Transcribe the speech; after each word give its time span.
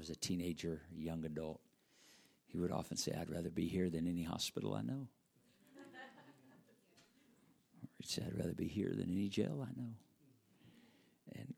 was 0.00 0.10
a 0.10 0.16
teenager, 0.16 0.80
young 0.96 1.24
adult, 1.24 1.60
he 2.46 2.58
would 2.58 2.72
often 2.72 2.96
say, 2.96 3.12
I'd 3.18 3.30
rather 3.30 3.50
be 3.50 3.68
here 3.68 3.88
than 3.88 4.08
any 4.08 4.24
hospital 4.24 4.74
I 4.74 4.82
know. 4.82 5.06
he'd 7.98 8.08
say, 8.08 8.22
I'd 8.26 8.36
rather 8.36 8.54
be 8.54 8.66
here 8.66 8.92
than 8.96 9.10
any 9.10 9.28
jail 9.28 9.64
I 9.64 9.78
know. 9.78 9.92
And 11.36 11.54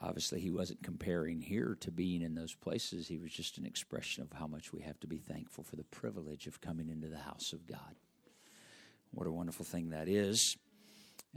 obviously, 0.00 0.40
he 0.40 0.50
wasn't 0.50 0.82
comparing 0.82 1.40
here 1.40 1.76
to 1.80 1.92
being 1.92 2.22
in 2.22 2.34
those 2.34 2.54
places. 2.54 3.06
He 3.06 3.18
was 3.18 3.30
just 3.30 3.58
an 3.58 3.66
expression 3.66 4.22
of 4.22 4.32
how 4.32 4.48
much 4.48 4.72
we 4.72 4.80
have 4.80 4.98
to 5.00 5.06
be 5.06 5.18
thankful 5.18 5.62
for 5.62 5.76
the 5.76 5.84
privilege 5.84 6.46
of 6.46 6.60
coming 6.60 6.88
into 6.88 7.08
the 7.08 7.18
house 7.18 7.52
of 7.52 7.66
God. 7.66 7.94
What 9.12 9.26
a 9.26 9.32
wonderful 9.32 9.64
thing 9.64 9.90
that 9.90 10.08
is. 10.08 10.56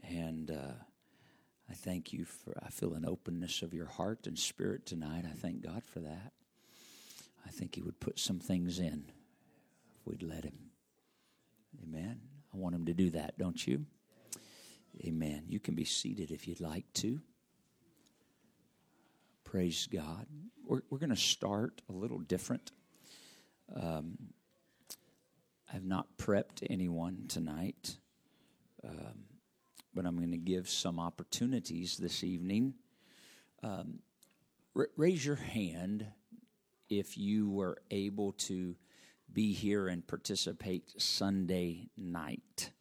And 0.04 0.50
uh, 0.50 0.74
I 1.70 1.74
thank 1.74 2.14
you 2.14 2.26
for, 2.26 2.54
I 2.64 2.70
feel 2.70 2.94
an 2.94 3.06
openness 3.06 3.62
of 3.62 3.74
your 3.74 3.86
heart 3.86 4.28
and 4.28 4.38
spirit 4.38 4.86
tonight. 4.86 5.26
I 5.26 5.34
thank 5.34 5.62
God 5.62 5.84
for 5.86 6.00
that. 6.00 6.34
I 7.46 7.50
think 7.50 7.76
He 7.76 7.82
would 7.82 8.00
put 8.00 8.20
some 8.20 8.40
things 8.40 8.80
in 8.80 9.06
if 9.96 10.06
we'd 10.06 10.24
let 10.24 10.44
Him. 10.44 10.58
Amen. 11.84 12.20
I 12.54 12.58
want 12.58 12.76
Him 12.76 12.86
to 12.86 12.94
do 12.94 13.10
that, 13.12 13.38
don't 13.38 13.66
you? 13.66 13.86
Amen. 15.06 15.44
You 15.48 15.60
can 15.60 15.74
be 15.74 15.86
seated 15.86 16.32
if 16.32 16.48
you'd 16.48 16.62
like 16.62 16.92
to. 16.96 17.20
Praise 19.44 19.88
God. 19.92 20.28
We're, 20.66 20.82
we're 20.90 21.00
going 21.00 21.10
to 21.10 21.16
start 21.16 21.82
a 21.90 21.94
little 21.94 22.20
different. 22.20 22.72
Um, 23.76 24.18
I've 25.74 25.86
not 25.86 26.08
prepped 26.18 26.66
anyone 26.70 27.26
tonight, 27.28 27.98
um, 28.88 29.26
but 29.94 30.06
I'm 30.06 30.18
going 30.18 30.32
to 30.32 30.38
give 30.38 30.70
some 30.70 31.00
opportunities 31.00 31.98
this 31.98 32.24
evening. 32.24 32.74
Um, 33.62 34.00
r- 34.76 34.90
raise 34.98 35.26
your 35.26 35.36
hand 35.36 36.06
if 36.90 37.18
you 37.18 37.50
were 37.50 37.78
able 37.92 38.34
to 38.34 38.76
be 39.32 39.54
here 39.54 39.88
and 39.88 40.06
participate 40.06 40.94
Sunday 40.98 41.90
night. 41.98 42.72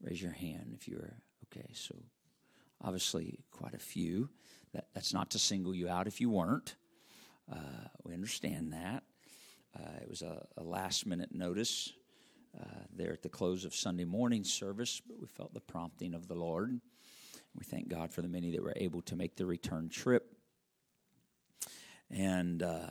Raise 0.00 0.22
your 0.22 0.32
hand 0.32 0.72
if 0.74 0.86
you 0.86 0.96
were 0.96 1.14
okay. 1.46 1.70
So, 1.72 1.94
obviously, 2.82 3.40
quite 3.50 3.74
a 3.74 3.78
few. 3.78 4.28
That, 4.74 4.86
that's 4.94 5.14
not 5.14 5.30
to 5.30 5.38
single 5.38 5.74
you 5.74 5.88
out 5.88 6.06
if 6.06 6.20
you 6.20 6.30
weren't. 6.30 6.76
Uh, 7.50 7.88
we 8.04 8.14
understand 8.14 8.72
that. 8.72 9.02
Uh, 9.76 9.98
it 10.00 10.08
was 10.08 10.22
a, 10.22 10.46
a, 10.56 10.62
last 10.62 11.06
minute 11.06 11.34
notice 11.34 11.92
uh, 12.60 12.84
there 12.94 13.12
at 13.12 13.22
the 13.22 13.28
close 13.28 13.64
of 13.64 13.74
Sunday 13.74 14.04
morning 14.04 14.44
service, 14.44 15.00
but 15.06 15.20
we 15.20 15.26
felt 15.26 15.52
the 15.52 15.60
prompting 15.60 16.14
of 16.14 16.28
the 16.28 16.34
Lord. 16.34 16.80
We 17.54 17.64
thank 17.64 17.88
God 17.88 18.12
for 18.12 18.22
the 18.22 18.28
many 18.28 18.50
that 18.52 18.62
were 18.62 18.72
able 18.76 19.02
to 19.02 19.16
make 19.16 19.36
the 19.36 19.46
return 19.46 19.88
trip. 19.88 20.34
And 22.10 22.62
uh, 22.62 22.90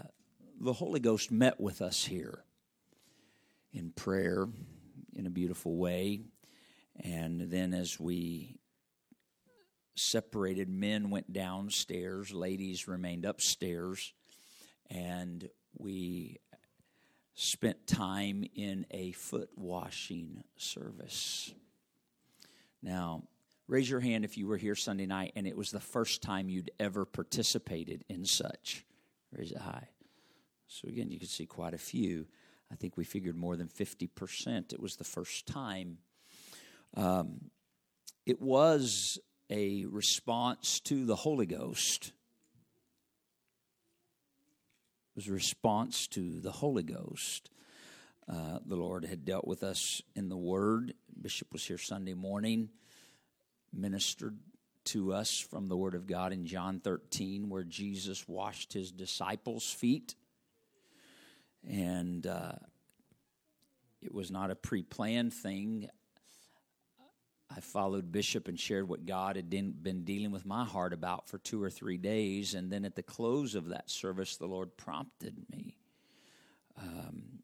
the 0.60 0.74
Holy 0.74 1.00
Ghost 1.00 1.32
met 1.32 1.60
with 1.60 1.82
us 1.82 2.06
here 2.06 2.44
in 3.74 3.92
prayer 3.92 4.48
in 5.14 5.28
a 5.28 5.30
beautiful 5.30 5.76
way. 5.78 6.22
And 7.00 7.42
then 7.52 7.74
as 7.74 8.00
we 8.00 8.58
separated, 9.96 10.70
men 10.70 11.10
went 11.10 11.32
downstairs, 11.32 12.34
ladies 12.34 12.88
remained 12.88 13.26
upstairs, 13.26 14.14
and 14.90 15.50
we 15.78 16.38
spent 17.36 17.86
time 17.86 18.46
in 18.56 18.86
a 18.92 19.12
foot 19.12 19.50
washing 19.56 20.44
service. 20.56 21.54
Now, 22.82 23.24
raise 23.68 23.90
your 23.90 24.00
hand 24.00 24.24
if 24.24 24.38
you 24.38 24.48
were 24.48 24.58
here 24.58 24.76
Sunday 24.76 25.06
night 25.06 25.34
and 25.36 25.46
it 25.46 25.58
was 25.58 25.70
the 25.70 25.80
first 25.80 26.22
time 26.22 26.50
you'd 26.50 26.72
ever 26.80 27.06
participated 27.06 28.06
in 28.08 28.26
such. 28.26 28.86
Raise 29.32 29.52
it 29.52 29.58
high. 29.58 29.90
So, 30.68 30.88
again, 30.88 31.12
you 31.12 31.20
can 31.20 31.28
see 31.28 31.46
quite 31.46 31.74
a 31.74 31.78
few. 31.78 32.26
I 32.72 32.76
think 32.76 32.98
we 32.98 33.04
figured 33.04 33.36
more 33.36 33.56
than 33.56 33.68
50%. 33.68 34.74
It 34.74 34.80
was 34.80 34.96
the 34.96 35.04
first 35.04 35.46
time. 35.46 35.98
Um, 36.96 37.52
it 38.26 38.42
was 38.42 39.20
a 39.50 39.86
response 39.86 40.80
to 40.82 41.06
the 41.06 41.16
Holy 41.16 41.46
Ghost. 41.46 42.14
Was 45.16 45.30
response 45.30 46.08
to 46.08 46.40
the 46.42 46.52
Holy 46.52 46.84
Ghost. 46.84 47.50
Uh, 48.28 48.60
the 48.66 48.76
Lord 48.76 49.06
had 49.06 49.24
dealt 49.24 49.48
with 49.48 49.64
us 49.64 50.02
in 50.16 50.30
the 50.30 50.38
Word. 50.38 50.94
Bishop 51.22 51.54
was 51.54 51.66
here 51.66 51.78
Sunday 51.78 52.14
morning, 52.14 52.70
ministered 53.72 54.38
to 54.86 55.14
us 55.14 55.40
from 55.40 55.68
the 55.68 55.78
Word 55.78 55.96
of 55.96 56.06
God 56.06 56.34
in 56.34 56.46
John 56.46 56.80
13, 56.80 57.50
where 57.50 57.64
Jesus 57.64 58.28
washed 58.28 58.74
his 58.74 58.92
disciples' 58.92 59.72
feet 59.72 60.16
and 61.68 62.26
uh, 62.28 62.54
it 64.02 64.14
was 64.14 64.32
not 64.32 64.52
a 64.52 64.56
pre-planned 64.56 65.34
thing. 65.34 65.90
I 67.56 67.62
followed 67.62 68.12
Bishop 68.12 68.50
and 68.50 68.60
shared 68.60 68.90
what 68.90 69.06
God 69.06 69.38
had 69.38 69.50
been 69.50 70.04
dealing 70.04 70.32
with 70.32 70.46
my 70.46 70.66
heart 70.66 70.92
about 70.92 71.30
for 71.30 71.38
two 71.38 71.64
or 71.64 71.70
three 71.70 71.98
days, 71.98 72.54
and 72.54 72.70
then 72.70 72.84
at 72.84 72.96
the 72.96 73.04
close 73.04 73.56
of 73.56 73.70
that 73.70 73.90
service, 73.90 74.36
the 74.36 74.46
Lord 74.46 74.76
prompted 74.76 75.38
me, 75.50 75.78
um, 76.78 77.40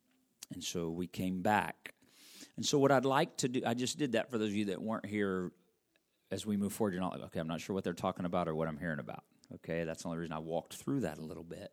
and 0.53 0.61
so 0.61 0.89
we 0.89 1.07
came 1.07 1.41
back. 1.41 1.93
And 2.57 2.65
so, 2.65 2.77
what 2.77 2.91
I'd 2.91 3.05
like 3.05 3.37
to 3.37 3.47
do, 3.47 3.61
I 3.65 3.73
just 3.73 3.97
did 3.97 4.13
that 4.13 4.29
for 4.29 4.37
those 4.37 4.49
of 4.49 4.55
you 4.55 4.65
that 4.65 4.81
weren't 4.81 5.05
here. 5.05 5.51
As 6.29 6.45
we 6.45 6.55
move 6.55 6.71
forward, 6.71 6.93
you're 6.93 7.01
not 7.01 7.11
like, 7.11 7.23
okay, 7.23 7.39
I'm 7.39 7.47
not 7.47 7.59
sure 7.59 7.73
what 7.73 7.83
they're 7.83 7.93
talking 7.93 8.25
about 8.25 8.47
or 8.47 8.55
what 8.55 8.69
I'm 8.69 8.77
hearing 8.77 8.99
about. 8.99 9.23
Okay, 9.55 9.83
that's 9.83 10.03
the 10.03 10.09
only 10.09 10.19
reason 10.19 10.33
I 10.33 10.39
walked 10.39 10.75
through 10.75 11.01
that 11.01 11.17
a 11.17 11.21
little 11.21 11.43
bit. 11.43 11.71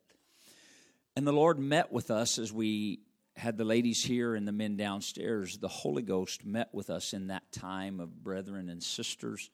And 1.14 1.26
the 1.26 1.32
Lord 1.32 1.60
met 1.60 1.92
with 1.92 2.10
us 2.10 2.38
as 2.38 2.52
we 2.52 3.00
had 3.38 3.56
the 3.56 3.64
ladies 3.64 4.02
here 4.02 4.34
and 4.34 4.46
the 4.46 4.52
men 4.52 4.76
downstairs. 4.76 5.58
The 5.58 5.68
Holy 5.68 6.02
Ghost 6.02 6.44
met 6.44 6.68
with 6.72 6.90
us 6.90 7.12
in 7.12 7.28
that 7.28 7.52
time 7.52 8.00
of 8.00 8.22
brethren 8.22 8.68
and 8.68 8.82
sisters 8.82 9.50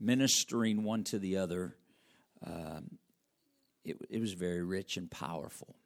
ministering 0.00 0.82
one 0.84 1.04
to 1.04 1.18
the 1.18 1.36
other. 1.36 1.76
Um, 2.44 2.98
it, 3.84 3.98
it 4.08 4.20
was 4.20 4.32
very 4.32 4.62
rich 4.62 4.96
and 4.96 5.10
powerful 5.10 5.76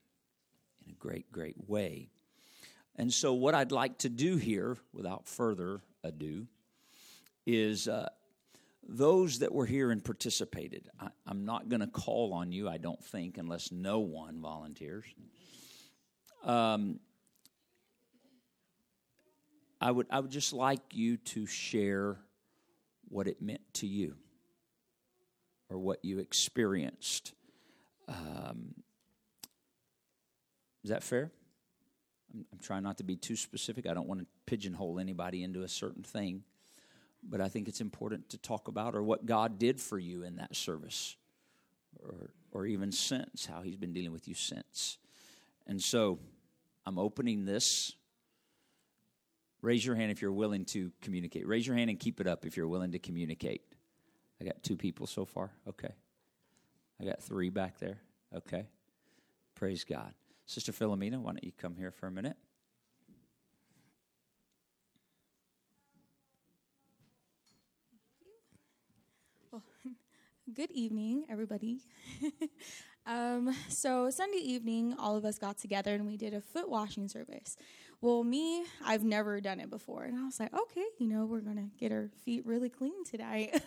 in 0.87 0.93
a 0.93 0.95
great, 0.95 1.33
great 1.33 1.57
way. 1.69 2.09
And 2.97 3.13
so, 3.13 3.33
what 3.33 3.57
I'd 3.57 3.73
like 3.73 3.99
to 3.99 4.09
do 4.09 4.37
here, 4.37 4.77
without 4.93 5.27
further 5.27 5.81
ado, 6.05 6.47
is 7.45 7.89
uh, 7.89 8.09
those 8.89 9.41
that 9.41 9.53
were 9.53 9.67
here 9.67 9.91
and 9.91 10.05
participated, 10.05 10.89
I, 11.01 11.09
am 11.29 11.45
not 11.45 11.69
going 11.69 11.81
to 11.81 11.89
call 11.89 12.33
on 12.33 12.53
you, 12.53 12.69
I 12.69 12.79
don't 12.79 13.03
think, 13.05 13.39
unless 13.39 13.73
no 13.73 13.99
one 13.99 14.41
volunteers. 14.41 15.07
Um, 16.45 17.01
I 19.85 19.91
would, 19.91 20.07
I 20.11 20.21
would 20.21 20.31
just 20.31 20.53
like 20.53 20.81
you 20.93 21.17
to 21.19 21.47
share 21.47 22.17
what 23.09 23.29
it 23.29 23.41
meant 23.43 23.61
to 23.75 23.87
you 23.87 24.15
or 25.69 25.79
what 25.79 26.05
you 26.05 26.19
experienced. 26.19 27.35
Um, 28.09 28.75
is 30.83 30.91
that 30.91 31.03
fair? 31.03 31.31
I'm, 32.33 32.45
I'm 32.53 32.59
trying 32.59 32.83
not 32.83 32.99
to 32.99 33.05
be 33.05 33.17
too 33.17 33.37
specific. 33.37 33.87
I 33.87 33.95
don't 33.95 34.09
want 34.09 34.21
to 34.21 34.27
pigeonhole 34.47 34.99
anybody 34.99 35.43
into 35.43 35.63
a 35.63 35.69
certain 35.69 36.03
thing 36.03 36.43
but 37.29 37.41
I 37.41 37.49
think 37.49 37.69
it's 37.69 37.81
important 37.81 38.29
to 38.31 38.39
talk 38.39 38.69
about 38.69 38.95
or 38.95 39.03
what 39.03 39.27
God 39.27 39.59
did 39.59 39.81
for 39.81 39.99
you 39.99 40.23
in 40.23 40.37
that 40.37 40.55
service 40.55 41.17
or, 42.03 42.31
or 42.53 42.67
even 42.67 42.93
since, 42.93 43.47
how 43.47 43.63
He's 43.63 43.77
been 43.77 43.93
dealing 43.93 44.13
with 44.13 44.29
you 44.29 44.35
since. 44.35 44.99
And 45.67 45.83
so 45.83 46.19
I'm 46.87 46.99
opening 46.99 47.45
this. 47.45 47.95
Raise 49.65 49.85
your 49.85 49.97
hand 49.97 50.13
if 50.13 50.21
you're 50.21 50.31
willing 50.31 50.67
to 50.67 50.93
communicate. 51.01 51.47
Raise 51.49 51.67
your 51.67 51.75
hand 51.75 51.89
and 51.89 51.99
keep 51.99 52.21
it 52.21 52.27
up 52.27 52.45
if 52.45 52.55
you're 52.55 52.69
willing 52.69 52.93
to 52.93 52.99
communicate. 52.99 53.63
I 54.39 54.45
got 54.45 54.63
two 54.63 54.77
people 54.77 55.07
so 55.07 55.25
far. 55.25 55.53
Okay. 55.67 55.89
I 57.01 57.05
got 57.07 57.23
three 57.23 57.49
back 57.49 57.79
there. 57.79 57.97
Okay. 58.37 58.67
Praise 59.55 59.83
God. 59.83 60.13
Sister 60.45 60.71
Philomena, 60.71 61.19
why 61.19 61.31
don't 61.31 61.43
you 61.43 61.53
come 61.57 61.77
here 61.77 61.91
for 61.91 62.09
a 62.09 62.11
minute? 62.11 62.37
Good 70.53 70.73
evening, 70.73 71.25
everybody. 71.31 71.81
um, 73.07 73.57
so, 73.71 74.11
Sunday 74.11 74.43
evening, 74.43 74.95
all 74.99 75.17
of 75.17 75.25
us 75.25 75.39
got 75.39 75.57
together 75.57 75.95
and 75.95 76.07
we 76.07 76.19
did 76.19 76.35
a 76.35 76.43
foot 76.43 76.69
washing 76.69 77.09
service. 77.09 77.57
Well, 78.05 78.23
me, 78.23 78.65
I've 78.85 79.03
never 79.03 79.41
done 79.41 79.61
it 79.61 79.71
before. 79.71 80.05
And 80.05 80.19
I 80.19 80.27
was 80.27 80.39
like, 80.39 80.53
okay, 80.53 80.85
you 80.99 81.09
know, 81.09 81.25
we're 81.25 81.41
going 81.41 81.57
to 81.57 81.71
get 81.79 81.91
our 81.91 82.11
feet 82.23 82.45
really 82.45 82.69
clean 82.69 83.03
tonight. 83.03 83.59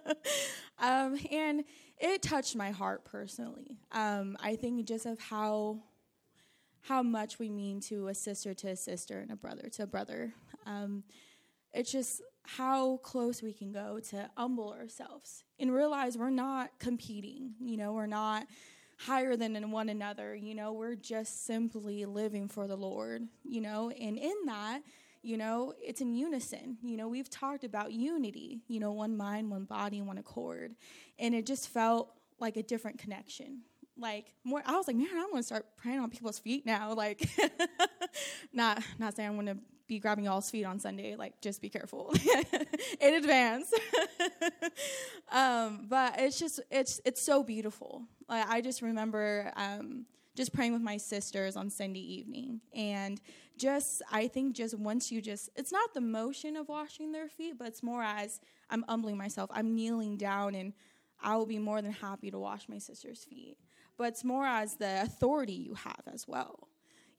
um, 0.78 1.18
and 1.30 1.64
it 1.98 2.22
touched 2.22 2.56
my 2.56 2.70
heart 2.70 3.04
personally. 3.04 3.76
Um, 3.92 4.38
I 4.40 4.56
think 4.56 4.86
just 4.86 5.04
of 5.04 5.20
how 5.20 5.80
how 6.84 7.02
much 7.02 7.38
we 7.38 7.50
mean 7.50 7.80
to 7.80 8.08
a 8.08 8.14
sister 8.14 8.54
to 8.54 8.68
a 8.68 8.76
sister 8.76 9.20
and 9.20 9.30
a 9.30 9.36
brother 9.36 9.68
to 9.72 9.82
a 9.82 9.86
brother. 9.86 10.32
Um, 10.64 11.04
it's 11.74 11.92
just 11.92 12.22
how 12.44 12.96
close 13.02 13.42
we 13.42 13.52
can 13.52 13.72
go 13.72 14.00
to 14.08 14.30
humble 14.38 14.72
ourselves 14.72 15.44
and 15.58 15.70
realize 15.70 16.16
we're 16.16 16.30
not 16.30 16.70
competing. 16.78 17.52
You 17.60 17.76
know, 17.76 17.92
we're 17.92 18.06
not 18.06 18.46
higher 19.06 19.34
than 19.34 19.56
in 19.56 19.70
one 19.70 19.88
another. 19.88 20.34
You 20.34 20.54
know, 20.54 20.72
we're 20.72 20.94
just 20.94 21.46
simply 21.46 22.04
living 22.04 22.48
for 22.48 22.66
the 22.66 22.76
Lord, 22.76 23.26
you 23.44 23.60
know, 23.60 23.90
and 23.90 24.18
in 24.18 24.34
that, 24.46 24.82
you 25.22 25.36
know, 25.36 25.74
it's 25.80 26.00
in 26.00 26.12
unison. 26.14 26.76
You 26.82 26.96
know, 26.96 27.08
we've 27.08 27.30
talked 27.30 27.64
about 27.64 27.92
unity, 27.92 28.60
you 28.68 28.78
know, 28.78 28.92
one 28.92 29.16
mind, 29.16 29.50
one 29.50 29.64
body, 29.64 30.02
one 30.02 30.18
accord. 30.18 30.74
And 31.18 31.34
it 31.34 31.46
just 31.46 31.68
felt 31.68 32.10
like 32.38 32.56
a 32.56 32.62
different 32.62 32.98
connection. 32.98 33.62
Like 33.98 34.34
more 34.44 34.62
I 34.64 34.72
was 34.76 34.86
like, 34.86 34.96
man, 34.96 35.08
I'm 35.12 35.30
gonna 35.30 35.42
start 35.42 35.66
praying 35.76 35.98
on 35.98 36.10
people's 36.10 36.38
feet 36.38 36.66
now. 36.66 36.94
Like 37.00 37.26
not 38.52 38.82
not 38.98 39.16
saying 39.16 39.28
I'm 39.28 39.36
gonna 39.36 39.56
be 39.90 39.98
grabbing 39.98 40.24
y'all's 40.24 40.48
feet 40.48 40.64
on 40.64 40.78
Sunday. 40.78 41.16
Like, 41.16 41.40
just 41.40 41.60
be 41.60 41.68
careful 41.68 42.14
in 43.00 43.14
advance. 43.14 43.74
um, 45.32 45.86
but 45.88 46.14
it's 46.18 46.38
just 46.38 46.60
it's 46.70 47.00
it's 47.04 47.20
so 47.20 47.42
beautiful. 47.42 48.04
I 48.30 48.60
just 48.60 48.82
remember 48.82 49.52
um, 49.56 50.06
just 50.36 50.52
praying 50.52 50.72
with 50.72 50.82
my 50.82 50.96
sisters 50.96 51.56
on 51.56 51.70
Sunday 51.70 52.00
evening, 52.00 52.60
and 52.74 53.20
just 53.56 54.02
I 54.10 54.28
think 54.28 54.54
just 54.54 54.78
once 54.78 55.10
you 55.10 55.20
just 55.20 55.50
it's 55.56 55.72
not 55.72 55.92
the 55.94 56.00
motion 56.00 56.56
of 56.56 56.68
washing 56.68 57.12
their 57.12 57.28
feet, 57.28 57.58
but 57.58 57.68
it's 57.68 57.82
more 57.82 58.02
as 58.02 58.40
I'm 58.70 58.84
humbling 58.88 59.16
myself. 59.16 59.50
I'm 59.52 59.74
kneeling 59.74 60.16
down, 60.16 60.54
and 60.54 60.72
I 61.22 61.36
will 61.36 61.46
be 61.46 61.58
more 61.58 61.82
than 61.82 61.92
happy 61.92 62.30
to 62.30 62.38
wash 62.38 62.68
my 62.68 62.78
sister's 62.78 63.24
feet. 63.24 63.58
But 63.96 64.08
it's 64.08 64.24
more 64.24 64.46
as 64.46 64.76
the 64.76 65.02
authority 65.02 65.52
you 65.52 65.74
have 65.74 66.02
as 66.06 66.26
well 66.26 66.70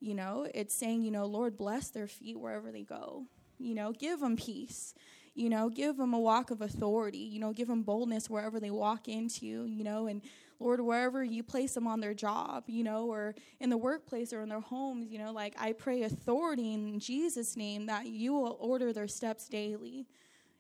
you 0.02 0.16
know, 0.16 0.48
it's 0.54 0.74
saying, 0.74 1.04
you 1.04 1.12
know, 1.12 1.26
Lord, 1.26 1.56
bless 1.56 1.90
their 1.90 2.08
feet 2.08 2.38
wherever 2.38 2.72
they 2.72 2.82
go. 2.82 3.28
You 3.60 3.76
know, 3.76 3.92
give 3.92 4.20
them 4.20 4.36
peace. 4.36 4.96
You 5.36 5.48
know, 5.48 5.70
give 5.70 5.96
them 5.96 6.14
a 6.14 6.20
walk 6.20 6.50
of 6.50 6.60
authority. 6.60 7.20
You 7.20 7.40
know, 7.40 7.54
give 7.54 7.68
them 7.68 7.84
boldness 7.84 8.28
wherever 8.28 8.60
they 8.60 8.72
walk 8.72 9.08
into, 9.08 9.66
you 9.66 9.84
know, 9.84 10.08
and 10.08 10.24
Lord, 10.62 10.80
wherever 10.80 11.24
you 11.24 11.42
place 11.44 11.74
them 11.74 11.88
on 11.88 12.00
their 12.00 12.14
job, 12.14 12.66
you 12.68 12.84
know, 12.84 13.08
or 13.08 13.34
in 13.60 13.70
the 13.70 13.78
workplace 13.78 14.32
or 14.32 14.42
in 14.42 14.50
their 14.50 14.60
homes, 14.60 15.12
you 15.12 15.18
know, 15.18 15.32
like 15.32 15.56
I 15.60 15.74
pray 15.74 16.04
authority 16.04 16.74
in 16.74 17.00
Jesus' 17.00 17.58
name 17.58 17.88
that 17.88 18.06
you 18.06 18.34
will 18.34 18.58
order 18.60 18.94
their 18.94 19.08
steps 19.08 19.50
daily, 19.50 20.06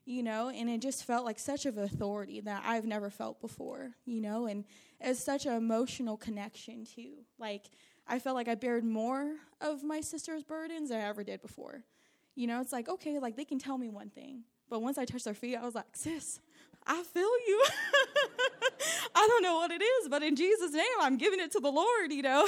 you 0.05 0.23
know, 0.23 0.49
and 0.49 0.69
it 0.69 0.81
just 0.81 1.05
felt 1.05 1.23
like 1.23 1.37
such 1.37 1.65
of 1.65 1.77
authority 1.77 2.41
that 2.41 2.63
I've 2.65 2.85
never 2.85 3.11
felt 3.11 3.39
before, 3.39 3.91
you 4.05 4.21
know, 4.21 4.47
and 4.47 4.65
it's 4.99 5.23
such 5.23 5.45
an 5.45 5.53
emotional 5.53 6.17
connection 6.17 6.83
too. 6.83 7.17
Like, 7.37 7.69
I 8.07 8.17
felt 8.17 8.35
like 8.35 8.47
I 8.47 8.55
bared 8.55 8.83
more 8.83 9.35
of 9.61 9.83
my 9.83 10.01
sister's 10.01 10.43
burdens 10.43 10.89
than 10.89 10.99
I 10.99 11.07
ever 11.07 11.23
did 11.23 11.41
before. 11.41 11.83
You 12.35 12.47
know, 12.47 12.59
it's 12.59 12.73
like, 12.73 12.89
okay, 12.89 13.19
like 13.19 13.35
they 13.35 13.45
can 13.45 13.59
tell 13.59 13.77
me 13.77 13.89
one 13.89 14.09
thing. 14.09 14.43
But 14.69 14.81
once 14.81 14.97
I 14.97 15.05
touched 15.05 15.25
their 15.25 15.33
feet, 15.33 15.57
I 15.57 15.65
was 15.65 15.75
like, 15.75 15.85
sis, 15.93 16.39
I 16.85 17.03
feel 17.03 17.23
you. 17.47 17.65
I 19.15 19.27
don't 19.27 19.43
know 19.43 19.55
what 19.55 19.71
it 19.71 19.81
is, 19.81 20.09
but 20.09 20.23
in 20.23 20.35
Jesus' 20.35 20.73
name, 20.73 20.85
I'm 20.99 21.17
giving 21.17 21.39
it 21.39 21.51
to 21.51 21.59
the 21.59 21.71
Lord, 21.71 22.11
you 22.11 22.21
know? 22.21 22.47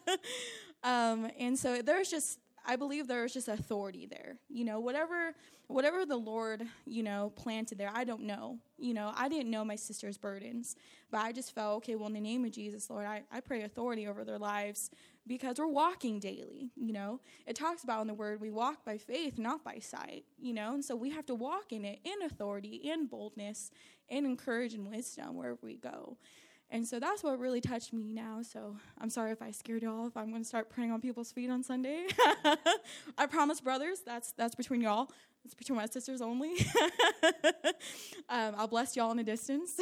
um, 0.84 1.30
and 1.38 1.58
so 1.58 1.82
there's 1.82 2.10
just, 2.10 2.38
I 2.64 2.76
believe 2.76 3.08
there's 3.08 3.32
just 3.32 3.48
authority 3.48 4.06
there. 4.06 4.36
You 4.48 4.64
know, 4.64 4.80
whatever 4.80 5.34
whatever 5.70 6.04
the 6.04 6.16
Lord, 6.16 6.66
you 6.84 7.02
know, 7.02 7.32
planted 7.36 7.78
there, 7.78 7.90
I 7.94 8.04
don't 8.04 8.22
know. 8.22 8.58
You 8.78 8.94
know, 8.94 9.12
I 9.14 9.28
didn't 9.28 9.50
know 9.50 9.64
my 9.64 9.76
sister's 9.76 10.18
burdens, 10.18 10.76
but 11.10 11.18
I 11.18 11.32
just 11.32 11.54
felt, 11.54 11.78
okay, 11.78 11.94
well, 11.94 12.08
in 12.08 12.14
the 12.14 12.20
name 12.20 12.44
of 12.44 12.50
Jesus, 12.50 12.90
Lord, 12.90 13.06
I, 13.06 13.22
I 13.32 13.40
pray 13.40 13.62
authority 13.62 14.06
over 14.06 14.24
their 14.24 14.38
lives 14.38 14.90
because 15.30 15.60
we're 15.60 15.68
walking 15.68 16.18
daily, 16.18 16.72
you 16.74 16.92
know. 16.92 17.20
It 17.46 17.54
talks 17.54 17.84
about 17.84 18.00
in 18.00 18.08
the 18.08 18.14
word, 18.14 18.40
we 18.40 18.50
walk 18.50 18.84
by 18.84 18.98
faith, 18.98 19.38
not 19.38 19.62
by 19.62 19.78
sight, 19.78 20.24
you 20.40 20.52
know, 20.52 20.74
and 20.74 20.84
so 20.84 20.96
we 20.96 21.10
have 21.10 21.24
to 21.26 21.36
walk 21.36 21.70
in 21.70 21.84
it 21.84 22.00
in 22.02 22.26
authority, 22.26 22.80
in 22.82 23.06
boldness, 23.06 23.70
in 24.08 24.26
encouragement 24.26 24.88
and 24.88 24.96
wisdom 24.96 25.36
wherever 25.36 25.60
we 25.62 25.76
go. 25.76 26.16
And 26.72 26.86
so 26.86 27.00
that's 27.00 27.24
what 27.24 27.38
really 27.38 27.60
touched 27.60 27.92
me 27.92 28.12
now. 28.12 28.42
So 28.42 28.76
I'm 29.00 29.10
sorry 29.10 29.32
if 29.32 29.42
I 29.42 29.50
scared 29.50 29.82
y'all 29.82 30.06
if 30.06 30.16
I'm 30.16 30.30
going 30.30 30.42
to 30.42 30.48
start 30.48 30.70
praying 30.70 30.92
on 30.92 31.00
people's 31.00 31.32
feet 31.32 31.50
on 31.50 31.64
Sunday. 31.64 32.06
I 33.18 33.26
promise, 33.26 33.60
brothers, 33.60 34.02
that's 34.06 34.32
that's 34.32 34.54
between 34.54 34.80
y'all. 34.80 35.10
It's 35.44 35.54
between 35.54 35.76
my 35.76 35.86
sisters 35.86 36.20
only. 36.20 36.52
um, 38.28 38.54
I'll 38.56 38.68
bless 38.68 38.94
y'all 38.94 39.10
in 39.10 39.18
a 39.18 39.24
distance. 39.24 39.80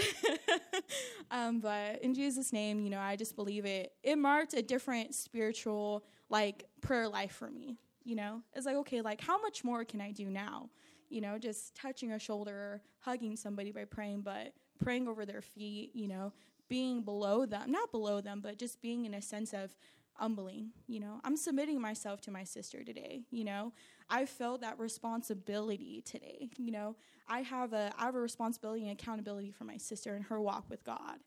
um, 1.30 1.60
but 1.60 2.00
in 2.00 2.14
Jesus' 2.14 2.52
name, 2.52 2.80
you 2.80 2.90
know, 2.90 3.00
I 3.00 3.16
just 3.16 3.34
believe 3.34 3.66
it. 3.66 3.92
It 4.02 4.16
marked 4.16 4.54
a 4.54 4.62
different 4.62 5.14
spiritual, 5.14 6.04
like, 6.30 6.64
prayer 6.80 7.08
life 7.08 7.32
for 7.32 7.50
me. 7.50 7.76
You 8.04 8.14
know, 8.14 8.42
it's 8.54 8.66
like, 8.66 8.76
okay, 8.76 9.00
like, 9.00 9.20
how 9.20 9.42
much 9.42 9.64
more 9.64 9.84
can 9.84 10.00
I 10.00 10.12
do 10.12 10.30
now? 10.30 10.70
You 11.10 11.20
know, 11.20 11.38
just 11.38 11.74
touching 11.74 12.12
a 12.12 12.18
shoulder 12.18 12.80
hugging 13.00 13.36
somebody 13.36 13.72
by 13.72 13.84
praying, 13.84 14.20
but 14.22 14.52
praying 14.78 15.08
over 15.08 15.26
their 15.26 15.42
feet, 15.42 15.90
you 15.94 16.06
know, 16.06 16.32
being 16.68 17.02
below 17.02 17.46
them, 17.46 17.70
not 17.70 17.90
below 17.90 18.20
them, 18.20 18.40
but 18.40 18.58
just 18.58 18.80
being 18.80 19.04
in 19.04 19.14
a 19.14 19.22
sense 19.22 19.52
of 19.52 19.74
humbling, 20.18 20.70
you 20.86 21.00
know. 21.00 21.20
I'm 21.24 21.36
submitting 21.36 21.80
myself 21.80 22.20
to 22.22 22.30
my 22.30 22.44
sister 22.44 22.82
today, 22.84 23.22
you 23.30 23.44
know. 23.44 23.72
I 24.10 24.26
felt 24.26 24.60
that 24.62 24.78
responsibility 24.78 26.02
today, 26.04 26.50
you 26.56 26.72
know. 26.72 26.96
I 27.28 27.40
have 27.42 27.72
a 27.72 27.92
I 27.98 28.06
have 28.06 28.14
a 28.14 28.20
responsibility 28.20 28.82
and 28.88 28.92
accountability 28.98 29.52
for 29.52 29.64
my 29.64 29.76
sister 29.76 30.14
and 30.14 30.24
her 30.26 30.40
walk 30.40 30.64
with 30.68 30.84
God. 30.84 31.18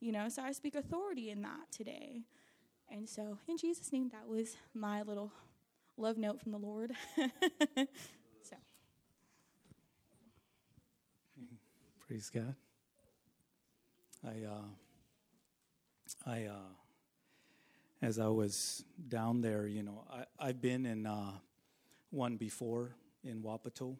You 0.00 0.12
know, 0.12 0.28
so 0.28 0.42
I 0.42 0.52
speak 0.52 0.76
authority 0.76 1.30
in 1.30 1.42
that 1.42 1.70
today. 1.72 2.22
And 2.90 3.08
so 3.08 3.38
in 3.46 3.58
Jesus' 3.58 3.92
name 3.92 4.10
that 4.12 4.26
was 4.28 4.56
my 4.72 5.02
little 5.02 5.32
love 5.96 6.16
note 6.16 6.40
from 6.40 6.52
the 6.52 6.58
Lord. 6.58 6.92
so 7.16 8.56
Praise 12.06 12.30
God. 12.30 12.54
I 14.24 14.44
uh 14.46 14.87
I 16.26 16.44
uh 16.44 16.74
as 18.00 18.18
I 18.18 18.28
was 18.28 18.84
down 19.08 19.40
there, 19.40 19.66
you 19.66 19.82
know, 19.82 20.04
I, 20.10 20.24
I've 20.38 20.60
been 20.60 20.86
in 20.86 21.06
uh, 21.06 21.32
one 22.10 22.36
before 22.36 22.94
in 23.24 23.42
Wapato. 23.42 23.96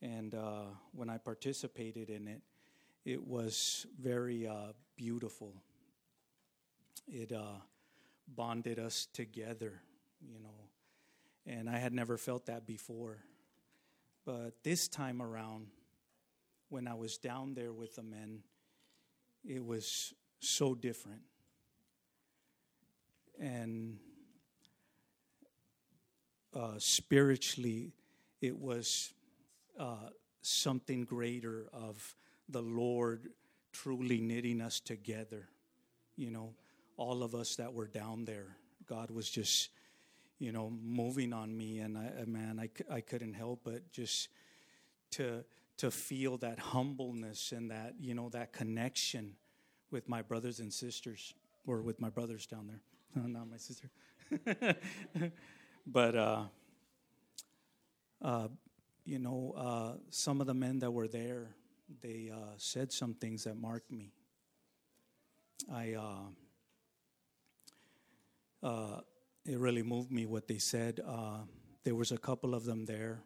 And 0.00 0.34
uh, 0.34 0.66
when 0.92 1.10
I 1.10 1.18
participated 1.18 2.10
in 2.10 2.28
it, 2.28 2.42
it 3.04 3.26
was 3.26 3.86
very 4.00 4.46
uh, 4.46 4.72
beautiful. 4.94 5.52
It 7.08 7.32
uh, 7.32 7.60
bonded 8.28 8.78
us 8.78 9.08
together, 9.12 9.80
you 10.20 10.38
know, 10.40 10.48
and 11.46 11.68
I 11.68 11.78
had 11.78 11.92
never 11.92 12.16
felt 12.16 12.46
that 12.46 12.66
before. 12.66 13.18
But 14.24 14.62
this 14.62 14.88
time 14.88 15.22
around, 15.22 15.68
when 16.68 16.88
I 16.88 16.94
was 16.94 17.16
down 17.16 17.54
there 17.54 17.72
with 17.72 17.94
the 17.96 18.02
men, 18.02 18.42
it 19.44 19.64
was 19.64 20.12
so 20.46 20.74
different 20.74 21.22
and 23.38 23.98
uh, 26.54 26.74
spiritually, 26.78 27.92
it 28.40 28.58
was 28.58 29.12
uh, 29.78 30.08
something 30.42 31.04
greater 31.04 31.66
of 31.72 32.14
the 32.48 32.62
Lord 32.62 33.28
truly 33.72 34.20
knitting 34.20 34.60
us 34.60 34.80
together. 34.80 35.48
You 36.16 36.30
know, 36.30 36.54
all 36.96 37.22
of 37.22 37.34
us 37.34 37.56
that 37.56 37.74
were 37.74 37.88
down 37.88 38.24
there, 38.24 38.56
God 38.88 39.10
was 39.10 39.28
just, 39.28 39.68
you 40.38 40.52
know, 40.52 40.70
moving 40.82 41.32
on 41.32 41.54
me, 41.56 41.80
and 41.80 41.98
I, 41.98 42.24
man, 42.26 42.58
I, 42.58 42.94
I 42.94 43.00
couldn't 43.00 43.34
help 43.34 43.60
but 43.64 43.90
just 43.92 44.28
to 45.12 45.44
to 45.78 45.90
feel 45.90 46.38
that 46.38 46.58
humbleness 46.58 47.52
and 47.52 47.70
that 47.70 47.96
you 48.00 48.14
know 48.14 48.30
that 48.30 48.50
connection 48.50 49.36
with 49.90 50.08
my 50.08 50.22
brothers 50.22 50.60
and 50.60 50.72
sisters, 50.72 51.34
or 51.66 51.82
with 51.82 52.00
my 52.00 52.08
brothers 52.08 52.46
down 52.46 52.66
there. 52.66 52.80
not 53.26 53.48
my 53.50 53.56
sister. 53.56 53.90
but, 55.86 56.16
uh, 56.16 56.44
uh, 58.22 58.48
you 59.04 59.18
know, 59.18 59.54
uh, 59.56 59.92
some 60.10 60.40
of 60.40 60.46
the 60.46 60.54
men 60.54 60.78
that 60.80 60.90
were 60.90 61.08
there, 61.08 61.54
they 62.02 62.30
uh, 62.32 62.54
said 62.56 62.92
some 62.92 63.14
things 63.14 63.44
that 63.44 63.56
marked 63.56 63.90
me. 63.90 64.12
I, 65.72 65.94
uh, 65.94 66.24
uh, 68.66 69.00
it 69.44 69.58
really 69.58 69.82
moved 69.82 70.10
me 70.10 70.26
what 70.26 70.48
they 70.48 70.58
said. 70.58 71.00
there 71.84 71.94
was 71.94 72.10
a 72.10 72.18
couple 72.18 72.54
of 72.54 72.64
them 72.64 72.84
there, 72.84 73.22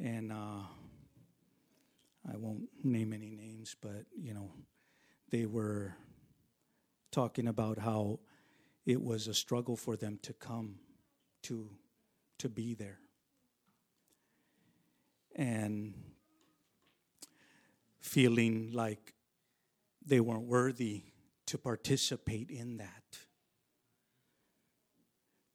and 0.00 0.32
I 0.32 0.64
won't 2.36 2.68
name 2.82 3.12
any 3.12 3.30
names, 3.30 3.76
but 3.80 4.06
you 4.20 4.34
know, 4.34 4.50
they 5.30 5.46
were 5.46 5.94
talking 7.10 7.48
about 7.48 7.78
how 7.78 8.20
it 8.84 9.02
was 9.02 9.26
a 9.26 9.34
struggle 9.34 9.76
for 9.76 9.96
them 9.96 10.18
to 10.22 10.32
come 10.32 10.76
to 11.42 11.68
to 12.38 12.48
be 12.48 12.74
there. 12.74 12.98
And 15.34 15.94
feeling 17.98 18.70
like 18.72 19.14
they 20.04 20.20
weren't 20.20 20.46
worthy 20.46 21.02
to 21.46 21.58
participate 21.58 22.50
in 22.50 22.76
that. 22.76 23.18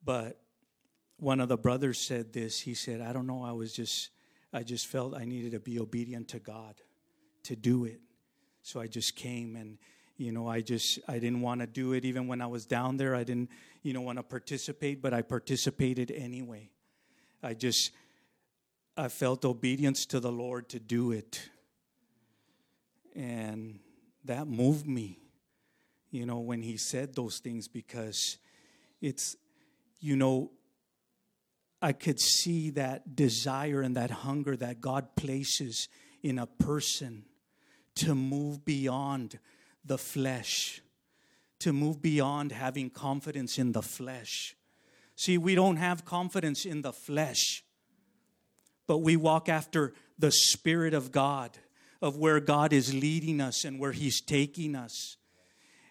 But 0.03 0.41
one 1.17 1.39
of 1.39 1.49
the 1.49 1.57
brothers 1.57 1.99
said 1.99 2.33
this. 2.33 2.59
He 2.59 2.73
said 2.73 3.01
i 3.01 3.13
don't 3.13 3.27
know. 3.27 3.43
I 3.43 3.51
was 3.51 3.73
just 3.73 4.09
i 4.53 4.63
just 4.63 4.87
felt 4.87 5.15
i 5.15 5.23
needed 5.23 5.51
to 5.51 5.59
be 5.59 5.79
obedient 5.79 6.27
to 6.29 6.39
god 6.39 6.75
to 7.43 7.55
do 7.55 7.85
it 7.85 8.01
so 8.61 8.79
i 8.79 8.87
just 8.87 9.15
came 9.15 9.55
and 9.55 9.77
You 10.21 10.31
know, 10.31 10.47
I 10.47 10.61
just 10.61 10.99
I 11.07 11.17
didn't 11.17 11.41
want 11.41 11.61
to 11.61 11.67
do 11.67 11.93
it 11.93 12.05
even 12.05 12.27
when 12.27 12.41
I 12.41 12.47
was 12.47 12.67
down 12.67 12.97
there. 12.97 13.15
I 13.15 13.23
didn't, 13.23 13.49
you 13.81 13.91
know, 13.91 14.01
want 14.01 14.19
to 14.19 14.23
participate, 14.23 15.01
but 15.01 15.13
I 15.15 15.23
participated 15.23 16.11
anyway. 16.11 16.69
I 17.41 17.55
just 17.55 17.91
I 18.95 19.07
felt 19.07 19.45
obedience 19.45 20.05
to 20.07 20.19
the 20.19 20.31
Lord 20.31 20.69
to 20.69 20.79
do 20.79 21.11
it. 21.11 21.49
And 23.15 23.79
that 24.25 24.47
moved 24.47 24.85
me, 24.85 25.17
you 26.11 26.27
know, 26.27 26.39
when 26.39 26.61
he 26.61 26.77
said 26.77 27.15
those 27.15 27.39
things 27.39 27.67
because 27.67 28.37
it's, 29.01 29.35
you 29.99 30.15
know, 30.15 30.51
I 31.81 31.93
could 31.93 32.19
see 32.19 32.69
that 32.71 33.15
desire 33.15 33.81
and 33.81 33.95
that 33.95 34.11
hunger 34.11 34.55
that 34.57 34.81
God 34.81 35.15
places 35.15 35.89
in 36.21 36.37
a 36.37 36.45
person 36.45 37.25
to 37.95 38.15
move 38.15 38.63
beyond 38.65 39.39
the 39.83 39.97
flesh, 39.97 40.81
to 41.59 41.73
move 41.73 42.01
beyond 42.01 42.51
having 42.51 42.89
confidence 42.89 43.57
in 43.57 43.71
the 43.71 43.81
flesh. 43.81 44.55
See, 45.15 45.37
we 45.37 45.55
don't 45.55 45.77
have 45.77 46.05
confidence 46.05 46.65
in 46.65 46.81
the 46.81 46.93
flesh, 46.93 47.63
but 48.87 48.99
we 48.99 49.15
walk 49.15 49.49
after 49.49 49.93
the 50.17 50.31
Spirit 50.31 50.93
of 50.93 51.11
God, 51.11 51.57
of 52.01 52.17
where 52.17 52.39
God 52.39 52.73
is 52.73 52.93
leading 52.93 53.41
us 53.41 53.63
and 53.63 53.79
where 53.79 53.91
He's 53.91 54.21
taking 54.21 54.75
us. 54.75 55.17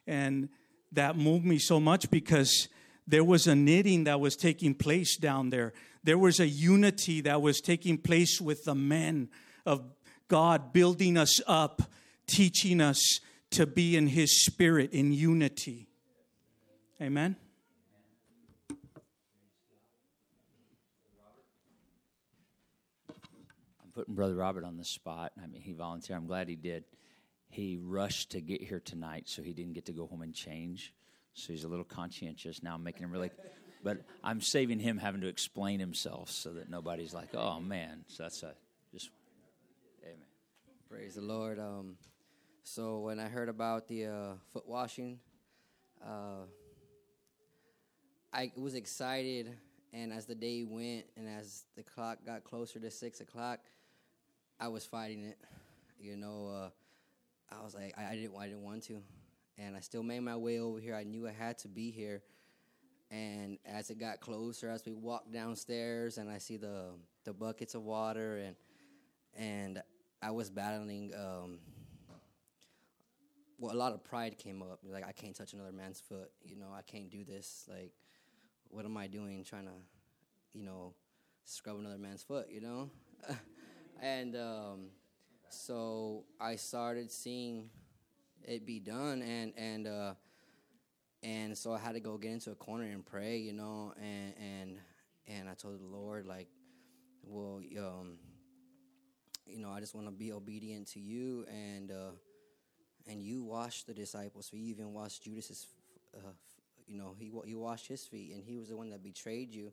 And 0.07 0.49
that 0.93 1.17
moved 1.17 1.45
me 1.45 1.59
so 1.59 1.79
much 1.79 2.11
because 2.11 2.69
there 3.07 3.25
was 3.25 3.47
a 3.47 3.55
knitting 3.55 4.05
that 4.05 4.21
was 4.21 4.37
taking 4.37 4.75
place 4.75 5.17
down 5.17 5.51
there. 5.51 5.73
There 6.03 6.19
was 6.19 6.41
a 6.41 6.47
unity 6.47 7.21
that 7.23 7.43
was 7.43 7.61
taking 7.61 7.99
place 7.99 8.41
with 8.41 8.65
the 8.65 8.75
men 8.75 9.29
of 9.67 9.85
God 10.31 10.73
building 10.73 11.19
us 11.19 11.41
up, 11.47 11.83
teaching 12.27 12.81
us 12.81 13.21
to 13.51 13.67
be 13.67 13.97
in 13.97 14.07
His 14.07 14.45
Spirit 14.45 14.93
in 14.93 15.13
unity. 15.13 15.89
Amen. 17.03 17.37
I'm 18.71 18.77
putting 23.93 24.15
Brother 24.15 24.37
Robert 24.37 24.65
on 24.65 24.77
the 24.77 24.85
spot. 24.85 25.33
I 25.43 25.49
mean, 25.49 25.61
he 25.61 25.73
volunteered. 25.73 26.17
I'm 26.17 26.27
glad 26.27 26.49
he 26.49 26.57
did. 26.57 26.85
He 27.49 27.77
rushed 27.83 28.31
to 28.31 28.41
get 28.41 28.63
here 28.63 28.79
tonight, 28.79 29.25
so 29.27 29.43
he 29.43 29.53
didn't 29.53 29.73
get 29.73 29.87
to 29.87 29.93
go 29.93 30.07
home 30.07 30.23
and 30.23 30.33
change. 30.33 30.95
So 31.35 31.53
he's 31.53 31.65
a 31.65 31.69
little 31.69 31.85
conscientious 31.85 32.63
now. 32.63 32.77
I'm 32.77 32.85
making 32.85 33.03
him 33.03 33.11
really, 33.11 33.31
but 33.83 34.03
I'm 34.23 34.41
saving 34.41 34.79
him 34.79 34.99
having 34.99 35.23
to 35.23 35.27
explain 35.27 35.81
himself 35.81 36.31
so 36.31 36.53
that 36.55 36.71
nobody's 36.71 37.13
like, 37.13 37.35
"Oh 37.35 37.59
man." 37.59 38.05
So 38.07 38.23
that's 38.23 38.45
a 38.45 38.55
just. 38.93 39.11
Praise 40.91 41.15
the 41.15 41.21
Lord. 41.21 41.61
Um, 41.61 41.95
so 42.65 42.99
when 42.99 43.21
I 43.21 43.29
heard 43.29 43.49
about 43.49 43.87
the 43.87 44.07
uh, 44.07 44.33
foot 44.53 44.67
washing, 44.67 45.21
uh, 46.05 46.47
I 48.33 48.51
was 48.57 48.75
excited, 48.75 49.57
and 49.93 50.13
as 50.13 50.27
the 50.27 50.35
day 50.35 50.65
went, 50.65 51.05
and 51.17 51.29
as 51.29 51.63
the 51.77 51.85
clock 51.85 52.19
got 52.27 52.43
closer 52.43 52.81
to 52.81 52.91
six 52.91 53.21
o'clock, 53.21 53.61
I 54.59 54.67
was 54.67 54.85
fighting 54.85 55.23
it. 55.23 55.39
You 56.01 56.17
know, 56.17 56.49
uh, 56.49 57.55
I 57.55 57.63
was 57.63 57.77
like, 57.77 57.95
I, 57.97 58.07
I 58.11 58.17
didn't, 58.17 58.37
I 58.37 58.49
didn't 58.49 58.65
want 58.65 58.83
to, 58.85 59.01
and 59.59 59.77
I 59.77 59.81
still 59.81 60.03
made 60.03 60.21
my 60.21 60.35
way 60.35 60.59
over 60.59 60.81
here. 60.81 60.97
I 60.97 61.05
knew 61.05 61.29
I 61.29 61.33
had 61.33 61.57
to 61.59 61.69
be 61.69 61.93
here, 61.93 62.21
and 63.13 63.59
as 63.65 63.91
it 63.91 64.01
got 64.01 64.19
closer, 64.19 64.69
as 64.69 64.85
we 64.85 64.93
walked 64.93 65.33
downstairs, 65.33 66.19
and 66.19 66.29
I 66.29 66.39
see 66.39 66.57
the 66.57 66.87
the 67.23 67.33
buckets 67.33 67.77
of 67.77 67.85
water, 67.85 68.39
and 68.39 68.57
and 69.37 69.83
I 70.23 70.31
was 70.31 70.51
battling. 70.51 71.13
Um, 71.15 71.59
well, 73.59 73.75
a 73.75 73.77
lot 73.77 73.93
of 73.93 74.03
pride 74.05 74.39
came 74.39 74.63
up. 74.63 74.81
Like 74.85 75.07
I 75.07 75.13
can't 75.13 75.35
touch 75.35 75.53
another 75.53 75.73
man's 75.73 76.01
foot. 76.01 76.31
You 76.43 76.57
know, 76.57 76.69
I 76.75 76.83
can't 76.83 77.11
do 77.11 77.25
this. 77.25 77.69
Like, 77.69 77.93
what 78.69 78.85
am 78.85 78.97
I 78.97 79.07
doing? 79.07 79.45
Trying 79.45 79.67
to, 79.67 79.73
you 80.53 80.63
know, 80.63 80.95
scrub 81.45 81.79
another 81.79 81.99
man's 81.99 82.23
foot. 82.23 82.49
You 82.51 82.61
know, 82.61 82.91
and 84.03 84.37
um, 84.37 84.89
so 85.51 86.25
I 86.41 86.57
started 86.57 87.11
seeing 87.11 87.71
it 88.43 88.67
be 88.67 88.81
done, 88.81 89.23
and 89.23 89.53
and 89.57 89.87
uh, 89.87 90.15
and 91.23 91.57
so 91.57 91.73
I 91.73 91.79
had 91.79 91.95
to 91.95 92.01
go 92.01 92.17
get 92.19 92.33
into 92.33 92.51
a 92.51 92.57
corner 92.57 92.85
and 92.85 93.05
pray. 93.05 93.39
You 93.39 93.53
know, 93.53 93.95
and 94.01 94.35
and 94.39 94.79
and 95.27 95.49
I 95.49 95.55
told 95.55 95.81
the 95.81 95.87
Lord 95.87 96.27
like, 96.27 96.49
well, 97.23 97.61
um, 97.79 98.19
you 99.51 99.61
know, 99.61 99.71
I 99.71 99.81
just 99.81 99.95
want 99.95 100.07
to 100.07 100.13
be 100.13 100.33
obedient 100.33 100.89
to 100.89 101.01
you 101.01 101.47
and. 101.51 101.91
Uh, 101.91 102.11
and 103.09 103.23
you 103.23 103.43
washed 103.43 103.87
the 103.87 103.95
disciples. 103.95 104.51
You 104.53 104.65
even 104.67 104.93
washed 104.93 105.25
Judas's, 105.25 105.67
uh, 106.15 106.33
you 106.87 106.99
know, 106.99 107.15
he 107.19 107.31
he 107.45 107.55
washed 107.55 107.87
his 107.87 108.05
feet, 108.05 108.33
and 108.35 108.45
he 108.45 108.57
was 108.57 108.69
the 108.69 108.77
one 108.77 108.91
that 108.91 109.03
betrayed 109.03 109.55
you. 109.55 109.73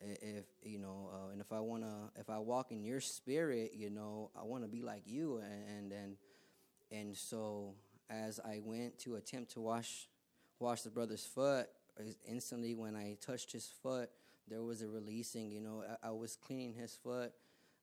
If 0.00 0.46
you 0.62 0.78
know, 0.78 1.10
uh, 1.12 1.30
and 1.32 1.40
if 1.40 1.52
I 1.52 1.60
wanna, 1.60 2.10
if 2.16 2.28
I 2.28 2.38
walk 2.38 2.72
in 2.72 2.82
your 2.82 3.00
spirit, 3.00 3.72
you 3.74 3.90
know, 3.90 4.30
I 4.36 4.42
want 4.44 4.64
to 4.64 4.68
be 4.68 4.82
like 4.82 5.02
you, 5.06 5.40
and 5.68 5.92
and 5.92 6.16
and 6.90 7.16
so 7.16 7.74
as 8.10 8.40
I 8.40 8.60
went 8.62 8.98
to 9.00 9.16
attempt 9.16 9.52
to 9.52 9.60
wash 9.60 10.08
wash 10.58 10.82
the 10.82 10.90
brother's 10.90 11.24
foot, 11.24 11.68
instantly 12.26 12.74
when 12.74 12.96
I 12.96 13.16
touched 13.20 13.52
his 13.52 13.70
foot, 13.82 14.10
there 14.48 14.62
was 14.62 14.82
a 14.82 14.88
releasing. 14.88 15.50
You 15.50 15.60
know, 15.60 15.84
I, 16.02 16.08
I 16.08 16.10
was 16.10 16.36
cleaning 16.36 16.74
his 16.74 16.96
foot, 16.96 17.32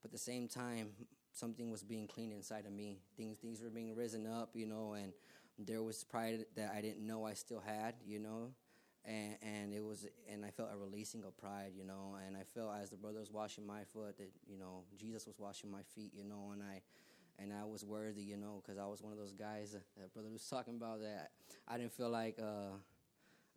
but 0.02 0.10
at 0.10 0.12
the 0.12 0.18
same 0.18 0.48
time, 0.48 0.90
something 1.32 1.70
was 1.70 1.84
being 1.84 2.08
cleaned 2.08 2.34
inside 2.34 2.66
of 2.66 2.72
me. 2.74 3.00
Things 3.18 3.38
things 3.40 3.62
were 3.62 3.70
being 3.70 3.96
risen 3.96 4.28
up, 4.28 4.52
you 4.56 4.66
know, 4.66 4.94
and 4.94 5.14
there 5.58 5.84
was 5.84 6.04
pride 6.04 6.46
that 6.56 6.72
I 6.76 6.82
didn't 6.82 7.06
know 7.06 7.26
I 7.26 7.34
still 7.34 7.62
had, 7.66 7.96
you 8.06 8.20
know. 8.20 8.52
And 9.06 9.38
and 9.42 9.74
it 9.74 9.84
was 9.84 10.06
and 10.32 10.46
I 10.46 10.52
felt 10.52 10.70
a 10.74 10.78
releasing 10.78 11.24
of 11.24 11.38
pride, 11.38 11.72
you 11.76 11.86
know, 11.86 12.18
and 12.26 12.36
I 12.36 12.44
felt 12.54 12.74
as 12.82 12.90
the 12.90 12.98
brother 12.98 13.20
was 13.20 13.32
washing 13.32 13.66
my 13.66 13.84
foot 13.94 14.18
that, 14.18 14.30
you 14.48 14.58
know, 14.58 14.84
Jesus 14.98 15.26
was 15.26 15.40
washing 15.40 15.72
my 15.72 15.82
feet, 15.96 16.12
you 16.14 16.24
know, 16.26 16.52
and 16.54 16.62
I 16.62 16.82
and 17.42 17.54
I 17.54 17.64
was 17.66 17.86
worthy, 17.86 18.22
you 18.22 18.38
know, 18.38 18.62
because 18.62 18.78
I 18.78 18.86
was 18.86 19.02
one 19.02 19.14
of 19.14 19.18
those 19.18 19.32
guys 19.34 19.72
that, 19.72 20.14
brother 20.14 20.30
was 20.30 20.46
talking 20.50 20.76
about 20.76 21.00
that 21.02 21.32
I 21.68 21.78
didn't 21.78 21.94
feel 21.94 22.10
like 22.10 22.38
uh, 22.40 22.76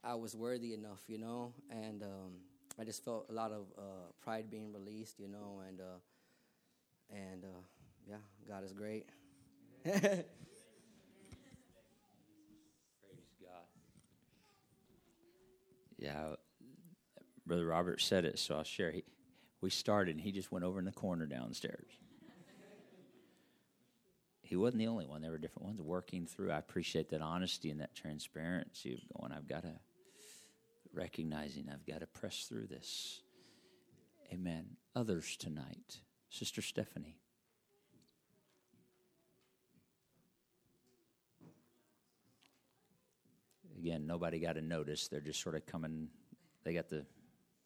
I 0.05 0.15
was 0.15 0.35
worthy 0.37 0.75
enough, 0.75 1.03
you 1.09 1.19
know, 1.19 1.53
and 1.71 2.03
um, 2.03 2.33
I 2.79 2.85
just 2.85 3.05
felt 3.05 3.27
a 3.31 3.33
lot 3.33 3.53
of 3.53 3.67
uh, 3.79 4.11
pride 4.23 4.51
being 4.51 4.73
released, 4.73 5.19
you 5.21 5.29
know, 5.29 5.63
and 5.69 5.81
uh, 5.81 5.99
and 7.13 7.45
uh, 7.45 7.61
yeah, 8.09 8.17
God 8.49 8.65
is 8.65 8.73
great. 8.73 9.07
Praise 9.85 10.25
God. 13.41 13.67
Yeah, 15.99 16.35
Brother 17.47 17.67
Robert 17.67 18.01
said 18.01 18.25
it, 18.25 18.39
so 18.39 18.57
I'll 18.57 18.65
share. 18.65 18.91
He, 18.91 19.05
we 19.61 19.71
started, 19.71 20.17
and 20.17 20.21
he 20.21 20.33
just 20.33 20.51
went 20.51 20.65
over 20.65 20.79
in 20.79 20.85
the 20.85 20.93
corner 20.93 21.27
downstairs. 21.27 21.91
he 24.43 24.57
wasn't 24.57 24.81
the 24.81 24.89
only 24.89 25.07
one. 25.07 25.23
There 25.23 25.31
were 25.31 25.39
different 25.39 25.67
ones 25.67 25.81
working 25.81 26.27
through. 26.27 26.51
I 26.51 26.59
appreciate 26.59 27.11
that 27.11 27.23
honesty 27.23 27.71
and 27.71 27.81
that 27.81 27.95
transparency 27.95 28.95
of 28.95 29.21
going, 29.21 29.33
I've 29.33 29.49
got 29.49 29.63
to, 29.63 29.75
recognizing 30.93 31.69
I've 31.73 31.87
got 31.87 32.01
to 32.01 32.07
press 32.07 32.47
through 32.49 32.67
this. 32.67 33.23
Amen. 34.33 34.77
Others 34.97 35.37
tonight. 35.37 36.01
Sister 36.33 36.63
Stephanie. 36.63 37.19
Again, 43.79 44.07
nobody 44.07 44.39
got 44.39 44.57
a 44.57 44.63
notice. 44.63 45.09
They're 45.09 45.21
just 45.21 45.43
sort 45.43 45.57
of 45.57 45.67
coming. 45.67 46.09
They 46.65 46.73
got 46.73 46.89
the. 46.89 47.05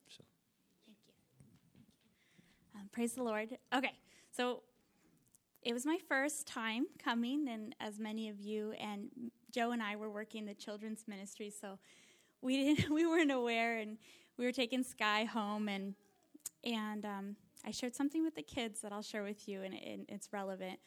So. 0.08 0.24
Thank 0.84 0.98
you. 1.06 2.80
Um, 2.80 2.88
praise 2.90 3.12
the 3.12 3.22
Lord. 3.22 3.56
Okay, 3.72 3.92
so 4.36 4.62
it 5.62 5.72
was 5.72 5.86
my 5.86 5.98
first 6.08 6.48
time 6.48 6.86
coming, 6.98 7.48
and 7.48 7.72
as 7.78 8.00
many 8.00 8.28
of 8.28 8.40
you 8.40 8.72
and 8.80 9.10
Joe 9.52 9.70
and 9.70 9.82
I 9.82 9.94
were 9.94 10.10
working 10.10 10.44
the 10.44 10.54
children's 10.54 11.04
ministry, 11.06 11.50
so 11.50 11.78
we 12.42 12.74
didn't 12.74 12.90
we 12.92 13.06
weren't 13.06 13.30
aware, 13.30 13.78
and 13.78 13.96
we 14.36 14.44
were 14.44 14.52
taking 14.52 14.82
Sky 14.82 15.22
home, 15.22 15.68
and 15.68 15.94
and 16.64 17.04
um, 17.04 17.36
I 17.66 17.72
shared 17.72 17.96
something 17.96 18.22
with 18.22 18.36
the 18.36 18.42
kids 18.42 18.80
that 18.82 18.92
I'll 18.92 19.02
share 19.02 19.24
with 19.24 19.48
you, 19.48 19.62
and, 19.62 19.74
it, 19.74 20.00
it's 20.08 20.32
relevant. 20.32 20.78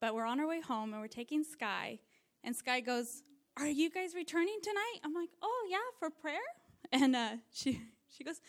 But 0.00 0.14
we're 0.14 0.24
on 0.24 0.38
our 0.38 0.46
way 0.46 0.60
home, 0.60 0.92
and 0.92 1.02
we're 1.02 1.08
taking 1.08 1.42
Sky, 1.42 1.98
and 2.44 2.54
Sky 2.54 2.80
goes, 2.80 3.22
"Are 3.56 3.68
you 3.68 3.90
guys 3.90 4.14
returning 4.14 4.58
tonight?" 4.62 5.00
I'm 5.04 5.14
like, 5.14 5.30
"Oh 5.42 5.66
yeah, 5.68 5.78
for 5.98 6.10
prayer." 6.10 6.38
And 6.92 7.16
uh, 7.16 7.36
she 7.52 7.80
she 8.08 8.22
goes, 8.22 8.40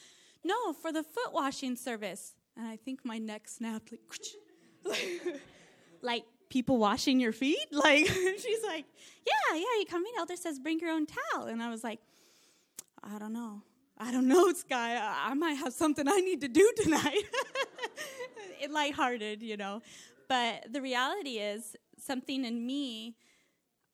"No, 0.44 0.74
for 0.74 0.92
the 0.92 1.04
foot 1.04 1.32
washing 1.32 1.76
service." 1.78 2.34
And 2.58 2.68
I 2.68 2.76
think 2.76 3.06
my 3.06 3.18
neck 3.18 3.48
snapped 3.48 3.94
like, 4.84 5.22
like 6.02 6.26
people 6.50 6.78
washing 6.78 7.20
your 7.20 7.32
feet. 7.32 7.66
Like 7.72 8.06
she's 8.06 8.64
like, 8.64 8.86
"Yeah, 9.26 9.56
yeah, 9.56 9.80
you 9.80 9.86
come 9.90 10.04
in. 10.06 10.20
Elder 10.20 10.36
says 10.36 10.60
bring 10.60 10.80
your 10.80 10.92
own 10.92 11.06
towel." 11.06 11.46
And 11.46 11.64
I 11.64 11.70
was 11.70 11.84
like, 11.84 12.00
"I 13.02 13.18
don't 13.18 13.34
know." 13.34 13.62
I 14.06 14.12
don't 14.12 14.28
know, 14.28 14.52
Sky. 14.52 15.00
I 15.02 15.34
might 15.34 15.54
have 15.54 15.72
something 15.74 16.08
I 16.10 16.20
need 16.20 16.42
to 16.42 16.50
do 16.50 16.70
tonight. 16.76 17.24
it 18.62 18.70
lighthearted, 18.72 19.42
you 19.42 19.56
know. 19.56 19.82
But 20.28 20.74
the 20.74 20.82
reality 20.82 21.38
is, 21.38 21.78
something 21.98 22.44
in 22.44 22.66
me, 22.66 23.16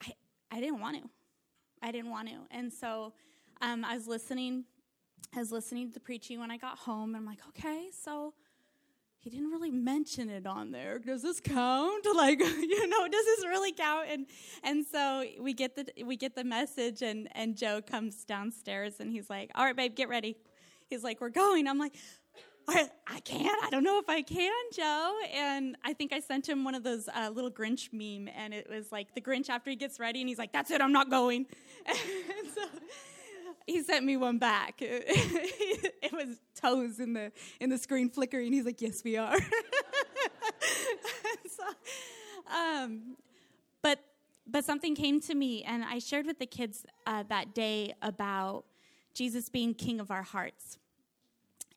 I, 0.02 0.14
I 0.52 0.60
didn't 0.60 0.80
want 0.80 1.04
to. 1.04 1.10
I 1.84 1.92
didn't 1.92 2.10
want 2.10 2.28
to. 2.30 2.38
And 2.50 2.74
so 2.74 3.14
um, 3.62 3.86
I 3.86 3.94
was 3.94 4.08
listening. 4.08 4.66
I 5.36 5.40
was 5.40 5.52
listening 5.52 5.90
to 5.90 5.94
the 5.94 6.00
preaching 6.00 6.40
when 6.40 6.50
I 6.50 6.58
got 6.58 6.80
home, 6.80 7.10
and 7.10 7.18
I'm 7.18 7.26
like, 7.26 7.42
okay, 7.50 7.90
so 7.92 8.34
he 9.22 9.30
didn't 9.30 9.52
really 9.52 9.72
mention 9.72 10.30
it 10.30 10.48
on 10.48 10.72
there. 10.72 11.00
Does 11.00 11.22
this 11.22 11.40
count? 11.40 12.06
Like, 12.16 12.40
you 12.40 12.88
know, 12.88 13.08
does 13.08 13.26
this 13.26 13.46
really 13.46 13.72
count? 13.72 14.08
And 14.10 14.26
and 14.64 14.86
so 14.86 15.24
we 15.40 15.54
get 15.54 15.76
the 15.76 16.04
we 16.04 16.18
get 16.18 16.36
the 16.36 16.44
message, 16.44 17.02
and 17.02 17.30
and 17.34 17.56
Joe 17.56 17.82
comes 17.82 18.26
downstairs, 18.26 19.00
and 19.00 19.12
he's 19.12 19.30
like, 19.30 19.52
all 19.56 19.64
right, 19.64 19.76
babe, 19.76 19.96
get 19.96 20.10
ready. 20.10 20.36
He's 20.90 21.04
like, 21.04 21.22
we're 21.22 21.30
going. 21.30 21.68
I'm 21.68 21.78
like, 21.78 21.94
I 22.68 23.20
can't. 23.24 23.64
I 23.64 23.70
don't 23.70 23.84
know 23.84 24.00
if 24.00 24.10
I 24.10 24.22
can, 24.22 24.52
Joe. 24.74 25.18
And 25.34 25.76
I 25.84 25.94
think 25.94 26.14
I 26.14 26.20
sent 26.20 26.48
him 26.48 26.64
one 26.64 26.76
of 26.76 26.84
those 26.84 27.08
uh, 27.08 27.30
little 27.34 27.52
Grinch 27.52 27.92
meme, 27.92 28.34
and 28.36 28.54
it 28.54 28.70
was 28.70 28.92
like 28.92 29.14
the 29.16 29.22
Grinch 29.22 29.50
after 29.50 29.70
he 29.70 29.76
gets 29.76 30.00
ready, 30.00 30.20
and 30.20 30.30
he's 30.30 30.38
like, 30.38 30.52
"That's 30.52 30.72
it, 30.72 30.82
I'm 30.82 30.92
not 30.92 31.10
going." 31.10 31.46
so 32.56 32.62
he 33.70 33.84
sent 33.84 34.06
me 34.06 34.18
one 34.18 34.38
back. 34.38 34.76
it 34.82 36.14
was 36.14 36.38
toes 36.60 37.00
in 37.00 37.14
the 37.14 37.32
in 37.60 37.70
the 37.70 37.78
screen 37.78 38.10
flickering. 38.10 38.54
He's 38.54 38.66
like, 38.66 38.82
"Yes, 38.82 39.04
we 39.04 39.18
are." 39.18 39.38
so, 41.50 41.64
um, 42.54 43.16
but 43.82 44.00
but 44.48 44.66
something 44.66 44.96
came 44.96 45.22
to 45.22 45.36
me, 45.36 45.64
and 45.64 45.84
I 45.84 46.00
shared 46.00 46.26
with 46.26 46.40
the 46.40 46.46
kids 46.46 46.86
uh, 47.06 47.24
that 47.30 47.54
day 47.54 47.94
about 48.02 48.66
Jesus 49.14 49.50
being 49.50 49.74
King 49.74 50.00
of 50.00 50.12
our 50.12 50.24
hearts 50.24 50.78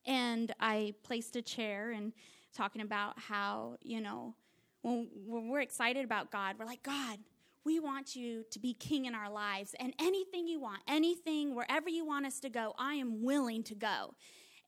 and 0.07 0.53
I 0.61 0.95
placed 1.03 1.37
a 1.37 1.43
chair 1.43 1.91
and 1.91 2.13
talking 2.55 2.83
about 2.83 3.19
how, 3.19 3.77
you 3.83 4.01
know, 4.01 4.35
when, 4.83 5.09
when 5.27 5.49
we're 5.49 5.61
excited 5.61 6.05
about 6.05 6.31
God, 6.31 6.57
we're 6.59 6.65
like, 6.65 6.83
God, 6.83 7.19
we 7.65 7.79
want 7.79 8.17
you 8.17 8.45
to 8.51 8.59
be 8.59 8.75
king 8.75 9.07
in 9.07 9.15
our 9.15 9.31
lives. 9.31 9.75
And 9.79 9.95
anything 9.99 10.47
you 10.47 10.61
want, 10.61 10.81
anything, 10.89 11.55
wherever 11.55 11.89
you 11.89 12.05
want 12.05 12.27
us 12.27 12.41
to 12.41 12.51
go, 12.51 12.75
I 12.79 12.95
am 12.95 13.23
willing 13.23 13.63
to 13.65 13.75
go. 13.75 14.15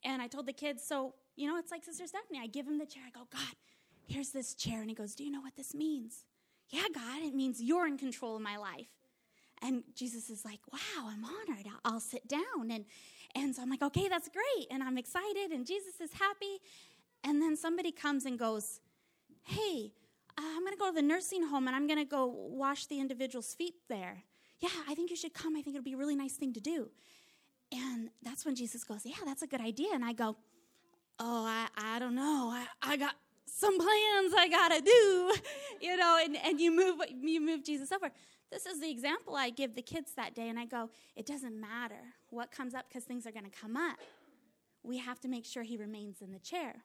And 0.05 0.23
I 0.23 0.27
told 0.27 0.47
the 0.47 0.53
kids, 0.53 0.83
so, 0.87 1.15
you 1.37 1.49
know, 1.49 1.57
it's 1.59 1.71
like 1.71 1.85
Sister 1.85 2.07
Stephanie. 2.07 2.41
I 2.43 2.47
give 2.47 2.67
him 2.67 2.79
the 2.79 2.87
chair. 2.87 3.03
I 3.07 3.11
go, 3.11 3.27
God, 3.33 3.55
here's 4.07 4.31
this 4.31 4.55
chair. 4.55 4.81
And 4.81 4.91
he 4.91 4.95
goes, 4.95 5.15
Do 5.15 5.25
you 5.25 5.31
know 5.31 5.41
what 5.41 5.57
this 5.57 5.75
means? 5.75 6.25
Yeah, 6.71 6.85
God, 6.95 7.23
it 7.23 7.35
means 7.35 7.61
you're 7.61 7.87
in 7.87 7.99
control 7.99 8.37
of 8.37 8.43
my 8.43 8.57
life. 8.57 8.89
And 9.63 9.83
Jesus 9.95 10.31
is 10.31 10.45
like, 10.45 10.61
Wow, 10.73 11.09
I'm 11.09 11.25
honored. 11.25 11.67
I'll, 11.85 12.01
sit 12.01 12.29
down. 12.29 12.71
And 12.71 12.85
and 13.35 13.55
so 13.55 13.63
I'm 13.63 13.71
like, 13.71 13.83
okay, 13.83 14.07
that's 14.09 14.29
great. 14.29 14.69
And 14.71 14.81
I'm 14.81 14.97
excited, 14.97 15.51
and 15.51 15.67
Jesus 15.67 16.01
is 16.01 16.13
happy. 16.13 16.61
And 17.25 17.43
then 17.43 17.57
somebody 17.57 17.91
comes 17.91 18.27
and 18.27 18.39
goes, 18.39 18.81
hey, 19.43 19.93
Ah, 20.39 20.43
I'm 20.57 20.61
going 20.61 20.73
to 20.73 20.79
go 20.79 20.89
to 20.89 20.95
the 20.95 21.03
nursing 21.03 21.47
home 21.47 21.67
and 21.67 21.77
I'm 21.77 21.87
going 21.87 21.99
to 21.99 22.05
go 22.05 22.27
wash 22.27 22.87
the 22.87 23.01
individual's 23.01 23.55
feet 23.55 23.75
there. 23.89 24.25
Yeah, 24.61 24.71
I 24.89 24.95
think 24.95 25.11
you 25.11 25.17
should 25.17 25.35
come. 25.35 25.57
I 25.57 25.63
think 25.63 25.77
it'll 25.77 25.85
be 25.85 25.95
a 25.95 25.97
really 25.97 26.17
nice 26.17 26.35
thing 26.35 26.53
to 26.55 26.61
do. 26.61 26.91
And 27.73 28.11
that's 28.23 28.45
when 28.45 28.55
Jesus 28.55 28.85
goes, 28.85 29.03
yeah, 29.05 29.17
that's 29.25 29.43
a 29.43 29.47
good 29.47 29.61
idea. 29.61 29.89
And 29.93 30.05
I 30.05 30.13
go, 30.13 30.37
oh, 31.19 31.45
I, 31.45 31.67
I 31.77 31.99
don't 31.99 32.15
know. 32.15 32.51
I, 32.53 32.67
I 32.83 32.97
got 32.97 33.15
some 33.47 33.79
plans 33.79 34.35
I 34.37 34.49
got 34.51 34.69
to 34.69 34.81
do, 34.81 35.35
you 35.81 35.97
know, 35.97 36.21
and, 36.23 36.37
and 36.45 36.61
you 36.61 36.75
move, 36.75 36.97
you 37.21 37.41
move 37.41 37.65
Jesus 37.65 37.93
over. 37.93 38.11
This 38.51 38.67
is 38.67 38.81
the 38.81 38.91
example 38.91 39.35
I 39.35 39.51
give 39.51 39.75
the 39.75 39.83
kids 39.83 40.13
that 40.17 40.35
day, 40.35 40.49
and 40.49 40.59
I 40.59 40.67
go, 40.67 40.91
it 41.17 41.27
doesn't 41.27 41.59
matter 41.59 42.01
what 42.31 42.51
comes 42.51 42.75
up 42.75 42.87
because 42.89 43.05
things 43.05 43.27
are 43.27 43.33
going 43.33 43.45
to 43.45 43.51
come 43.51 43.77
up. 43.77 43.99
We 44.83 44.99
have 44.99 45.19
to 45.21 45.29
make 45.29 45.45
sure 45.45 45.63
he 45.63 45.77
remains 45.77 46.21
in 46.21 46.33
the 46.33 46.39
chair. 46.39 46.85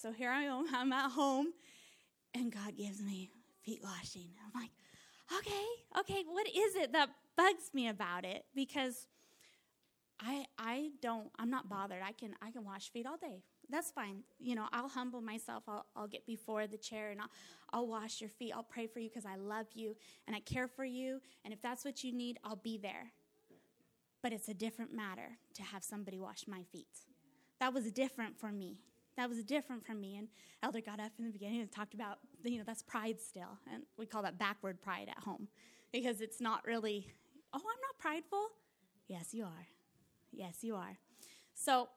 So 0.00 0.12
here 0.12 0.30
I 0.30 0.42
am, 0.42 0.66
I'm 0.72 0.92
at 0.92 1.10
home, 1.12 1.48
and 2.34 2.52
God 2.52 2.76
gives 2.76 3.02
me 3.02 3.30
feet 3.62 3.80
washing. 3.82 4.28
I'm 4.44 4.60
like, 4.60 4.70
okay, 5.38 5.66
okay, 6.00 6.24
what 6.28 6.46
is 6.46 6.76
it 6.76 6.92
that 6.92 7.10
bugs 7.36 7.70
me 7.72 7.88
about 7.88 8.24
it? 8.24 8.44
Because 8.54 9.06
I 10.20 10.46
I 10.58 10.90
don't 11.00 11.30
I'm 11.38 11.50
not 11.50 11.68
bothered. 11.68 12.02
I 12.04 12.12
can 12.12 12.34
I 12.42 12.50
can 12.50 12.64
wash 12.64 12.90
feet 12.90 13.06
all 13.06 13.16
day 13.16 13.42
that's 13.70 13.90
fine. 13.90 14.22
You 14.38 14.54
know, 14.54 14.66
I'll 14.72 14.88
humble 14.88 15.20
myself. 15.20 15.64
I'll, 15.68 15.84
I'll 15.94 16.06
get 16.06 16.26
before 16.26 16.66
the 16.66 16.78
chair 16.78 17.10
and 17.10 17.20
I'll, 17.20 17.30
I'll 17.72 17.86
wash 17.86 18.20
your 18.20 18.30
feet. 18.30 18.52
I'll 18.54 18.62
pray 18.62 18.86
for 18.86 18.98
you 18.98 19.08
because 19.08 19.26
I 19.26 19.36
love 19.36 19.66
you 19.74 19.96
and 20.26 20.34
I 20.34 20.40
care 20.40 20.68
for 20.68 20.84
you. 20.84 21.20
And 21.44 21.52
if 21.52 21.60
that's 21.60 21.84
what 21.84 22.02
you 22.02 22.12
need, 22.12 22.38
I'll 22.44 22.56
be 22.56 22.78
there. 22.78 23.12
But 24.22 24.32
it's 24.32 24.48
a 24.48 24.54
different 24.54 24.92
matter 24.92 25.38
to 25.54 25.62
have 25.62 25.84
somebody 25.84 26.18
wash 26.18 26.46
my 26.48 26.62
feet. 26.72 26.86
That 27.60 27.74
was 27.74 27.90
different 27.92 28.38
for 28.38 28.50
me. 28.50 28.78
That 29.18 29.28
was 29.28 29.42
different 29.42 29.84
from 29.84 30.00
me. 30.00 30.16
And 30.16 30.28
Elder 30.62 30.80
got 30.80 31.00
up 31.00 31.10
in 31.18 31.24
the 31.24 31.32
beginning 31.32 31.60
and 31.60 31.70
talked 31.70 31.92
about, 31.92 32.20
you 32.44 32.56
know, 32.56 32.64
that's 32.64 32.82
pride 32.82 33.20
still. 33.20 33.58
And 33.72 33.82
we 33.96 34.06
call 34.06 34.22
that 34.22 34.38
backward 34.38 34.80
pride 34.80 35.08
at 35.10 35.22
home 35.24 35.48
because 35.92 36.20
it's 36.20 36.40
not 36.40 36.64
really, 36.64 37.08
oh, 37.52 37.58
I'm 37.58 37.62
not 37.62 37.98
prideful. 37.98 38.46
Yes, 39.08 39.34
you 39.34 39.42
are. 39.42 39.66
Yes, 40.32 40.58
you 40.62 40.76
are. 40.76 40.96
So 41.54 41.88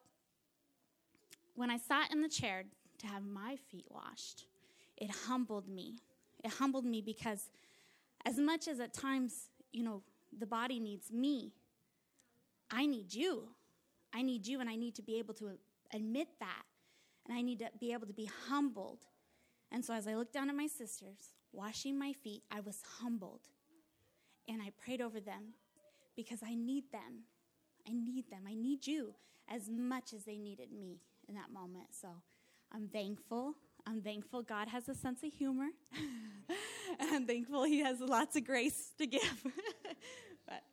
when 1.54 1.70
I 1.70 1.78
sat 1.78 2.12
in 2.12 2.24
the 2.24 2.28
chair 2.28 2.64
to 2.98 3.08
have 3.08 3.24
my 3.24 3.56
feet 3.70 3.86
washed, 3.90 4.48
it 4.98 5.12
humbled 5.28 5.68
me. 5.68 5.98
It 6.44 6.50
humbled 6.50 6.86
me 6.86 7.02
because, 7.02 7.52
as 8.26 8.40
much 8.40 8.68
as 8.68 8.80
at 8.80 8.96
times, 8.96 9.50
you 9.72 9.84
know, 9.84 10.02
the 10.40 10.48
body 10.48 10.80
needs 10.80 11.12
me, 11.12 11.54
I 12.72 12.88
need 12.88 13.14
you. 13.14 13.44
I 14.12 14.24
need 14.24 14.48
you, 14.48 14.60
and 14.60 14.68
I 14.68 14.76
need 14.76 14.96
to 14.96 15.04
be 15.04 15.20
able 15.20 15.36
to 15.36 15.52
admit 15.94 16.28
that. 16.40 16.64
And 17.32 17.40
I 17.40 17.44
need 17.44 17.60
to 17.60 17.70
be 17.80 17.94
able 17.94 18.08
to 18.08 18.14
be 18.14 18.30
humbled. 18.50 19.00
And 19.72 19.86
so, 19.86 19.94
as 19.94 20.06
I 20.06 20.16
looked 20.16 20.34
down 20.34 20.50
at 20.50 20.56
my 20.56 20.68
sisters, 20.68 21.32
washing 21.54 21.98
my 21.98 22.12
feet, 22.12 22.44
I 22.52 22.60
was 22.60 22.82
humbled. 23.00 23.40
And 24.50 24.62
I 24.62 24.74
prayed 24.84 25.00
over 25.00 25.22
them 25.22 25.54
because 26.14 26.40
I 26.46 26.56
need 26.56 26.92
them. 26.92 27.24
I 27.88 27.94
need 27.94 28.30
them. 28.30 28.42
I 28.46 28.54
need 28.54 28.86
you 28.86 29.14
as 29.50 29.70
much 29.70 30.12
as 30.12 30.26
they 30.26 30.38
needed 30.38 30.74
me 30.74 31.00
in 31.30 31.36
that 31.36 31.54
moment. 31.54 31.86
So 31.92 32.10
I'm 32.70 32.90
thankful. 32.90 33.54
I'm 33.88 34.02
thankful 34.02 34.42
God 34.42 34.68
has 34.68 34.90
a 34.90 34.94
sense 34.94 35.24
of 35.24 35.32
humor. 35.32 35.70
I'm 37.00 37.26
thankful 37.26 37.64
He 37.64 37.80
has 37.80 38.02
lots 38.02 38.36
of 38.36 38.44
grace 38.44 38.92
to 38.98 39.08
give. 39.08 39.44
but. 40.46 40.64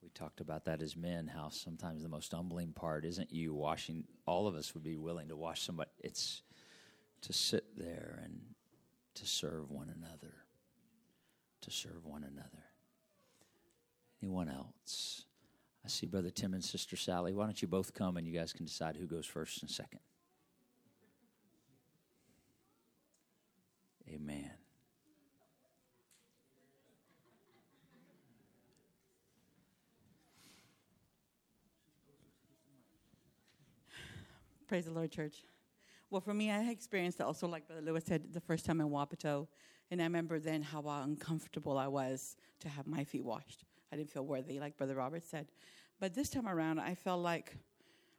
We 0.00 0.01
talked 0.14 0.40
about 0.40 0.64
that 0.66 0.82
as 0.82 0.96
men, 0.96 1.26
how 1.26 1.48
sometimes 1.48 2.02
the 2.02 2.08
most 2.08 2.32
humbling 2.32 2.72
part 2.72 3.04
isn't 3.04 3.32
you 3.32 3.54
washing. 3.54 4.04
All 4.26 4.46
of 4.46 4.54
us 4.54 4.74
would 4.74 4.82
be 4.82 4.96
willing 4.96 5.28
to 5.28 5.36
wash 5.36 5.62
somebody. 5.62 5.90
It's 6.00 6.42
to 7.22 7.32
sit 7.32 7.76
there 7.76 8.20
and 8.24 8.40
to 9.14 9.26
serve 9.26 9.70
one 9.70 9.92
another. 9.94 10.34
To 11.62 11.70
serve 11.70 12.04
one 12.04 12.24
another. 12.24 12.64
Anyone 14.22 14.48
else? 14.48 15.24
I 15.84 15.88
see 15.88 16.06
Brother 16.06 16.30
Tim 16.30 16.54
and 16.54 16.64
Sister 16.64 16.96
Sally. 16.96 17.32
Why 17.32 17.44
don't 17.44 17.60
you 17.60 17.68
both 17.68 17.92
come 17.92 18.16
and 18.16 18.26
you 18.26 18.32
guys 18.32 18.52
can 18.52 18.66
decide 18.66 18.96
who 18.96 19.06
goes 19.06 19.26
first 19.26 19.62
and 19.62 19.70
second? 19.70 20.00
Amen. 24.08 24.61
Praise 34.72 34.86
the 34.86 34.90
Lord, 34.90 35.10
church. 35.10 35.44
Well, 36.08 36.22
for 36.22 36.32
me, 36.32 36.50
I 36.50 36.70
experienced 36.70 37.20
it 37.20 37.24
also, 37.24 37.46
like 37.46 37.66
Brother 37.66 37.82
Lewis 37.82 38.04
said, 38.06 38.32
the 38.32 38.40
first 38.40 38.64
time 38.64 38.80
in 38.80 38.88
Wapato. 38.88 39.46
And 39.90 40.00
I 40.00 40.04
remember 40.04 40.38
then 40.38 40.62
how 40.62 40.82
uncomfortable 40.86 41.76
I 41.76 41.88
was 41.88 42.38
to 42.60 42.70
have 42.70 42.86
my 42.86 43.04
feet 43.04 43.22
washed. 43.22 43.64
I 43.92 43.96
didn't 43.96 44.10
feel 44.10 44.24
worthy, 44.24 44.58
like 44.58 44.78
Brother 44.78 44.94
Robert 44.94 45.24
said. 45.24 45.48
But 46.00 46.14
this 46.14 46.30
time 46.30 46.48
around, 46.48 46.78
I 46.78 46.94
felt 46.94 47.20
like 47.20 47.54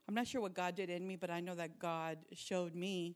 I'm 0.08 0.13
not 0.13 0.28
sure 0.28 0.42
what 0.42 0.54
God 0.54 0.76
did 0.76 0.92
in 0.92 1.08
me, 1.08 1.16
but 1.16 1.32
I 1.32 1.39
know 1.39 1.56
that 1.56 1.80
God 1.80 2.20
showed 2.34 2.76
me 2.76 3.16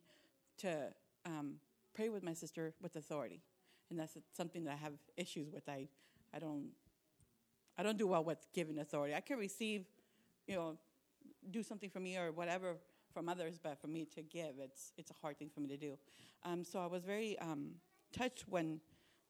to 0.58 0.92
um, 1.28 1.58
pray 1.94 2.10
with 2.10 2.24
my 2.24 2.34
sister 2.34 2.74
with 2.82 2.96
authority, 2.96 3.44
and 3.92 4.00
that's 4.00 4.18
something 4.36 4.64
that 4.64 4.74
I 4.74 4.78
have 4.78 4.94
issues 5.16 5.52
with. 5.52 5.70
I, 5.70 5.88
I 6.34 6.40
don't, 6.40 6.70
I 7.78 7.84
don't 7.84 8.00
do 8.00 8.08
well 8.08 8.24
with 8.24 8.48
giving 8.52 8.80
authority. 8.80 9.14
I 9.14 9.22
can 9.22 9.38
receive, 9.38 9.86
you 10.48 10.56
know, 10.56 10.80
do 11.52 11.62
something 11.62 11.92
for 11.92 12.00
me 12.00 12.18
or 12.18 12.32
whatever 12.32 12.78
from 13.18 13.30
others, 13.30 13.58
but 13.58 13.82
for 13.82 13.88
me 13.88 14.06
to 14.06 14.22
give, 14.22 14.60
it's 14.60 14.92
it's 14.96 15.10
a 15.10 15.14
hard 15.24 15.40
thing 15.40 15.50
for 15.52 15.60
me 15.60 15.68
to 15.68 15.78
do. 15.78 15.98
Um, 16.44 16.64
so 16.64 16.78
I 16.78 16.86
was 16.86 17.04
very 17.04 17.36
um, 17.40 17.72
touched 18.16 18.46
when 18.48 18.80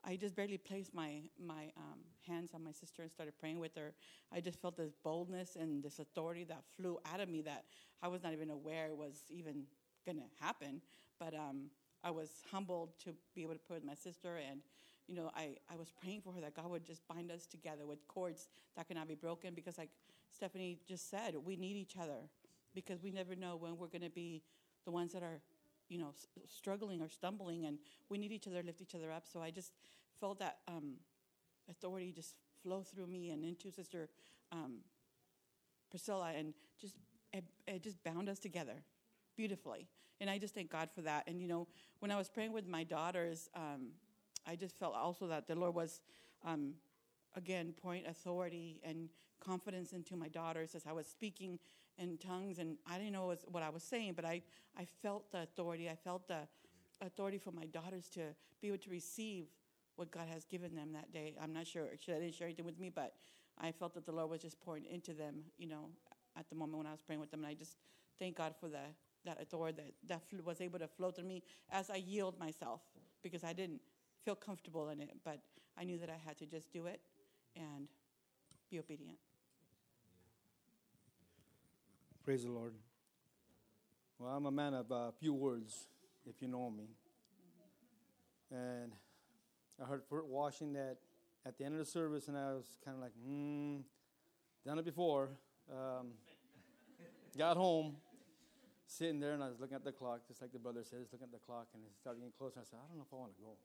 I 0.04 0.18
just 0.18 0.36
barely 0.36 0.58
placed 0.58 0.94
my 0.94 1.22
my 1.40 1.72
um, 1.78 2.00
hands 2.28 2.50
on 2.54 2.66
my 2.66 2.74
sister 2.74 3.02
and 3.02 3.10
started 3.10 3.34
praying 3.40 3.60
with 3.60 3.74
her. 3.76 3.94
I 4.30 4.42
just 4.42 4.62
felt 4.62 4.76
this 4.76 4.92
boldness 5.06 5.56
and 5.56 5.82
this 5.82 6.00
authority 6.00 6.44
that 6.50 6.64
flew 6.76 7.00
out 7.06 7.22
of 7.22 7.30
me 7.30 7.42
that 7.44 7.64
I 8.04 8.10
was 8.10 8.24
not 8.24 8.34
even 8.34 8.50
aware 8.50 8.94
was 8.94 9.24
even 9.30 9.64
going 10.06 10.18
to 10.18 10.46
happen. 10.46 10.82
But 11.18 11.34
um, 11.34 11.70
I 12.04 12.12
was 12.12 12.30
humbled 12.52 12.90
to 13.06 13.14
be 13.36 13.44
able 13.44 13.54
to 13.54 13.60
pray 13.66 13.78
with 13.78 13.86
my 13.86 13.96
sister, 13.96 14.36
and 14.36 14.60
you 15.08 15.16
know, 15.16 15.32
I, 15.34 15.56
I 15.72 15.78
was 15.78 15.94
praying 16.02 16.24
for 16.26 16.34
her 16.34 16.42
that 16.42 16.56
God 16.58 16.70
would 16.72 16.84
just 16.84 17.08
bind 17.08 17.32
us 17.32 17.46
together 17.46 17.86
with 17.86 18.06
cords 18.10 18.50
that 18.76 18.90
cannot 18.90 19.08
be 19.08 19.16
broken. 19.16 19.54
Because, 19.54 19.78
like 19.78 19.92
Stephanie 20.30 20.78
just 20.86 21.10
said, 21.10 21.36
we 21.42 21.56
need 21.56 21.78
each 21.78 21.96
other 21.98 22.28
because 22.78 23.02
we 23.02 23.10
never 23.10 23.36
know 23.36 23.56
when 23.56 23.76
we're 23.76 23.88
going 23.88 24.04
to 24.04 24.10
be 24.12 24.44
the 24.86 24.92
ones 24.92 25.12
that 25.14 25.24
are 25.24 25.42
you 25.90 25.98
know, 25.98 26.14
struggling 26.48 27.02
or 27.02 27.10
stumbling, 27.10 27.66
and 27.66 27.80
we 28.08 28.20
need 28.20 28.32
each 28.32 28.46
other, 28.46 28.62
to 28.62 28.68
lift 28.68 28.82
each 28.82 28.94
other 28.94 29.12
up. 29.12 29.24
So 29.26 29.42
I 29.42 29.50
just 29.50 29.72
felt 30.20 30.38
that 30.38 30.58
um, 30.68 30.98
authority 31.70 32.12
just 32.12 32.36
flow 32.62 32.84
through 32.84 33.08
me 33.08 33.32
and 33.32 33.44
into 33.44 33.72
Sister 33.72 34.10
um, 34.52 34.82
Priscilla, 35.90 36.34
and 36.38 36.54
just 36.80 36.94
it, 37.34 37.46
it 37.68 37.82
just 37.82 38.04
bound 38.04 38.30
us 38.30 38.38
together 38.38 38.84
beautifully. 39.36 39.88
And 40.20 40.30
I 40.30 40.38
just 40.38 40.54
thank 40.54 40.70
God 40.72 40.90
for 40.94 41.02
that. 41.02 41.24
And 41.28 41.42
you 41.42 41.48
know, 41.48 41.68
when 42.00 42.12
I 42.12 42.18
was 42.18 42.30
praying 42.30 42.54
with 42.54 42.68
my 42.68 42.84
daughters, 42.84 43.50
um, 43.56 43.94
I 44.46 44.56
just 44.56 44.78
felt 44.78 44.94
also 44.94 45.26
that 45.28 45.48
the 45.48 45.56
Lord 45.56 45.74
was, 45.74 46.02
um, 46.46 46.74
again, 47.36 47.74
point 47.82 48.06
authority 48.08 48.82
and 48.84 49.10
confidence 49.40 49.94
into 49.94 50.16
my 50.16 50.28
daughters 50.28 50.76
as 50.76 50.86
I 50.86 50.94
was 50.94 51.08
speaking 51.08 51.60
in 51.98 52.18
tongues, 52.18 52.60
and 52.60 52.78
I 52.86 52.98
didn't 52.98 53.14
know 53.14 53.34
what, 53.48 53.64
I 53.64 53.70
was 53.70 53.84
saying, 53.84 54.14
but 54.16 54.26
I, 54.26 54.42
I 54.78 54.86
felt 55.02 55.32
the 55.32 55.44
authority. 55.44 55.90
I 55.90 55.96
felt 55.96 56.28
the 56.28 56.48
authority 57.02 57.38
for 57.38 57.52
my 57.52 57.66
daughters 57.66 58.10
to 58.10 58.36
be 58.62 58.68
able 58.68 58.78
to 58.80 58.90
receive 58.90 59.46
what 59.96 60.12
God 60.12 60.28
has 60.32 60.46
given 60.46 60.76
them 60.76 60.94
that 60.94 61.12
day. 61.12 61.36
I'm 61.42 61.54
not 61.54 61.66
sure. 61.66 61.88
She 62.00 62.12
didn't 62.12 62.34
share 62.36 62.48
anything 62.48 62.66
with 62.66 62.80
me, 62.80 62.92
but 62.94 63.14
I 63.60 63.72
felt 63.72 63.94
that 63.96 64.06
the 64.06 64.12
Lord 64.12 64.30
was 64.30 64.42
just 64.42 64.60
pouring 64.62 64.86
into 64.86 65.14
them, 65.14 65.36
you 65.58 65.68
know, 65.68 65.90
at 66.38 66.48
the 66.50 66.56
moment 66.56 66.78
when 66.78 66.88
I 66.88 66.92
was 66.92 67.02
praying 67.02 67.20
with 67.20 67.32
them. 67.32 67.40
And 67.40 67.48
I 67.48 67.56
just 67.56 67.78
thank 68.20 68.38
God 68.38 68.54
for 68.60 68.70
the, 68.70 68.82
that 69.26 69.42
authority 69.42 69.82
that, 70.08 70.22
that 70.32 70.46
was 70.46 70.62
able 70.62 70.80
to 70.80 70.88
flow 70.88 71.10
through 71.12 71.26
me 71.26 71.44
as 71.72 71.90
I 71.90 71.96
yield 71.96 72.38
myself 72.40 72.82
because 73.24 73.44
I 73.44 73.54
didn't 73.54 73.82
feel 74.24 74.36
comfortable 74.36 74.90
in 74.90 75.02
it, 75.02 75.18
but 75.24 75.40
I 75.78 75.84
knew 75.84 75.98
that 75.98 76.10
I 76.10 76.18
had 76.26 76.38
to 76.38 76.46
just 76.46 76.72
do 76.72 76.86
it 76.86 77.02
and 77.56 77.88
be 78.70 78.80
obedient. 78.80 79.18
Praise 82.28 82.44
the 82.44 82.52
Lord. 82.52 82.74
Well, 84.20 84.36
I'm 84.36 84.46
a 84.48 84.52
man 84.52 84.74
of 84.74 84.92
a 84.92 84.94
uh, 84.94 85.12
few 85.18 85.34
words, 85.34 85.88
if 86.30 86.42
you 86.42 86.50
know 86.50 86.70
me. 86.70 86.90
And 88.52 88.92
I 89.82 89.86
heard 89.88 90.04
foot 90.10 90.26
washing 90.26 90.74
that 90.74 90.98
at 91.46 91.58
the 91.58 91.64
end 91.64 91.76
of 91.76 91.80
the 91.80 91.90
service, 91.90 92.28
and 92.28 92.38
I 92.38 92.52
was 92.52 92.66
kind 92.84 92.98
of 92.98 93.02
like, 93.02 93.14
hmm, 93.26 93.78
done 94.66 94.78
it 94.78 94.84
before. 94.84 95.30
Um, 95.72 96.08
got 97.38 97.56
home, 97.56 97.96
sitting 98.88 99.22
there, 99.22 99.32
and 99.32 99.42
I 99.42 99.48
was 99.48 99.62
looking 99.62 99.76
at 99.76 99.86
the 99.86 99.94
clock, 99.94 100.28
just 100.28 100.42
like 100.42 100.52
the 100.52 100.60
brother 100.60 100.82
said, 100.84 101.00
just 101.00 101.14
looking 101.14 101.28
at 101.28 101.32
the 101.32 101.46
clock, 101.46 101.68
and 101.74 101.82
it 101.82 101.92
started 101.98 102.20
getting 102.20 102.34
closer. 102.38 102.60
I 102.60 102.66
said, 102.70 102.80
I 102.84 102.88
don't 102.90 102.98
know 102.98 103.06
if 103.08 103.14
I 103.14 103.16
want 103.16 103.38
to 103.38 103.42
go. 103.42 103.56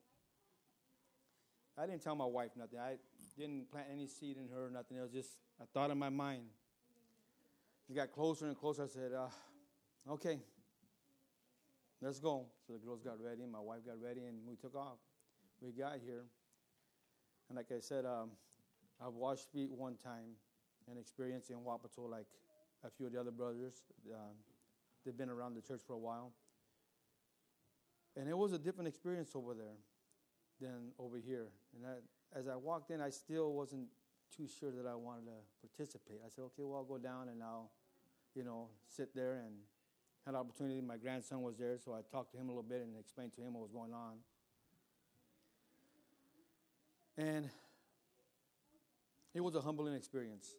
I 1.77 1.85
didn't 1.85 2.01
tell 2.01 2.15
my 2.15 2.23
wife 2.23 2.51
nothing. 2.55 2.79
I 2.79 2.95
didn't 3.37 3.69
plant 3.69 3.87
any 3.91 4.07
seed 4.07 4.37
in 4.37 4.47
her 4.55 4.67
or 4.67 4.69
nothing. 4.69 4.95
It 4.95 5.01
was 5.01 5.11
just 5.11 5.31
a 5.61 5.65
thought 5.65 5.91
in 5.91 5.99
my 5.99 6.07
mind. 6.07 6.43
It 7.89 7.95
got 7.95 8.11
closer 8.11 8.47
and 8.47 8.57
closer. 8.57 8.83
I 8.83 8.87
said, 8.87 9.11
uh, 9.13 10.13
okay, 10.13 10.39
let's 12.01 12.19
go. 12.19 12.47
So 12.65 12.73
the 12.73 12.79
girls 12.79 13.01
got 13.01 13.19
ready, 13.21 13.43
and 13.43 13.51
my 13.51 13.59
wife 13.59 13.85
got 13.85 14.01
ready, 14.01 14.21
and 14.21 14.37
we 14.47 14.55
took 14.55 14.75
off. 14.75 14.97
We 15.61 15.71
got 15.71 15.97
here. 16.03 16.25
And 17.49 17.57
like 17.57 17.71
I 17.75 17.79
said, 17.79 18.05
um, 18.05 18.31
I've 19.05 19.13
washed 19.13 19.51
feet 19.51 19.71
one 19.71 19.95
time 19.95 20.37
and 20.89 20.97
experienced 20.97 21.49
in 21.49 21.57
Wapato 21.57 22.09
like 22.09 22.27
a 22.85 22.89
few 22.89 23.07
of 23.07 23.13
the 23.13 23.19
other 23.19 23.31
brothers. 23.31 23.83
Um, 24.11 24.35
they've 25.05 25.15
been 25.15 25.29
around 25.29 25.55
the 25.55 25.61
church 25.61 25.81
for 25.85 25.93
a 25.93 25.99
while. 25.99 26.31
And 28.15 28.29
it 28.29 28.37
was 28.37 28.53
a 28.53 28.59
different 28.59 28.87
experience 28.87 29.31
over 29.35 29.53
there 29.53 29.77
than 30.61 30.91
over 30.99 31.17
here. 31.17 31.47
And 31.75 31.85
I, 31.85 32.39
as 32.39 32.47
I 32.47 32.55
walked 32.55 32.91
in, 32.91 33.01
I 33.01 33.09
still 33.09 33.53
wasn't 33.53 33.87
too 34.35 34.47
sure 34.59 34.71
that 34.71 34.87
I 34.87 34.95
wanted 34.95 35.25
to 35.25 35.67
participate. 35.67 36.21
I 36.25 36.29
said, 36.29 36.41
okay, 36.45 36.63
well, 36.63 36.77
I'll 36.77 36.83
go 36.83 36.97
down 36.97 37.29
and 37.29 37.43
I'll, 37.43 37.71
you 38.35 38.43
know, 38.43 38.67
sit 38.87 39.13
there 39.15 39.33
and 39.45 39.55
had 40.25 40.31
an 40.31 40.39
opportunity. 40.39 40.81
My 40.81 40.97
grandson 40.97 41.41
was 41.41 41.57
there, 41.57 41.77
so 41.77 41.93
I 41.93 42.01
talked 42.11 42.31
to 42.31 42.37
him 42.37 42.45
a 42.45 42.51
little 42.51 42.63
bit 42.63 42.81
and 42.81 42.97
explained 42.99 43.33
to 43.33 43.41
him 43.41 43.53
what 43.53 43.61
was 43.61 43.71
going 43.71 43.93
on. 43.93 44.13
And 47.17 47.49
it 49.35 49.41
was 49.41 49.55
a 49.55 49.61
humbling 49.61 49.93
experience. 49.93 50.49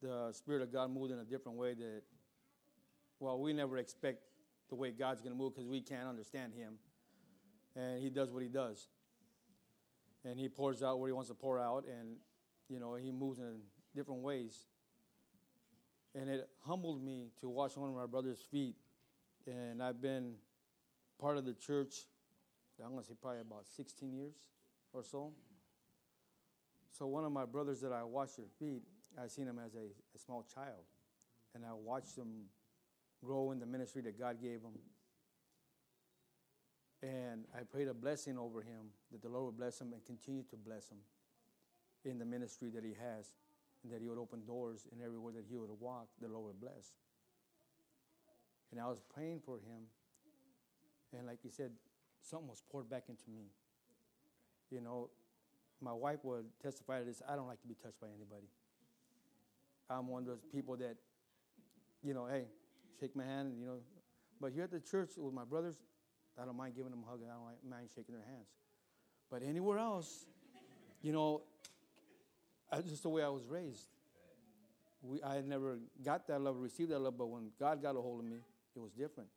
The 0.00 0.32
Spirit 0.32 0.62
of 0.62 0.72
God 0.72 0.90
moved 0.90 1.12
in 1.12 1.18
a 1.18 1.24
different 1.24 1.58
way 1.58 1.74
that, 1.74 2.02
well, 3.18 3.40
we 3.40 3.52
never 3.52 3.78
expect 3.78 4.22
the 4.68 4.76
way 4.76 4.92
God's 4.92 5.20
going 5.20 5.32
to 5.32 5.38
move 5.38 5.54
because 5.54 5.66
we 5.68 5.80
can't 5.80 6.06
understand 6.08 6.52
Him. 6.54 6.74
And 7.74 8.00
He 8.00 8.10
does 8.10 8.30
what 8.30 8.42
He 8.42 8.48
does. 8.48 8.86
And 10.24 10.38
He 10.38 10.48
pours 10.48 10.82
out 10.82 11.00
where 11.00 11.08
He 11.08 11.12
wants 11.12 11.28
to 11.30 11.34
pour 11.34 11.58
out, 11.58 11.84
and, 11.86 12.16
you 12.68 12.78
know, 12.78 12.94
He 12.94 13.10
moves 13.10 13.38
in 13.38 13.60
different 13.94 14.22
ways. 14.22 14.66
And 16.14 16.28
it 16.28 16.48
humbled 16.66 17.02
me 17.02 17.28
to 17.40 17.48
wash 17.48 17.76
one 17.76 17.90
of 17.90 17.96
my 17.96 18.06
brother's 18.06 18.40
feet. 18.40 18.76
And 19.46 19.82
I've 19.82 20.00
been 20.00 20.34
part 21.20 21.36
of 21.36 21.44
the 21.44 21.54
church, 21.54 21.94
I'm 22.82 22.92
going 22.92 23.02
to 23.02 23.08
say 23.08 23.14
probably 23.20 23.40
about 23.40 23.66
16 23.76 24.12
years 24.12 24.34
or 24.92 25.02
so. 25.02 25.32
So 26.96 27.06
one 27.06 27.24
of 27.24 27.32
my 27.32 27.44
brothers 27.44 27.80
that 27.80 27.92
I 27.92 28.02
washed 28.04 28.36
their 28.36 28.46
feet, 28.58 28.82
I 29.22 29.26
seen 29.28 29.46
him 29.46 29.58
as 29.64 29.74
a, 29.74 29.86
a 30.14 30.18
small 30.18 30.44
child, 30.54 30.84
and 31.54 31.64
I 31.64 31.72
watched 31.72 32.16
him 32.16 32.46
grow 33.24 33.50
in 33.52 33.58
the 33.58 33.66
ministry 33.66 34.02
that 34.02 34.18
God 34.18 34.40
gave 34.40 34.60
him. 34.60 34.78
And 37.02 37.44
I 37.56 37.62
prayed 37.62 37.88
a 37.88 37.94
blessing 37.94 38.36
over 38.38 38.60
him 38.60 38.90
that 39.12 39.22
the 39.22 39.28
Lord 39.28 39.46
would 39.46 39.56
bless 39.56 39.80
him 39.80 39.92
and 39.92 40.04
continue 40.04 40.42
to 40.50 40.56
bless 40.56 40.88
him 40.88 40.98
in 42.08 42.18
the 42.18 42.24
ministry 42.24 42.70
that 42.74 42.84
he 42.84 42.94
has, 43.00 43.32
and 43.82 43.92
that 43.92 44.00
he 44.00 44.08
would 44.08 44.18
open 44.18 44.44
doors 44.44 44.86
in 44.92 45.04
everywhere 45.04 45.32
that 45.32 45.44
he 45.48 45.56
would 45.56 45.70
walk, 45.80 46.08
the 46.20 46.28
Lord 46.28 46.46
would 46.46 46.60
bless. 46.60 46.92
And 48.70 48.80
I 48.80 48.86
was 48.86 49.00
praying 49.14 49.40
for 49.44 49.56
him, 49.56 49.88
and 51.16 51.26
like 51.26 51.38
he 51.42 51.48
said, 51.50 51.70
something 52.22 52.48
was 52.48 52.62
poured 52.70 52.90
back 52.90 53.04
into 53.08 53.30
me. 53.30 53.46
You 54.70 54.80
know, 54.80 55.10
my 55.80 55.92
wife 55.92 56.18
would 56.24 56.44
testify 56.62 56.98
to 56.98 57.04
this. 57.04 57.22
I 57.28 57.36
don't 57.36 57.46
like 57.46 57.60
to 57.62 57.68
be 57.68 57.74
touched 57.74 58.00
by 58.00 58.08
anybody. 58.08 58.48
I'm 59.88 60.08
one 60.08 60.22
of 60.22 60.28
those 60.28 60.44
people 60.52 60.76
that, 60.76 60.96
you 62.02 62.12
know, 62.12 62.26
hey, 62.26 62.44
shake 63.00 63.16
my 63.16 63.24
hand, 63.24 63.54
you 63.58 63.64
know. 63.64 63.78
But 64.40 64.52
here 64.52 64.64
at 64.64 64.70
the 64.70 64.80
church 64.80 65.10
with 65.16 65.32
my 65.32 65.44
brothers, 65.44 65.76
I 66.40 66.44
don't 66.44 66.56
mind 66.56 66.74
giving 66.76 66.90
them 66.90 67.02
a 67.06 67.10
hug 67.10 67.20
and 67.22 67.30
I 67.30 67.34
don't 67.34 67.70
mind 67.70 67.88
shaking 67.94 68.14
their 68.14 68.24
hands. 68.24 68.48
But 69.30 69.42
anywhere 69.42 69.78
else, 69.78 70.26
you 71.02 71.12
know, 71.12 71.42
that's 72.70 72.88
just 72.88 73.02
the 73.02 73.08
way 73.08 73.22
I 73.22 73.28
was 73.28 73.44
raised. 73.46 73.86
We, 75.02 75.22
I 75.22 75.40
never 75.40 75.78
got 76.04 76.26
that 76.26 76.40
love, 76.40 76.56
received 76.58 76.90
that 76.90 76.98
love, 76.98 77.16
but 77.16 77.26
when 77.26 77.50
God 77.58 77.80
got 77.80 77.96
a 77.96 78.00
hold 78.00 78.20
of 78.20 78.26
me, 78.26 78.38
it 78.74 78.78
was 78.78 78.92
different. 78.92 79.30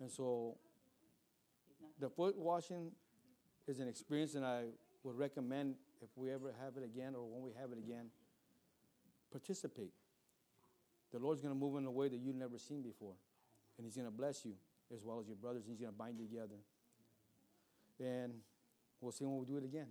And 0.00 0.10
so 0.10 0.56
the 1.98 2.08
foot 2.08 2.36
washing 2.38 2.92
is 3.66 3.80
an 3.80 3.88
experience 3.88 4.34
and 4.34 4.44
I 4.44 4.64
would 5.02 5.18
recommend 5.18 5.74
if 6.02 6.08
we 6.16 6.30
ever 6.30 6.54
have 6.62 6.76
it 6.76 6.84
again 6.84 7.14
or 7.14 7.24
when 7.24 7.42
we 7.42 7.52
have 7.60 7.72
it 7.72 7.78
again, 7.78 8.06
participate. 9.30 9.92
The 11.12 11.18
Lord's 11.18 11.40
going 11.40 11.54
to 11.54 11.58
move 11.58 11.76
in 11.76 11.84
a 11.84 11.90
way 11.90 12.08
that 12.08 12.18
you've 12.18 12.36
never 12.36 12.58
seen 12.58 12.82
before. 12.82 13.14
And 13.76 13.86
He's 13.86 13.96
going 13.96 14.06
to 14.06 14.12
bless 14.12 14.44
you 14.44 14.52
as 14.94 15.02
well 15.04 15.20
as 15.20 15.26
your 15.26 15.36
brothers. 15.36 15.64
And 15.64 15.72
He's 15.72 15.80
going 15.80 15.92
to 15.92 15.98
bind 15.98 16.18
you 16.18 16.26
together. 16.26 16.56
And 17.98 18.34
we'll 19.00 19.12
see 19.12 19.24
when 19.24 19.38
we 19.38 19.46
do 19.46 19.56
it 19.56 19.64
again. 19.64 19.88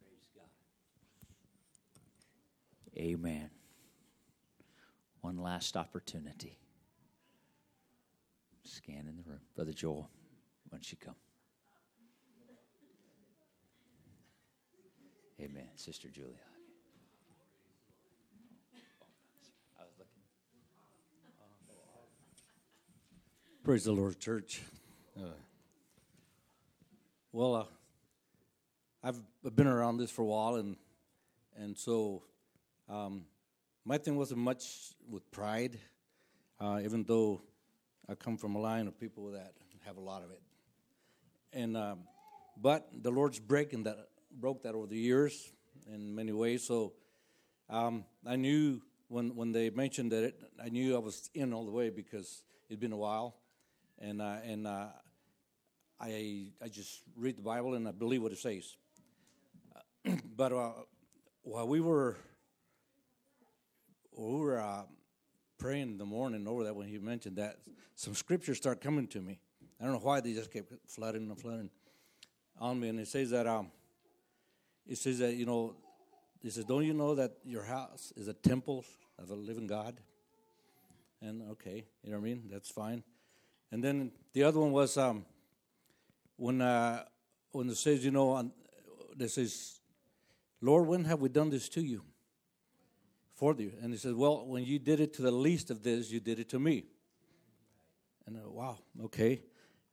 Praise 0.00 0.28
God. 0.34 0.48
Amen. 2.96 3.50
One 5.20 5.38
last 5.38 5.76
opportunity. 5.76 6.58
Scan 8.62 9.06
in 9.08 9.16
the 9.16 9.22
room. 9.28 9.40
Brother 9.56 9.72
Joel, 9.72 10.08
why 10.68 10.78
don't 10.78 10.92
you 10.92 10.98
come? 10.98 11.16
Amen. 15.40 15.68
Sister 15.74 16.08
Julia. 16.08 16.38
Praise 23.64 23.84
the 23.84 23.92
Lord, 23.92 24.20
church. 24.20 24.60
Uh, 25.16 25.28
well, 27.32 27.54
uh, 27.54 27.64
I've 29.02 29.22
been 29.56 29.66
around 29.66 29.96
this 29.96 30.10
for 30.10 30.20
a 30.20 30.26
while, 30.26 30.56
and 30.56 30.76
and 31.56 31.74
so 31.74 32.24
um, 32.88 33.24
my 33.84 33.98
thing 33.98 34.16
wasn't 34.16 34.40
much 34.40 34.94
with 35.08 35.30
pride, 35.30 35.78
uh, 36.60 36.80
even 36.82 37.04
though 37.04 37.42
I 38.08 38.14
come 38.14 38.36
from 38.36 38.54
a 38.54 38.60
line 38.60 38.86
of 38.86 38.98
people 38.98 39.32
that 39.32 39.52
have 39.84 39.96
a 39.96 40.00
lot 40.00 40.22
of 40.22 40.30
it. 40.30 40.40
And 41.52 41.76
um, 41.76 42.00
but 42.60 42.88
the 42.92 43.10
Lord's 43.10 43.38
breaking 43.38 43.84
that 43.84 44.08
broke 44.30 44.62
that 44.62 44.74
over 44.74 44.86
the 44.86 44.98
years 44.98 45.52
in 45.92 46.14
many 46.14 46.32
ways. 46.32 46.66
So 46.66 46.92
um, 47.70 48.04
I 48.26 48.36
knew 48.36 48.80
when 49.08 49.34
when 49.36 49.52
they 49.52 49.70
mentioned 49.70 50.12
that 50.12 50.24
it, 50.24 50.40
I 50.62 50.68
knew 50.68 50.94
I 50.94 50.98
was 50.98 51.30
in 51.34 51.52
all 51.52 51.64
the 51.64 51.72
way 51.72 51.90
because 51.90 52.42
it'd 52.68 52.80
been 52.80 52.92
a 52.92 52.96
while, 52.96 53.36
and 53.98 54.20
uh, 54.20 54.36
and 54.44 54.66
uh, 54.66 54.86
I 56.00 56.52
I 56.62 56.68
just 56.68 57.02
read 57.16 57.36
the 57.36 57.42
Bible 57.42 57.74
and 57.74 57.88
I 57.88 57.92
believe 57.92 58.22
what 58.22 58.32
it 58.32 58.38
says. 58.38 58.76
but 60.36 60.52
uh, 60.52 60.72
while 61.42 61.68
we 61.68 61.80
were 61.80 62.16
we 64.16 64.40
were 64.40 64.60
uh, 64.60 64.82
praying 65.58 65.90
in 65.90 65.98
the 65.98 66.04
morning 66.04 66.46
over 66.46 66.64
that 66.64 66.74
when 66.74 66.88
he 66.88 66.98
mentioned 66.98 67.36
that, 67.36 67.58
some 67.94 68.14
scriptures 68.14 68.56
start 68.56 68.80
coming 68.80 69.06
to 69.08 69.20
me. 69.20 69.38
I 69.80 69.84
don't 69.84 69.94
know 69.94 70.00
why 70.00 70.20
they 70.20 70.32
just 70.32 70.52
kept 70.52 70.72
flooding 70.86 71.28
and 71.28 71.40
flooding 71.40 71.70
on 72.58 72.80
me. 72.80 72.88
And 72.88 73.00
it 73.00 73.08
says 73.08 73.30
that, 73.30 73.46
um, 73.46 73.70
it 74.86 74.98
says 74.98 75.18
that, 75.18 75.34
you 75.34 75.46
know, 75.46 75.74
he 76.42 76.50
says, 76.50 76.64
don't 76.64 76.84
you 76.84 76.94
know 76.94 77.14
that 77.14 77.32
your 77.44 77.62
house 77.62 78.12
is 78.16 78.28
a 78.28 78.34
temple 78.34 78.84
of 79.18 79.28
the 79.28 79.34
living 79.34 79.66
God? 79.66 79.98
And 81.22 81.42
okay, 81.52 81.86
you 82.02 82.10
know 82.10 82.18
what 82.18 82.24
I 82.24 82.28
mean? 82.28 82.48
That's 82.50 82.70
fine. 82.70 83.02
And 83.72 83.82
then 83.82 84.12
the 84.34 84.42
other 84.42 84.60
one 84.60 84.72
was 84.72 84.96
um, 84.98 85.24
when 86.36 86.60
uh, 86.60 87.04
when 87.52 87.68
it 87.70 87.76
says, 87.76 88.04
you 88.04 88.10
know, 88.10 88.32
on, 88.32 88.52
it 89.18 89.30
says, 89.30 89.80
Lord, 90.60 90.86
when 90.86 91.04
have 91.04 91.20
we 91.20 91.28
done 91.28 91.48
this 91.48 91.68
to 91.70 91.80
you? 91.80 92.02
For 93.44 93.54
you. 93.58 93.72
And 93.82 93.92
he 93.92 93.98
says, 93.98 94.14
Well, 94.14 94.46
when 94.46 94.64
you 94.64 94.78
did 94.78 95.00
it 95.00 95.12
to 95.16 95.22
the 95.22 95.30
least 95.30 95.70
of 95.70 95.82
this, 95.82 96.10
you 96.10 96.18
did 96.18 96.38
it 96.38 96.48
to 96.48 96.58
me. 96.58 96.86
And 98.26 98.38
uh, 98.38 98.48
wow, 98.48 98.78
okay. 99.04 99.42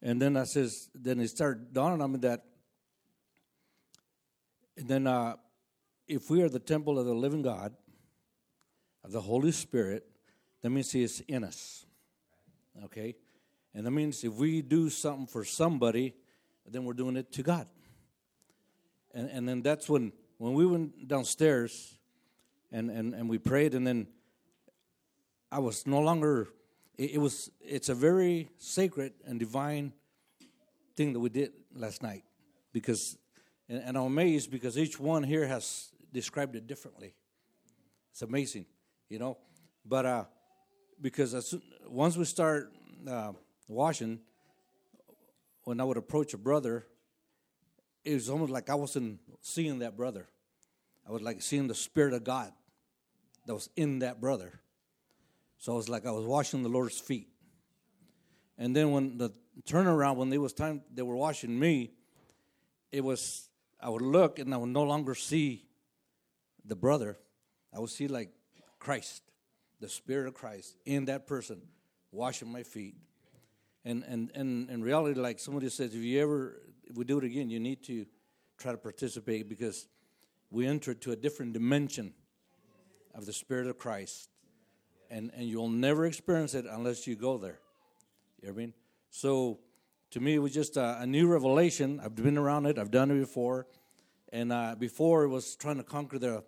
And 0.01 0.21
then 0.21 0.37
I 0.37 0.45
says, 0.45 0.89
then 0.95 1.19
it 1.19 1.27
started 1.27 1.73
dawning 1.73 2.01
on 2.01 2.13
me 2.13 2.19
that, 2.19 2.45
and 4.77 4.87
then 4.87 5.05
uh, 5.05 5.35
if 6.07 6.29
we 6.29 6.41
are 6.43 6.47
the 6.47 6.59
temple 6.59 6.97
of 6.97 7.05
the 7.05 7.13
living 7.13 7.41
God, 7.41 7.73
of 9.03 9.11
the 9.11 9.19
Holy 9.19 9.51
Spirit, 9.51 10.05
that 10.61 10.69
means 10.69 10.89
He 10.93 11.03
is 11.03 11.21
in 11.27 11.43
us. 11.43 11.85
Okay? 12.85 13.17
And 13.73 13.85
that 13.85 13.91
means 13.91 14.23
if 14.23 14.31
we 14.31 14.61
do 14.61 14.89
something 14.89 15.27
for 15.27 15.43
somebody, 15.43 16.15
then 16.65 16.85
we're 16.85 16.93
doing 16.93 17.17
it 17.17 17.33
to 17.33 17.43
God. 17.43 17.67
And, 19.13 19.29
and 19.29 19.49
then 19.49 19.61
that's 19.61 19.89
when, 19.89 20.13
when 20.37 20.53
we 20.53 20.65
went 20.65 21.05
downstairs 21.09 21.97
and, 22.71 22.89
and, 22.89 23.13
and 23.13 23.29
we 23.29 23.37
prayed, 23.37 23.73
and 23.73 23.85
then 23.85 24.07
I 25.51 25.59
was 25.59 25.85
no 25.85 25.99
longer, 25.99 26.47
it, 26.97 27.11
it 27.11 27.17
was, 27.17 27.51
it's 27.59 27.89
a 27.89 27.95
very 27.95 28.49
sacred 28.57 29.13
and 29.25 29.39
divine 29.39 29.93
thing 30.95 31.13
that 31.13 31.19
we 31.19 31.29
did 31.29 31.51
last 31.75 32.01
night. 32.01 32.23
Because, 32.71 33.17
and, 33.67 33.83
and 33.83 33.97
I'm 33.97 34.05
amazed 34.05 34.49
because 34.49 34.77
each 34.77 34.99
one 34.99 35.23
here 35.23 35.45
has 35.45 35.91
described 36.13 36.55
it 36.55 36.67
differently. 36.67 37.13
It's 38.11 38.21
amazing, 38.21 38.65
you 39.09 39.19
know. 39.19 39.37
But 39.85 40.05
uh, 40.05 40.23
because 41.01 41.33
as 41.33 41.53
once 41.87 42.15
we 42.15 42.25
start 42.25 42.71
uh, 43.09 43.33
washing, 43.67 44.19
when 45.63 45.81
I 45.81 45.83
would 45.83 45.97
approach 45.97 46.33
a 46.33 46.37
brother, 46.37 46.85
it 48.05 48.13
was 48.13 48.29
almost 48.29 48.51
like 48.51 48.69
I 48.69 48.75
wasn't 48.75 49.19
seeing 49.41 49.79
that 49.79 49.97
brother. 49.97 50.27
I 51.07 51.11
was 51.11 51.21
like 51.21 51.41
seeing 51.41 51.67
the 51.67 51.75
Spirit 51.75 52.13
of 52.13 52.23
God 52.23 52.53
that 53.51 53.55
was 53.55 53.69
in 53.75 53.99
that 53.99 54.21
brother. 54.21 54.61
So 55.57 55.73
it 55.73 55.75
was 55.75 55.89
like 55.89 56.05
I 56.05 56.11
was 56.11 56.25
washing 56.25 56.63
the 56.63 56.69
Lord's 56.69 56.97
feet. 56.97 57.27
And 58.57 58.73
then 58.73 58.91
when 58.91 59.17
the 59.17 59.31
turnaround, 59.67 60.15
when 60.15 60.31
it 60.31 60.37
was 60.37 60.53
time 60.53 60.83
they 60.93 61.01
were 61.01 61.17
washing 61.17 61.59
me, 61.59 61.91
it 62.93 63.03
was 63.03 63.49
I 63.81 63.89
would 63.89 64.03
look 64.03 64.39
and 64.39 64.53
I 64.53 64.57
would 64.57 64.69
no 64.69 64.83
longer 64.83 65.15
see 65.15 65.65
the 66.63 66.77
brother. 66.77 67.17
I 67.75 67.79
would 67.79 67.89
see 67.89 68.07
like 68.07 68.29
Christ, 68.79 69.21
the 69.81 69.89
Spirit 69.89 70.29
of 70.29 70.33
Christ 70.33 70.77
in 70.85 71.03
that 71.05 71.27
person, 71.27 71.61
washing 72.13 72.49
my 72.49 72.63
feet. 72.63 72.95
And 73.83 74.05
and 74.07 74.31
and 74.33 74.69
in 74.69 74.81
reality, 74.81 75.19
like 75.19 75.39
somebody 75.39 75.67
says, 75.67 75.93
if 75.93 76.01
you 76.01 76.21
ever 76.21 76.61
if 76.85 76.95
we 76.95 77.03
do 77.03 77.17
it 77.17 77.25
again, 77.25 77.49
you 77.49 77.59
need 77.59 77.83
to 77.83 78.05
try 78.57 78.71
to 78.71 78.77
participate 78.77 79.49
because 79.49 79.89
we 80.49 80.67
enter 80.67 80.93
to 80.93 81.11
a 81.11 81.17
different 81.17 81.51
dimension 81.51 82.13
of 83.13 83.25
the 83.25 83.33
Spirit 83.33 83.67
of 83.67 83.77
Christ. 83.77 84.29
And 85.09 85.31
and 85.35 85.47
you'll 85.47 85.69
never 85.69 86.05
experience 86.05 86.53
it 86.53 86.65
unless 86.69 87.05
you 87.05 87.15
go 87.15 87.37
there. 87.37 87.59
You 88.41 88.47
know 88.47 88.53
I 88.53 88.57
mean? 88.57 88.73
So 89.09 89.59
to 90.11 90.19
me, 90.19 90.35
it 90.35 90.39
was 90.39 90.53
just 90.53 90.77
a, 90.77 90.99
a 91.01 91.05
new 91.05 91.27
revelation. 91.27 92.01
I've 92.03 92.15
been 92.15 92.37
around 92.37 92.65
it. 92.65 92.77
I've 92.77 92.91
done 92.91 93.11
it 93.11 93.19
before, 93.19 93.67
and 94.31 94.51
uh, 94.51 94.75
before 94.77 95.23
it 95.23 95.29
was 95.29 95.55
trying 95.55 95.77
to 95.77 95.83
conquer 95.83 96.19
the 96.19 96.43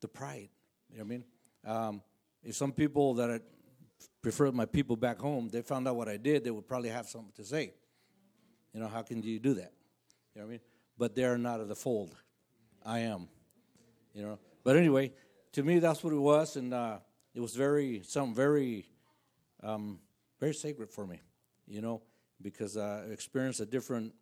the 0.00 0.08
pride. 0.08 0.48
You 0.90 0.98
know 0.98 1.04
what 1.04 1.06
I 1.06 1.08
mean? 1.08 1.24
Um, 1.64 2.02
if 2.42 2.56
some 2.56 2.72
people 2.72 3.14
that 3.14 3.30
I 3.30 3.40
prefer 4.20 4.50
my 4.52 4.66
people 4.66 4.96
back 4.96 5.20
home, 5.20 5.48
they 5.48 5.62
found 5.62 5.86
out 5.88 5.96
what 5.96 6.08
I 6.08 6.16
did, 6.16 6.44
they 6.44 6.50
would 6.50 6.66
probably 6.66 6.90
have 6.90 7.08
something 7.08 7.32
to 7.36 7.44
say. 7.44 7.74
You 8.72 8.80
know, 8.80 8.88
how 8.88 9.02
can 9.02 9.22
you 9.22 9.38
do 9.38 9.54
that? 9.54 9.72
You 10.34 10.40
know 10.40 10.46
what 10.46 10.48
I 10.48 10.50
mean? 10.50 10.60
But 10.98 11.14
they're 11.14 11.38
not 11.38 11.60
of 11.60 11.68
the 11.68 11.76
fold. 11.76 12.14
I 12.84 13.00
am. 13.00 13.28
You 14.14 14.22
know. 14.22 14.38
But 14.64 14.76
anyway, 14.76 15.12
to 15.52 15.62
me, 15.62 15.78
that's 15.78 16.02
what 16.02 16.12
it 16.12 16.18
was, 16.18 16.56
and 16.56 16.72
uh, 16.72 16.98
it 17.34 17.40
was 17.40 17.54
very 17.54 18.02
something 18.04 18.34
very, 18.34 18.86
um, 19.62 19.98
very 20.40 20.54
sacred 20.54 20.90
for 20.90 21.06
me. 21.06 21.20
You 21.66 21.80
know, 21.80 22.02
because 22.40 22.76
I 22.76 23.00
experienced 23.10 23.60
a 23.60 23.66
different, 23.66 24.12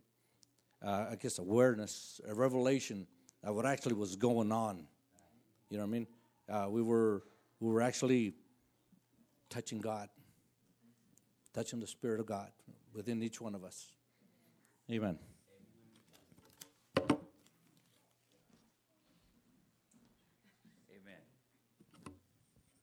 uh, 0.85 1.07
I 1.11 1.17
guess, 1.17 1.39
awareness, 1.39 2.21
a 2.29 2.35
revelation 2.35 3.07
of 3.43 3.55
what 3.55 3.67
actually 3.67 3.95
was 3.95 4.17
going 4.17 4.53
on. 4.53 4.87
You 5.71 5.79
know 5.79 5.85
what 5.85 5.89
I 5.89 5.93
mean? 5.93 6.07
Uh, 6.49 6.67
we 6.69 6.83
were 6.83 7.23
we 7.61 7.73
were 7.73 7.83
actually 7.83 8.35
touching 9.49 9.79
God, 9.79 10.09
touching 11.55 11.81
the 11.81 11.87
Spirit 11.87 12.21
of 12.21 12.27
God 12.27 12.51
within 12.93 13.23
each 13.23 13.41
one 13.41 13.55
of 13.55 13.65
us. 13.65 13.93
Amen. 14.91 15.19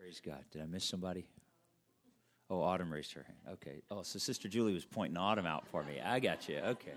Praise 0.07 0.21
God. 0.25 0.45
Did 0.51 0.61
I 0.61 0.65
miss 0.67 0.85
somebody? 0.85 1.27
Oh, 2.49 2.61
Autumn 2.61 2.93
raised 2.93 3.11
her 3.11 3.23
hand. 3.23 3.39
Okay. 3.55 3.81
Oh, 3.91 4.03
so 4.03 4.17
Sister 4.17 4.47
Julie 4.47 4.73
was 4.73 4.85
pointing 4.85 5.17
Autumn 5.17 5.45
out 5.45 5.67
for 5.67 5.83
me. 5.83 5.99
I 5.99 6.21
got 6.21 6.47
you. 6.47 6.59
Okay. 6.59 6.93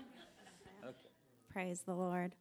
Okay. 0.81 0.95
Praise 1.51 1.81
the 1.81 1.93
Lord. 1.93 2.35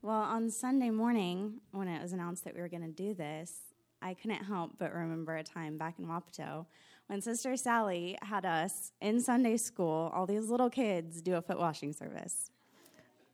Well, 0.00 0.16
on 0.16 0.48
Sunday 0.48 0.88
morning, 0.88 1.60
when 1.72 1.88
it 1.88 2.00
was 2.00 2.14
announced 2.14 2.44
that 2.44 2.54
we 2.54 2.62
were 2.62 2.70
going 2.70 2.84
to 2.84 2.88
do 2.88 3.12
this, 3.12 3.52
I 4.00 4.14
couldn't 4.14 4.42
help 4.42 4.78
but 4.78 4.94
remember 4.94 5.36
a 5.36 5.42
time 5.42 5.76
back 5.76 5.98
in 5.98 6.06
Wapato 6.06 6.64
when 7.08 7.20
Sister 7.20 7.54
Sally 7.58 8.16
had 8.22 8.46
us 8.46 8.92
in 9.02 9.20
Sunday 9.20 9.58
school, 9.58 10.10
all 10.14 10.24
these 10.24 10.48
little 10.48 10.70
kids, 10.70 11.20
do 11.20 11.34
a 11.34 11.42
foot 11.42 11.58
washing 11.58 11.92
service. 11.92 12.50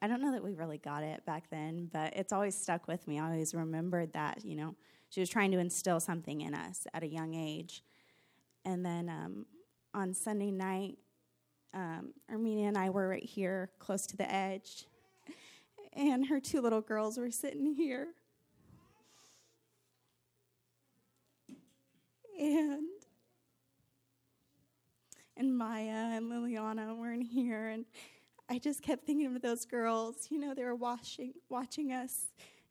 I 0.02 0.08
don't 0.08 0.20
know 0.20 0.32
that 0.32 0.42
we 0.42 0.54
really 0.54 0.78
got 0.78 1.04
it 1.04 1.24
back 1.24 1.50
then, 1.50 1.88
but 1.92 2.16
it's 2.16 2.32
always 2.32 2.56
stuck 2.56 2.88
with 2.88 3.06
me. 3.06 3.20
I 3.20 3.26
always 3.26 3.54
remembered 3.54 4.12
that, 4.14 4.44
you 4.44 4.56
know, 4.56 4.74
she 5.10 5.20
was 5.20 5.28
trying 5.28 5.50
to 5.50 5.58
instill 5.58 6.00
something 6.00 6.40
in 6.40 6.54
us 6.54 6.86
at 6.94 7.02
a 7.02 7.08
young 7.08 7.34
age. 7.34 7.82
And 8.64 8.86
then 8.86 9.08
um, 9.08 9.46
on 9.92 10.14
Sunday 10.14 10.50
night, 10.50 10.98
um, 11.74 12.14
Armenia 12.30 12.68
and 12.68 12.78
I 12.78 12.90
were 12.90 13.08
right 13.08 13.22
here 13.22 13.70
close 13.78 14.06
to 14.06 14.16
the 14.16 14.32
edge, 14.32 14.86
and 15.92 16.26
her 16.26 16.40
two 16.40 16.60
little 16.60 16.80
girls 16.80 17.18
were 17.18 17.30
sitting 17.30 17.74
here. 17.74 18.08
And 22.38 22.86
and 25.36 25.56
Maya 25.56 26.16
and 26.16 26.30
Liliana 26.30 26.96
were 26.96 27.12
in 27.12 27.22
here, 27.22 27.68
and 27.68 27.84
I 28.48 28.58
just 28.58 28.82
kept 28.82 29.06
thinking 29.06 29.34
of 29.34 29.42
those 29.42 29.64
girls. 29.64 30.26
You 30.30 30.38
know, 30.38 30.54
they 30.54 30.64
were 30.64 30.74
watching 30.74 31.34
watching 31.48 31.92
us, 31.92 32.26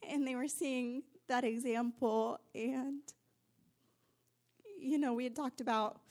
and 0.08 0.28
they 0.28 0.36
were 0.36 0.48
seeing 0.48 1.04
that 1.30 1.44
example. 1.46 2.40
And 2.54 3.02
you 4.78 4.98
know, 4.98 5.14
we 5.14 5.24
had 5.24 5.36
talked 5.36 5.62
about 5.62 6.02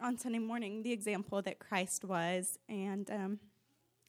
on 0.00 0.18
Sunday 0.18 0.38
morning 0.38 0.82
the 0.82 0.92
example 0.92 1.40
that 1.42 1.58
Christ 1.58 2.04
was, 2.04 2.58
and 2.68 3.10
um, 3.10 3.38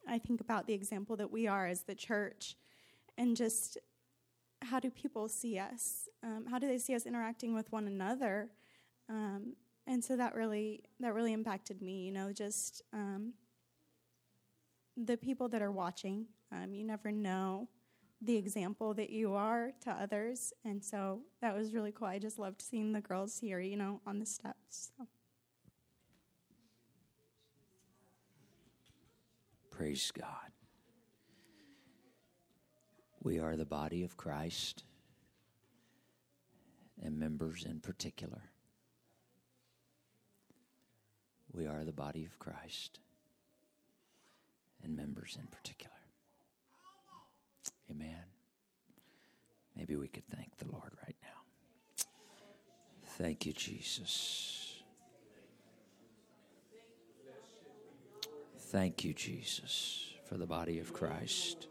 I 0.06 0.18
think 0.18 0.40
about 0.40 0.66
the 0.66 0.74
example 0.74 1.16
that 1.16 1.30
we 1.30 1.46
are 1.46 1.66
as 1.66 1.82
the 1.82 1.94
church, 1.94 2.56
and 3.16 3.36
just 3.36 3.78
how 4.62 4.80
do 4.80 4.90
people 4.90 5.28
see 5.28 5.58
us? 5.58 6.08
Um, 6.22 6.46
how 6.50 6.58
do 6.58 6.66
they 6.66 6.78
see 6.78 6.94
us 6.94 7.06
interacting 7.06 7.54
with 7.54 7.70
one 7.72 7.86
another? 7.86 8.48
Um, 9.08 9.54
and 9.86 10.04
so 10.04 10.16
that 10.16 10.34
really 10.34 10.82
that 11.00 11.14
really 11.14 11.32
impacted 11.32 11.80
me. 11.80 12.04
You 12.06 12.12
know, 12.12 12.32
just 12.32 12.82
um, 12.92 13.34
the 14.96 15.16
people 15.16 15.48
that 15.48 15.62
are 15.62 15.72
watching. 15.72 16.26
Um, 16.52 16.72
you 16.72 16.84
never 16.84 17.10
know 17.10 17.68
the 18.22 18.36
example 18.36 18.94
that 18.94 19.10
you 19.10 19.34
are 19.34 19.72
to 19.82 19.90
others, 19.90 20.52
and 20.64 20.82
so 20.82 21.20
that 21.42 21.54
was 21.54 21.74
really 21.74 21.92
cool. 21.92 22.08
I 22.08 22.18
just 22.18 22.38
loved 22.38 22.62
seeing 22.62 22.92
the 22.92 23.00
girls 23.00 23.38
here. 23.38 23.60
You 23.60 23.76
know, 23.76 24.00
on 24.06 24.18
the 24.18 24.26
steps. 24.26 24.90
So. 24.96 25.06
Praise 29.70 30.10
God. 30.10 30.52
We 33.22 33.38
are 33.40 33.56
the 33.56 33.66
body 33.66 34.04
of 34.04 34.16
Christ 34.16 34.84
and 37.02 37.18
members 37.18 37.64
in 37.64 37.80
particular. 37.80 38.50
We 41.52 41.66
are 41.66 41.84
the 41.84 41.92
body 41.92 42.24
of 42.24 42.38
Christ 42.38 43.00
and 44.82 44.96
members 44.96 45.36
in 45.40 45.46
particular. 45.48 45.95
Maybe 49.86 50.00
we 50.00 50.08
could 50.08 50.26
thank 50.34 50.56
the 50.56 50.66
Lord 50.66 50.90
right 51.04 51.14
now. 51.22 52.06
Thank 53.18 53.46
you, 53.46 53.52
Jesus. 53.52 54.82
Thank 58.58 59.04
you, 59.04 59.14
Jesus, 59.14 60.14
for 60.28 60.38
the 60.38 60.46
body 60.46 60.80
of 60.80 60.92
Christ 60.92 61.68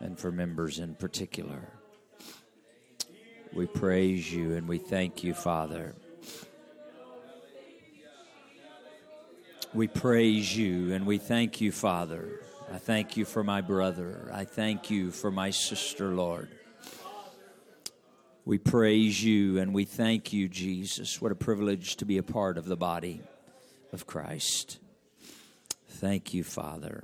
and 0.00 0.18
for 0.18 0.32
members 0.32 0.78
in 0.78 0.94
particular. 0.94 1.68
We 3.52 3.66
praise 3.66 4.32
you 4.32 4.54
and 4.54 4.66
we 4.66 4.78
thank 4.78 5.22
you, 5.22 5.34
Father. 5.34 5.94
We 9.74 9.88
praise 9.88 10.56
you 10.56 10.94
and 10.94 11.04
we 11.04 11.18
thank 11.18 11.60
you, 11.60 11.70
Father. 11.70 12.40
I 12.72 12.78
thank 12.78 13.16
you 13.16 13.24
for 13.24 13.42
my 13.42 13.62
brother. 13.62 14.30
I 14.32 14.44
thank 14.44 14.90
you 14.90 15.10
for 15.10 15.32
my 15.32 15.50
sister, 15.50 16.14
Lord. 16.14 16.48
We 18.44 18.58
praise 18.58 19.22
you 19.24 19.58
and 19.58 19.74
we 19.74 19.84
thank 19.84 20.32
you, 20.32 20.48
Jesus. 20.48 21.20
What 21.20 21.32
a 21.32 21.34
privilege 21.34 21.96
to 21.96 22.04
be 22.04 22.16
a 22.16 22.22
part 22.22 22.58
of 22.58 22.66
the 22.66 22.76
body 22.76 23.22
of 23.92 24.06
Christ. 24.06 24.78
Thank 25.88 26.32
you, 26.32 26.44
Father. 26.44 27.02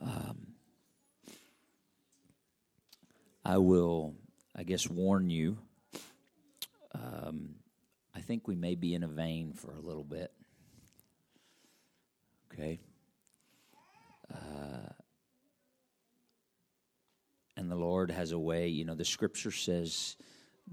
Um, 0.00 0.54
I 3.44 3.58
will, 3.58 4.14
I 4.54 4.62
guess, 4.62 4.88
warn 4.88 5.30
you. 5.30 5.58
Um, 6.94 7.56
I 8.14 8.20
think 8.20 8.46
we 8.46 8.54
may 8.54 8.76
be 8.76 8.94
in 8.94 9.02
a 9.02 9.08
vein 9.08 9.52
for 9.52 9.72
a 9.72 9.80
little 9.80 10.04
bit. 10.04 10.30
Okay. 12.54 12.78
Uh, 14.32 14.92
and 17.56 17.70
the 17.70 17.76
Lord 17.76 18.10
has 18.10 18.32
a 18.32 18.38
way, 18.38 18.68
you 18.68 18.84
know, 18.84 18.94
the 18.94 19.04
scripture 19.04 19.50
says 19.50 20.16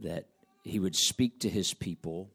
that 0.01 0.27
He 0.63 0.79
would 0.79 0.95
speak 0.95 1.39
to 1.39 1.49
His 1.49 1.73
people 1.73 2.29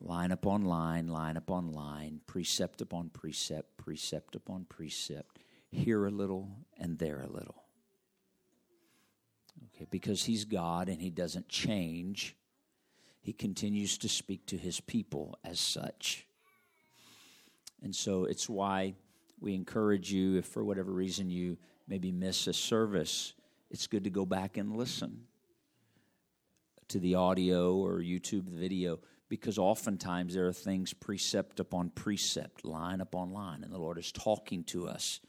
line 0.00 0.30
upon 0.32 0.64
line, 0.64 1.08
line 1.08 1.36
upon 1.36 1.72
line, 1.72 2.20
precept 2.26 2.80
upon 2.80 3.10
precept, 3.10 3.76
precept 3.76 4.34
upon 4.34 4.64
precept, 4.64 5.38
here 5.70 6.06
a 6.06 6.10
little 6.10 6.48
and 6.78 6.98
there 6.98 7.20
a 7.22 7.30
little. 7.30 7.64
Okay, 9.74 9.86
because 9.90 10.24
He's 10.24 10.44
God 10.44 10.88
and 10.88 11.00
He 11.00 11.10
doesn't 11.10 11.48
change, 11.48 12.36
He 13.20 13.34
continues 13.34 13.98
to 13.98 14.08
speak 14.08 14.46
to 14.46 14.56
His 14.56 14.80
people 14.80 15.38
as 15.44 15.60
such. 15.60 16.27
And 17.82 17.94
so 17.94 18.24
it's 18.24 18.48
why 18.48 18.94
we 19.40 19.54
encourage 19.54 20.12
you, 20.12 20.36
if 20.36 20.46
for 20.46 20.64
whatever 20.64 20.92
reason 20.92 21.30
you 21.30 21.56
maybe 21.86 22.12
miss 22.12 22.46
a 22.46 22.52
service, 22.52 23.34
it's 23.70 23.86
good 23.86 24.04
to 24.04 24.10
go 24.10 24.26
back 24.26 24.56
and 24.56 24.76
listen 24.76 25.24
to 26.88 26.98
the 26.98 27.14
audio 27.14 27.76
or 27.76 27.98
YouTube 27.98 28.44
video 28.44 28.98
because 29.28 29.58
oftentimes 29.58 30.34
there 30.34 30.48
are 30.48 30.52
things 30.52 30.94
precept 30.94 31.60
upon 31.60 31.90
precept, 31.90 32.64
line 32.64 33.00
upon 33.00 33.30
line, 33.30 33.62
and 33.62 33.72
the 33.72 33.78
Lord 33.78 33.98
is 33.98 34.10
talking 34.10 34.64
to 34.64 34.88
us. 34.88 35.20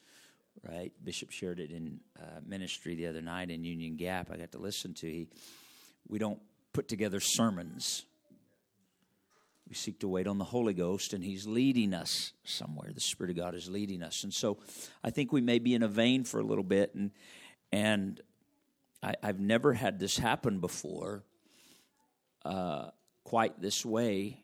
Right, 0.67 0.91
Bishop 1.01 1.31
shared 1.31 1.61
it 1.61 1.71
in 1.71 2.01
uh, 2.19 2.41
ministry 2.45 2.95
the 2.95 3.07
other 3.07 3.21
night 3.21 3.49
in 3.49 3.63
Union 3.63 3.95
Gap. 3.95 4.29
I 4.29 4.35
got 4.35 4.51
to 4.51 4.57
listen 4.57 4.93
to. 4.95 5.07
He, 5.07 5.29
we 6.09 6.19
don't 6.19 6.39
put 6.73 6.89
together 6.89 7.21
sermons. 7.21 8.05
We 9.69 9.75
seek 9.75 9.99
to 9.99 10.07
wait 10.07 10.25
on 10.25 10.39
the 10.39 10.45
Holy 10.45 10.73
Ghost, 10.73 11.13
and 11.13 11.23
He's 11.23 11.45
leading 11.45 11.93
us 11.93 12.33
somewhere. 12.43 12.89
The 12.91 12.99
Spirit 12.99 13.29
of 13.29 13.37
God 13.37 13.53
is 13.53 13.69
leading 13.69 14.01
us, 14.01 14.23
and 14.23 14.33
so 14.33 14.57
I 15.03 15.11
think 15.11 15.31
we 15.31 15.41
may 15.41 15.59
be 15.59 15.75
in 15.75 15.83
a 15.83 15.87
vein 15.87 16.23
for 16.23 16.39
a 16.39 16.43
little 16.43 16.63
bit. 16.63 16.95
And 16.95 17.11
and 17.71 18.19
I, 19.03 19.13
have 19.21 19.39
never 19.39 19.73
had 19.73 19.99
this 19.99 20.17
happen 20.17 20.59
before. 20.59 21.23
Uh, 22.43 22.89
quite 23.23 23.61
this 23.61 23.85
way, 23.85 24.43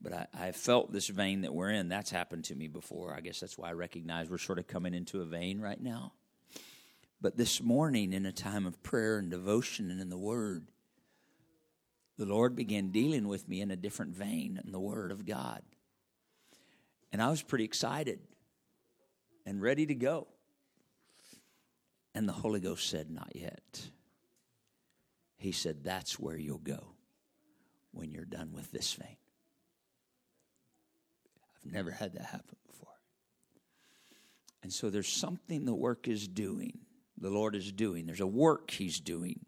but 0.00 0.14
I, 0.14 0.26
I 0.32 0.52
felt 0.52 0.90
this 0.90 1.08
vein 1.08 1.42
that 1.42 1.52
we're 1.52 1.68
in. 1.68 1.90
That's 1.90 2.10
happened 2.10 2.44
to 2.44 2.54
me 2.54 2.66
before. 2.66 3.14
I 3.14 3.20
guess 3.20 3.40
that's 3.40 3.58
why 3.58 3.68
I 3.68 3.72
recognize 3.72 4.30
we're 4.30 4.38
sort 4.38 4.58
of 4.58 4.66
coming 4.66 4.94
into 4.94 5.20
a 5.20 5.26
vein 5.26 5.60
right 5.60 5.80
now. 5.80 6.14
But 7.20 7.36
this 7.36 7.62
morning, 7.62 8.14
in 8.14 8.24
a 8.24 8.32
time 8.32 8.64
of 8.64 8.82
prayer 8.82 9.18
and 9.18 9.30
devotion 9.30 9.90
and 9.90 10.00
in 10.00 10.08
the 10.08 10.16
Word, 10.16 10.68
the 12.20 12.26
Lord 12.26 12.54
began 12.54 12.90
dealing 12.90 13.28
with 13.28 13.48
me 13.48 13.62
in 13.62 13.70
a 13.70 13.76
different 13.76 14.14
vein 14.14 14.60
in 14.62 14.72
the 14.72 14.78
Word 14.78 15.10
of 15.10 15.24
God. 15.24 15.62
And 17.12 17.22
I 17.22 17.30
was 17.30 17.40
pretty 17.40 17.64
excited 17.64 18.20
and 19.46 19.62
ready 19.62 19.86
to 19.86 19.94
go. 19.94 20.26
And 22.14 22.28
the 22.28 22.34
Holy 22.34 22.60
Ghost 22.60 22.90
said, 22.90 23.10
Not 23.10 23.32
yet. 23.34 23.80
He 25.38 25.50
said, 25.50 25.82
That's 25.82 26.20
where 26.20 26.36
you'll 26.36 26.58
go 26.58 26.88
when 27.92 28.10
you're 28.10 28.26
done 28.26 28.52
with 28.52 28.70
this 28.70 28.92
vein. 28.92 29.16
I've 31.56 31.72
never 31.72 31.90
had 31.90 32.12
that 32.12 32.26
happen 32.26 32.56
before. 32.66 32.88
And 34.62 34.70
so 34.70 34.90
there's 34.90 35.08
something 35.08 35.64
the 35.64 35.74
work 35.74 36.06
is 36.06 36.28
doing, 36.28 36.80
the 37.18 37.30
Lord 37.30 37.56
is 37.56 37.72
doing. 37.72 38.04
There's 38.04 38.20
a 38.20 38.26
work 38.26 38.70
He's 38.70 39.00
doing. 39.00 39.46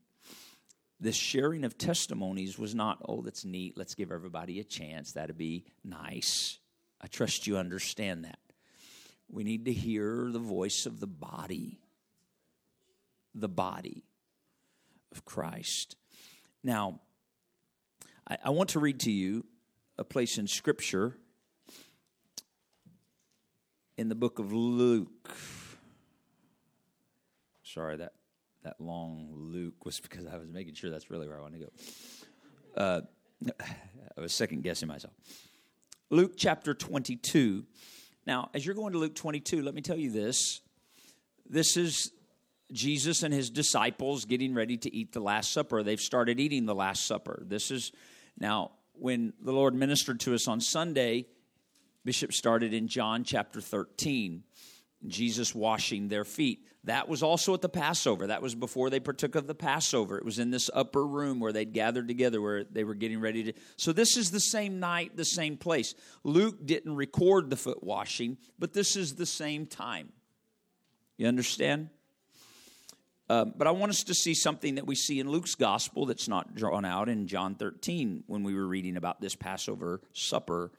This 1.02 1.16
sharing 1.16 1.64
of 1.64 1.76
testimonies 1.76 2.60
was 2.60 2.76
not, 2.76 2.98
oh, 3.08 3.22
that's 3.22 3.44
neat, 3.44 3.76
let's 3.76 3.96
give 3.96 4.12
everybody 4.12 4.60
a 4.60 4.64
chance. 4.64 5.10
That'd 5.10 5.36
be 5.36 5.64
nice. 5.82 6.60
I 7.00 7.08
trust 7.08 7.48
you 7.48 7.56
understand 7.56 8.24
that. 8.24 8.38
We 9.28 9.42
need 9.42 9.64
to 9.64 9.72
hear 9.72 10.30
the 10.30 10.38
voice 10.38 10.86
of 10.86 11.00
the 11.00 11.08
body, 11.08 11.80
the 13.34 13.48
body 13.48 14.04
of 15.10 15.24
Christ. 15.24 15.96
Now, 16.62 17.00
I, 18.28 18.38
I 18.44 18.50
want 18.50 18.68
to 18.70 18.78
read 18.78 19.00
to 19.00 19.10
you 19.10 19.44
a 19.98 20.04
place 20.04 20.38
in 20.38 20.46
Scripture 20.46 21.16
in 23.96 24.08
the 24.08 24.14
book 24.14 24.38
of 24.38 24.52
Luke. 24.52 25.36
Sorry, 27.64 27.96
that, 27.96 28.12
that 28.64 28.80
long 28.80 29.28
Luke 29.32 29.84
was 29.84 30.00
because 30.00 30.26
I 30.26 30.36
was 30.36 30.48
making 30.48 30.74
sure 30.74 30.90
that's 30.90 31.10
really 31.10 31.26
where 31.26 31.38
I 31.38 31.40
want 31.40 31.54
to 31.54 31.60
go. 31.60 31.68
Uh, 32.76 33.00
I 34.16 34.20
was 34.20 34.32
second 34.32 34.62
guessing 34.62 34.88
myself. 34.88 35.12
Luke 36.10 36.34
chapter 36.36 36.74
22. 36.74 37.64
Now, 38.26 38.50
as 38.54 38.64
you're 38.64 38.74
going 38.74 38.92
to 38.92 38.98
Luke 38.98 39.14
22, 39.14 39.62
let 39.62 39.74
me 39.74 39.80
tell 39.80 39.96
you 39.96 40.10
this. 40.10 40.60
This 41.48 41.76
is 41.76 42.12
Jesus 42.72 43.22
and 43.22 43.34
his 43.34 43.50
disciples 43.50 44.24
getting 44.24 44.54
ready 44.54 44.76
to 44.78 44.94
eat 44.94 45.12
the 45.12 45.20
Last 45.20 45.52
Supper. 45.52 45.82
They've 45.82 46.00
started 46.00 46.38
eating 46.38 46.66
the 46.66 46.74
Last 46.74 47.06
Supper. 47.06 47.42
This 47.46 47.70
is 47.70 47.92
now, 48.38 48.72
when 48.92 49.32
the 49.42 49.52
Lord 49.52 49.74
ministered 49.74 50.20
to 50.20 50.34
us 50.34 50.46
on 50.48 50.60
Sunday, 50.60 51.26
Bishop 52.04 52.32
started 52.32 52.72
in 52.72 52.88
John 52.88 53.24
chapter 53.24 53.60
13, 53.60 54.44
Jesus 55.06 55.54
washing 55.54 56.08
their 56.08 56.24
feet. 56.24 56.66
That 56.84 57.08
was 57.08 57.22
also 57.22 57.54
at 57.54 57.60
the 57.60 57.68
Passover. 57.68 58.26
That 58.26 58.42
was 58.42 58.54
before 58.54 58.90
they 58.90 58.98
partook 58.98 59.34
of 59.34 59.46
the 59.46 59.54
Passover. 59.54 60.18
It 60.18 60.24
was 60.24 60.38
in 60.38 60.50
this 60.50 60.68
upper 60.74 61.06
room 61.06 61.38
where 61.38 61.52
they'd 61.52 61.72
gathered 61.72 62.08
together, 62.08 62.40
where 62.40 62.64
they 62.64 62.82
were 62.84 62.94
getting 62.94 63.20
ready 63.20 63.44
to. 63.44 63.52
So, 63.76 63.92
this 63.92 64.16
is 64.16 64.30
the 64.30 64.40
same 64.40 64.80
night, 64.80 65.16
the 65.16 65.24
same 65.24 65.56
place. 65.56 65.94
Luke 66.24 66.66
didn't 66.66 66.96
record 66.96 67.50
the 67.50 67.56
foot 67.56 67.84
washing, 67.84 68.36
but 68.58 68.72
this 68.72 68.96
is 68.96 69.14
the 69.14 69.26
same 69.26 69.66
time. 69.66 70.12
You 71.16 71.28
understand? 71.28 71.90
Um, 73.32 73.54
but 73.56 73.66
I 73.66 73.70
want 73.70 73.90
us 73.90 74.02
to 74.04 74.14
see 74.14 74.34
something 74.34 74.74
that 74.74 74.86
we 74.86 74.94
see 74.94 75.20
in 75.20 75.30
Luke's 75.30 75.54
gospel 75.54 76.04
that's 76.04 76.28
not 76.28 76.54
drawn 76.54 76.84
out 76.84 77.08
in 77.08 77.26
John 77.26 77.54
13 77.54 78.24
when 78.26 78.42
we 78.42 78.54
were 78.54 78.66
reading 78.66 78.96
about 78.96 79.20
this 79.20 79.34
Passover 79.34 80.02
supper, 80.12 80.70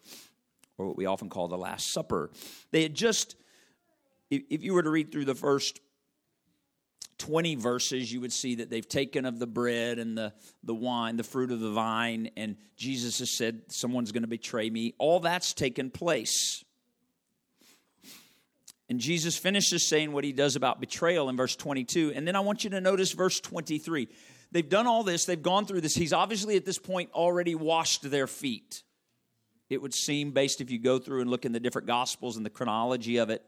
or 0.77 0.87
what 0.87 0.97
we 0.97 1.05
often 1.05 1.29
call 1.29 1.47
the 1.47 1.57
Last 1.57 1.91
Supper. 1.91 2.29
They 2.71 2.83
had 2.83 2.93
just, 2.93 3.35
if, 4.33 4.43
if 4.49 4.63
you 4.63 4.73
were 4.73 4.83
to 4.83 4.89
read 4.89 5.11
through 5.11 5.25
the 5.25 5.35
first 5.35 5.79
20 7.19 7.55
verses, 7.55 8.11
you 8.11 8.19
would 8.21 8.33
see 8.33 8.55
that 8.55 8.69
they've 8.69 8.87
taken 8.87 9.25
of 9.25 9.39
the 9.39 9.47
bread 9.47 9.99
and 9.99 10.17
the, 10.17 10.33
the 10.63 10.73
wine, 10.73 11.15
the 11.15 11.23
fruit 11.23 11.51
of 11.51 11.59
the 11.59 11.71
vine, 11.71 12.29
and 12.35 12.57
Jesus 12.75 13.19
has 13.19 13.37
said, 13.37 13.61
Someone's 13.69 14.11
going 14.11 14.23
to 14.23 14.27
betray 14.27 14.69
me. 14.69 14.93
All 14.97 15.19
that's 15.19 15.53
taken 15.53 15.89
place. 15.89 16.63
And 18.89 18.99
Jesus 18.99 19.37
finishes 19.37 19.87
saying 19.87 20.11
what 20.11 20.23
he 20.23 20.33
does 20.33 20.55
about 20.55 20.79
betrayal 20.79 21.29
in 21.29 21.37
verse 21.37 21.55
22. 21.55 22.11
And 22.13 22.27
then 22.27 22.35
I 22.35 22.41
want 22.41 22.63
you 22.63 22.69
to 22.71 22.81
notice 22.81 23.13
verse 23.13 23.39
23. 23.39 24.09
They've 24.51 24.67
done 24.67 24.85
all 24.85 25.03
this, 25.03 25.25
they've 25.25 25.41
gone 25.41 25.65
through 25.65 25.81
this. 25.81 25.95
He's 25.95 26.13
obviously 26.13 26.57
at 26.57 26.65
this 26.65 26.77
point 26.77 27.09
already 27.13 27.55
washed 27.55 28.09
their 28.09 28.27
feet. 28.27 28.83
It 29.69 29.81
would 29.81 29.93
seem, 29.93 30.31
based 30.31 30.61
if 30.61 30.69
you 30.69 30.77
go 30.77 30.99
through 30.99 31.21
and 31.21 31.29
look 31.29 31.45
in 31.45 31.53
the 31.53 31.59
different 31.59 31.87
gospels 31.87 32.37
and 32.37 32.45
the 32.45 32.51
chronology 32.51 33.17
of 33.17 33.29
it, 33.29 33.43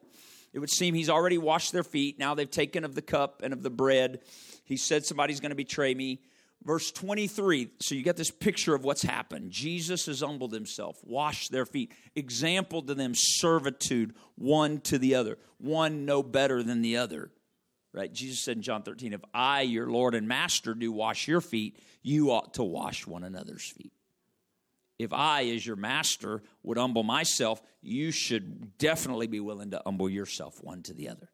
it 0.55 0.59
would 0.59 0.71
seem 0.71 0.93
he's 0.93 1.09
already 1.09 1.37
washed 1.37 1.73
their 1.73 1.83
feet. 1.83 2.17
Now 2.17 2.33
they've 2.33 2.49
taken 2.49 2.85
of 2.85 2.95
the 2.95 3.01
cup 3.01 3.41
and 3.43 3.51
of 3.51 3.61
the 3.61 3.69
bread. 3.69 4.21
He 4.63 4.77
said, 4.77 5.05
Somebody's 5.05 5.41
going 5.41 5.49
to 5.49 5.55
betray 5.55 5.93
me. 5.93 6.21
Verse 6.63 6.91
23, 6.91 7.71
so 7.81 7.93
you 7.93 8.01
get 8.01 8.15
this 8.15 8.31
picture 8.31 8.73
of 8.73 8.85
what's 8.85 9.03
happened. 9.03 9.51
Jesus 9.51 10.05
has 10.05 10.21
humbled 10.21 10.53
himself, 10.53 10.97
washed 11.03 11.51
their 11.51 11.65
feet, 11.65 11.93
example 12.15 12.81
to 12.83 12.95
them 12.95 13.11
servitude 13.13 14.15
one 14.35 14.79
to 14.81 14.97
the 14.97 15.13
other, 15.13 15.37
one 15.59 16.05
no 16.05 16.23
better 16.23 16.63
than 16.63 16.81
the 16.81 16.97
other. 16.97 17.29
Right? 17.93 18.11
Jesus 18.11 18.39
said 18.39 18.55
in 18.55 18.63
John 18.63 18.81
13, 18.81 19.13
if 19.13 19.21
I, 19.33 19.61
your 19.61 19.91
Lord 19.91 20.15
and 20.15 20.27
Master, 20.27 20.73
do 20.73 20.91
wash 20.91 21.27
your 21.27 21.41
feet, 21.41 21.77
you 22.01 22.31
ought 22.31 22.55
to 22.55 22.63
wash 22.63 23.05
one 23.05 23.23
another's 23.23 23.69
feet. 23.69 23.91
If 24.97 25.11
I, 25.11 25.45
as 25.47 25.65
your 25.65 25.75
master, 25.75 26.41
would 26.63 26.77
humble 26.77 27.03
myself, 27.03 27.61
you 27.81 28.11
should 28.11 28.77
definitely 28.77 29.27
be 29.27 29.39
willing 29.39 29.71
to 29.71 29.81
humble 29.85 30.09
yourself 30.09 30.63
one 30.63 30.83
to 30.83 30.93
the 30.93 31.09
other. 31.09 31.29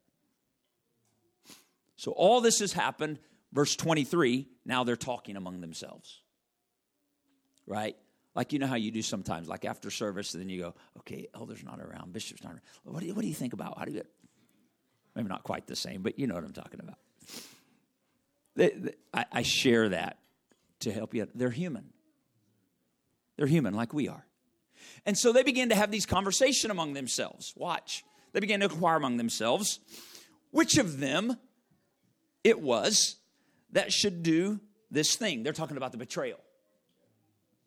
So 1.96 2.12
all 2.12 2.42
this 2.42 2.60
has 2.60 2.74
happened. 2.74 3.20
Verse 3.54 3.76
23, 3.76 4.48
now 4.66 4.84
they're 4.84 4.96
talking 4.96 5.36
among 5.36 5.62
themselves. 5.62 6.22
Right? 7.68 7.96
Like 8.34 8.54
you 8.54 8.60
know 8.60 8.68
how 8.68 8.76
you 8.76 8.92
do 8.92 9.02
sometimes, 9.02 9.48
like 9.48 9.66
after 9.66 9.92
service, 9.92 10.34
and 10.34 10.42
then 10.42 10.50
you 10.50 10.62
go, 10.62 10.74
okay, 11.00 11.28
elder's 11.36 11.64
not 11.64 11.80
around, 11.80 12.14
bishop's 12.14 12.44
not 12.44 12.54
around. 12.54 12.62
What 12.86 13.02
do 13.02 13.08
you, 13.08 13.14
what 13.14 13.22
do 13.22 13.28
you 13.28 13.34
think 13.34 13.54
about? 13.54 13.78
How 13.78 13.86
do 13.86 13.92
you, 13.92 14.04
maybe 15.16 15.28
not 15.28 15.44
quite 15.44 15.68
the 15.68 15.76
same, 15.76 16.02
but 16.02 16.18
you 16.18 16.28
know 16.28 16.36
what 16.36 16.44
I'm 16.44 16.54
talking 16.54 16.80
about. 16.80 16.98
They, 18.56 18.70
they, 18.70 18.94
I, 19.14 19.26
I 19.32 19.42
share 19.44 19.90
that 19.90 20.18
to 20.80 20.92
help 20.92 21.14
you. 21.14 21.28
They're 21.36 21.50
human. 21.50 21.92
They're 23.42 23.48
human 23.48 23.74
like 23.74 23.92
we 23.92 24.08
are. 24.08 24.24
And 25.04 25.18
so 25.18 25.34
they 25.34 25.42
began 25.42 25.70
to 25.70 25.76
have 25.76 25.90
these 25.90 26.06
conversation 26.06 26.70
among 26.70 26.94
themselves. 26.94 27.56
Watch. 27.58 28.04
They 28.34 28.40
began 28.40 28.60
to 28.60 28.68
inquire 28.68 28.98
among 28.98 29.18
themselves 29.18 29.80
which 30.52 30.78
of 30.78 31.00
them 31.00 31.36
it 32.44 32.62
was 32.62 33.16
that 33.72 33.92
should 33.92 34.22
do 34.22 34.60
this 34.92 35.16
thing. 35.16 35.42
They're 35.42 35.54
talking 35.54 35.76
about 35.76 35.92
the 35.92 35.98
betrayal. 35.98 36.38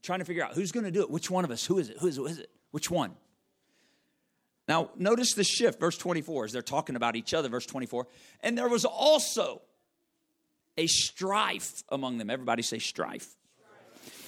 Trying 0.05 0.21
to 0.21 0.25
figure 0.25 0.45
out 0.45 0.55
who's 0.55 0.71
going 0.71 0.85
to 0.85 0.93
do 0.93 1.01
it. 1.01 1.11
Which 1.11 1.29
one 1.29 1.45
of 1.45 1.51
us? 1.51 1.67
Who 1.67 1.79
is 1.79 1.91
it? 1.91 1.97
Who 1.99 2.07
is 2.07 2.19
it? 2.19 2.21
Who 2.21 2.27
is 2.27 2.39
it? 2.39 2.51
Which 2.71 2.89
one? 2.89 3.17
Now, 4.69 4.91
notice 4.97 5.35
the 5.35 5.43
shift, 5.43 5.81
verse 5.81 5.99
24, 5.99 6.45
as 6.45 6.53
they're 6.53 6.63
talking 6.63 6.95
about 6.95 7.17
each 7.17 7.35
other, 7.35 7.49
verse 7.49 7.67
24. 7.67 8.07
And 8.43 8.57
there 8.57 8.69
was 8.69 8.85
also 8.85 9.63
a 10.79 10.87
strife 10.87 11.83
among 11.89 12.19
them. 12.19 12.31
Everybody 12.31 12.63
say 12.63 12.79
strife. 12.79 13.35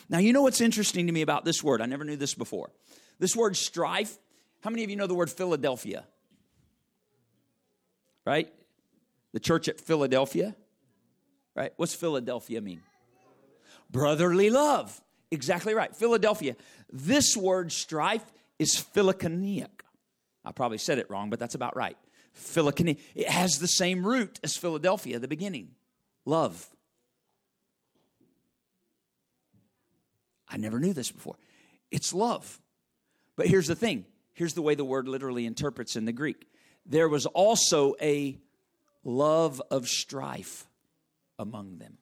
Now, 0.09 0.19
you 0.19 0.33
know 0.33 0.43
what's 0.43 0.61
interesting 0.61 1.07
to 1.07 1.13
me 1.13 1.23
about 1.23 1.45
this 1.45 1.63
word? 1.63 1.81
I 1.81 1.87
never 1.87 2.05
knew 2.05 2.17
this 2.17 2.35
before. 2.35 2.71
This 3.19 3.35
word 3.35 3.57
strife, 3.57 4.17
how 4.61 4.71
many 4.71 4.85
of 4.85 4.91
you 4.91 4.97
know 4.97 5.07
the 5.07 5.15
word 5.15 5.31
Philadelphia? 5.31 6.05
Right? 8.25 8.53
The 9.33 9.41
church 9.41 9.69
at 9.69 9.81
Philadelphia? 9.81 10.55
Right? 11.55 11.73
What's 11.77 11.95
Philadelphia 11.95 12.61
mean? 12.61 12.83
Brotherly 13.91 14.51
love. 14.51 15.01
Exactly 15.31 15.75
right. 15.75 15.95
Philadelphia. 15.95 16.57
This 16.93 17.37
word 17.37 17.73
strife 17.73 18.25
is 18.59 18.85
philokeniac. 18.95 19.69
I 20.45 20.53
probably 20.53 20.79
said 20.79 20.99
it 20.99 21.11
wrong, 21.11 21.31
but 21.31 21.39
that's 21.39 21.55
about 21.55 21.77
right. 21.77 21.97
Philokeniac. 22.37 22.99
It 23.15 23.29
has 23.29 23.59
the 23.59 23.67
same 23.67 24.07
root 24.07 24.39
as 24.45 24.57
Philadelphia, 24.57 25.19
the 25.19 25.29
beginning. 25.29 25.71
Love. 26.25 26.69
I 30.49 30.57
never 30.57 30.79
knew 30.79 30.93
this 30.93 31.11
before. 31.11 31.37
It's 31.91 32.13
love. 32.13 32.61
But 33.37 33.47
here's 33.47 33.67
the 33.67 33.77
thing 33.77 34.05
here's 34.33 34.55
the 34.55 34.63
way 34.63 34.75
the 34.75 34.85
word 34.85 35.09
literally 35.09 35.47
interprets 35.47 35.97
in 35.97 36.05
the 36.05 36.13
Greek 36.13 36.47
there 36.89 37.09
was 37.09 37.27
also 37.27 37.95
a 38.01 38.39
love 39.05 39.61
of 39.71 39.89
strife 39.89 40.67
among 41.39 41.79
them. 41.79 41.99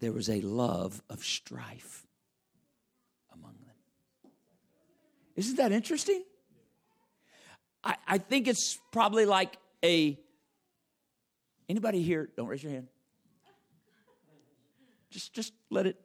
There 0.00 0.12
was 0.12 0.30
a 0.30 0.40
love 0.40 1.02
of 1.10 1.22
strife 1.22 2.06
among 3.32 3.54
them. 3.66 4.32
Isn't 5.36 5.56
that 5.56 5.72
interesting? 5.72 6.24
I, 7.84 7.96
I 8.06 8.18
think 8.18 8.48
it's 8.48 8.78
probably 8.92 9.26
like 9.26 9.58
a 9.84 10.18
Anybody 11.70 12.02
here? 12.02 12.28
Don't 12.36 12.48
raise 12.48 12.64
your 12.64 12.72
hand. 12.72 12.88
Just, 15.08 15.32
just 15.32 15.52
let 15.70 15.86
it. 15.86 16.00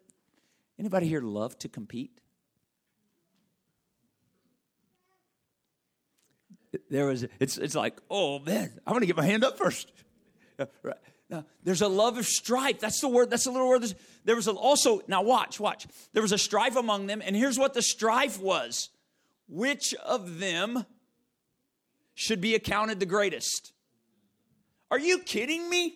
Anybody 0.78 1.08
here 1.08 1.22
love 1.22 1.58
to 1.60 1.70
compete? 1.70 2.20
There 6.92 7.08
was. 7.08 7.26
It's. 7.40 7.58
It's 7.58 7.74
like, 7.74 7.98
oh 8.12 8.38
man, 8.38 8.80
I'm 8.86 9.00
to 9.00 9.08
get 9.08 9.18
my 9.18 9.26
hand 9.26 9.44
up 9.44 9.58
first. 9.58 9.92
Right. 10.84 10.96
Now, 11.30 11.44
there's 11.64 11.82
a 11.82 11.90
love 11.90 12.18
of 12.18 12.26
strife. 12.26 12.80
That's 12.80 13.02
the 13.02 13.10
word. 13.10 13.30
That's 13.30 13.44
the 13.44 13.52
little 13.52 13.68
word. 13.68 13.84
There 14.24 14.38
was 14.38 14.48
also. 14.48 15.02
Now 15.08 15.22
watch. 15.22 15.60
Watch. 15.60 15.86
There 16.14 16.22
was 16.22 16.32
a 16.32 16.38
strife 16.38 16.78
among 16.78 17.08
them, 17.08 17.22
and 17.26 17.36
here's 17.36 17.60
what 17.60 17.74
the 17.74 17.82
strife 17.82 18.40
was: 18.40 18.90
which 19.50 19.94
of 19.96 20.40
them 20.40 20.86
should 22.14 22.40
be 22.40 22.56
accounted 22.56 23.02
the 23.02 23.06
greatest? 23.06 23.74
Are 24.92 25.00
you 25.00 25.20
kidding 25.20 25.70
me? 25.70 25.96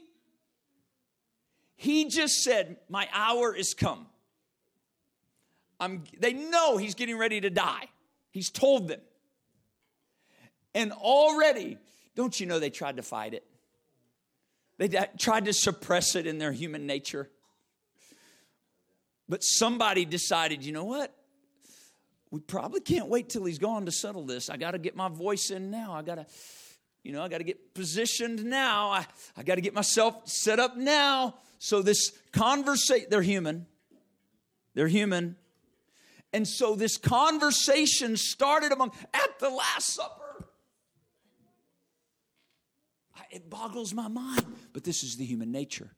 He 1.75 2.09
just 2.09 2.43
said, 2.43 2.77
My 2.89 3.07
hour 3.13 3.55
is 3.55 3.73
come. 3.73 4.07
I'm, 5.79 6.03
they 6.19 6.33
know 6.33 6.77
he's 6.77 6.95
getting 6.95 7.17
ready 7.17 7.39
to 7.41 7.49
die. 7.49 7.85
He's 8.31 8.49
told 8.49 8.89
them. 8.89 8.99
And 10.75 10.91
already, 10.91 11.77
don't 12.15 12.37
you 12.37 12.45
know 12.45 12.59
they 12.59 12.69
tried 12.69 12.97
to 12.97 13.01
fight 13.01 13.33
it? 13.33 13.45
They 14.77 14.89
tried 15.17 15.45
to 15.45 15.53
suppress 15.53 16.15
it 16.15 16.27
in 16.27 16.37
their 16.37 16.51
human 16.51 16.85
nature. 16.85 17.29
But 19.27 19.41
somebody 19.41 20.05
decided, 20.05 20.63
you 20.65 20.71
know 20.71 20.85
what? 20.85 21.13
We 22.31 22.39
probably 22.39 22.81
can't 22.81 23.07
wait 23.07 23.29
till 23.29 23.45
he's 23.45 23.59
gone 23.59 23.85
to 23.85 23.91
settle 23.91 24.25
this. 24.25 24.49
I 24.49 24.57
got 24.57 24.71
to 24.71 24.79
get 24.79 24.95
my 24.95 25.09
voice 25.09 25.49
in 25.49 25.71
now. 25.71 25.93
I 25.93 26.01
got 26.01 26.15
to 26.15 26.25
you 27.03 27.11
know, 27.11 27.21
I 27.21 27.27
got 27.29 27.37
to 27.37 27.43
get 27.43 27.73
positioned 27.73 28.43
now. 28.45 28.89
I, 28.89 29.05
I 29.37 29.43
got 29.43 29.55
to 29.55 29.61
get 29.61 29.73
myself 29.73 30.27
set 30.27 30.59
up 30.59 30.77
now. 30.77 31.35
So 31.57 31.81
this 31.81 32.11
conversation, 32.31 33.07
they're 33.09 33.21
human. 33.21 33.65
They're 34.73 34.87
human. 34.87 35.35
And 36.31 36.47
so 36.47 36.75
this 36.75 36.97
conversation 36.97 38.17
started 38.17 38.71
among, 38.71 38.91
at 39.13 39.39
the 39.39 39.49
Last 39.49 39.93
Supper. 39.93 40.45
It 43.31 43.49
boggles 43.49 43.93
my 43.93 44.07
mind, 44.07 44.45
but 44.73 44.83
this 44.83 45.03
is 45.03 45.17
the 45.17 45.25
human 45.25 45.51
nature. 45.51 45.91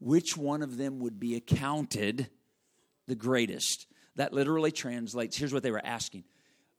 Which 0.00 0.36
one 0.36 0.62
of 0.62 0.76
them 0.76 1.00
would 1.00 1.18
be 1.18 1.34
accounted 1.34 2.28
the 3.06 3.14
greatest? 3.14 3.86
That 4.16 4.32
literally 4.32 4.70
translates. 4.70 5.36
Here's 5.36 5.52
what 5.52 5.62
they 5.62 5.70
were 5.70 5.84
asking. 5.84 6.24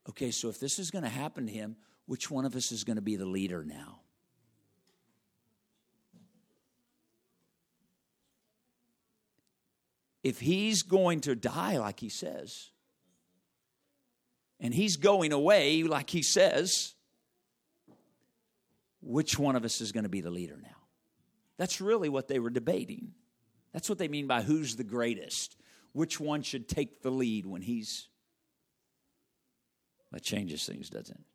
Okay, 0.10 0.32
so 0.32 0.50
if 0.50 0.60
this 0.60 0.78
is 0.78 0.92
going 0.92 1.04
to 1.04 1.10
happen 1.10 1.48
to 1.48 1.52
him, 1.52 1.76
which 2.08 2.32
one 2.32 2.46
of 2.46 2.56
us 2.56 2.72
is 2.72 2.84
going 2.84 2.96
to 2.96 3.02
be 3.02 3.16
the 3.16 3.26
leader 3.26 3.64
now? 3.64 4.00
If 10.24 10.40
he's 10.40 10.82
going 10.82 11.22
to 11.22 11.36
die 11.36 11.78
like 11.78 12.00
he 12.00 12.10
says, 12.10 12.72
and 14.60 14.74
he's 14.74 14.98
going 14.98 15.32
away 15.32 15.84
like 15.84 16.10
he 16.10 16.24
says, 16.24 16.96
which 19.02 19.38
one 19.38 19.56
of 19.56 19.64
us 19.64 19.80
is 19.80 19.92
going 19.92 20.04
to 20.04 20.10
be 20.10 20.22
the 20.22 20.32
leader 20.32 20.60
now? 20.62 20.70
That's 21.58 21.80
really 21.80 22.10
what 22.10 22.28
they 22.28 22.40
were 22.40 22.50
debating. 22.50 23.14
That's 23.74 23.90
what 23.90 24.00
they 24.00 24.08
mean 24.08 24.28
by 24.28 24.42
who's 24.42 24.76
the 24.76 24.84
greatest. 24.84 25.56
Which 25.94 26.20
one 26.20 26.42
should 26.42 26.68
take 26.68 27.02
the 27.02 27.12
lead 27.12 27.46
when 27.46 27.62
he's. 27.62 28.10
That 30.12 30.24
changes 30.24 30.66
things, 30.66 30.90
doesn't 30.90 31.18
it? 31.18 31.26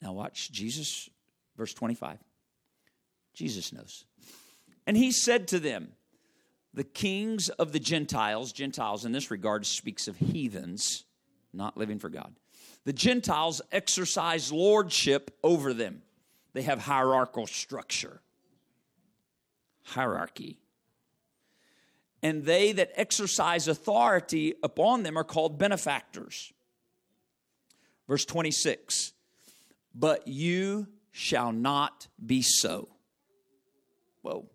Now, 0.00 0.12
watch 0.12 0.50
Jesus, 0.52 1.10
verse 1.56 1.74
25. 1.74 2.18
Jesus 3.34 3.72
knows. 3.72 4.04
And 4.86 4.96
he 4.96 5.12
said 5.12 5.48
to 5.48 5.58
them, 5.58 5.92
The 6.74 6.84
kings 6.84 7.48
of 7.48 7.72
the 7.72 7.80
Gentiles, 7.80 8.52
Gentiles 8.52 9.04
in 9.04 9.12
this 9.12 9.30
regard 9.30 9.66
speaks 9.66 10.08
of 10.08 10.16
heathens, 10.16 11.04
not 11.52 11.76
living 11.76 11.98
for 11.98 12.08
God. 12.08 12.34
The 12.84 12.92
Gentiles 12.92 13.60
exercise 13.72 14.52
lordship 14.52 15.36
over 15.42 15.74
them, 15.74 16.02
they 16.52 16.62
have 16.62 16.78
hierarchical 16.78 17.46
structure. 17.46 18.20
Hierarchy. 19.82 20.58
And 22.22 22.44
they 22.44 22.72
that 22.72 22.90
exercise 22.94 23.68
authority 23.68 24.54
upon 24.62 25.02
them 25.02 25.16
are 25.16 25.24
called 25.24 25.58
benefactors. 25.58 26.52
Verse 28.08 28.24
26 28.24 29.12
but 29.94 30.28
you 30.28 30.86
shall 31.10 31.52
not 31.52 32.08
be 32.24 32.42
so. 32.42 32.88
Whoa. 34.22 34.48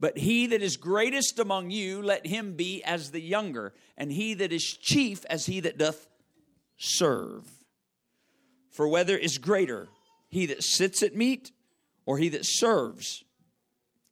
But 0.00 0.18
he 0.18 0.48
that 0.48 0.62
is 0.62 0.76
greatest 0.76 1.38
among 1.38 1.70
you, 1.70 2.02
let 2.02 2.26
him 2.26 2.54
be 2.54 2.82
as 2.82 3.12
the 3.12 3.20
younger, 3.20 3.72
and 3.96 4.10
he 4.10 4.34
that 4.34 4.52
is 4.52 4.64
chief 4.64 5.24
as 5.26 5.46
he 5.46 5.60
that 5.60 5.78
doth 5.78 6.08
serve. 6.76 7.48
For 8.70 8.88
whether 8.88 9.16
is 9.16 9.38
greater, 9.38 9.88
he 10.28 10.46
that 10.46 10.64
sits 10.64 11.02
at 11.02 11.14
meat 11.14 11.52
or 12.04 12.18
he 12.18 12.28
that 12.30 12.44
serves? 12.44 13.22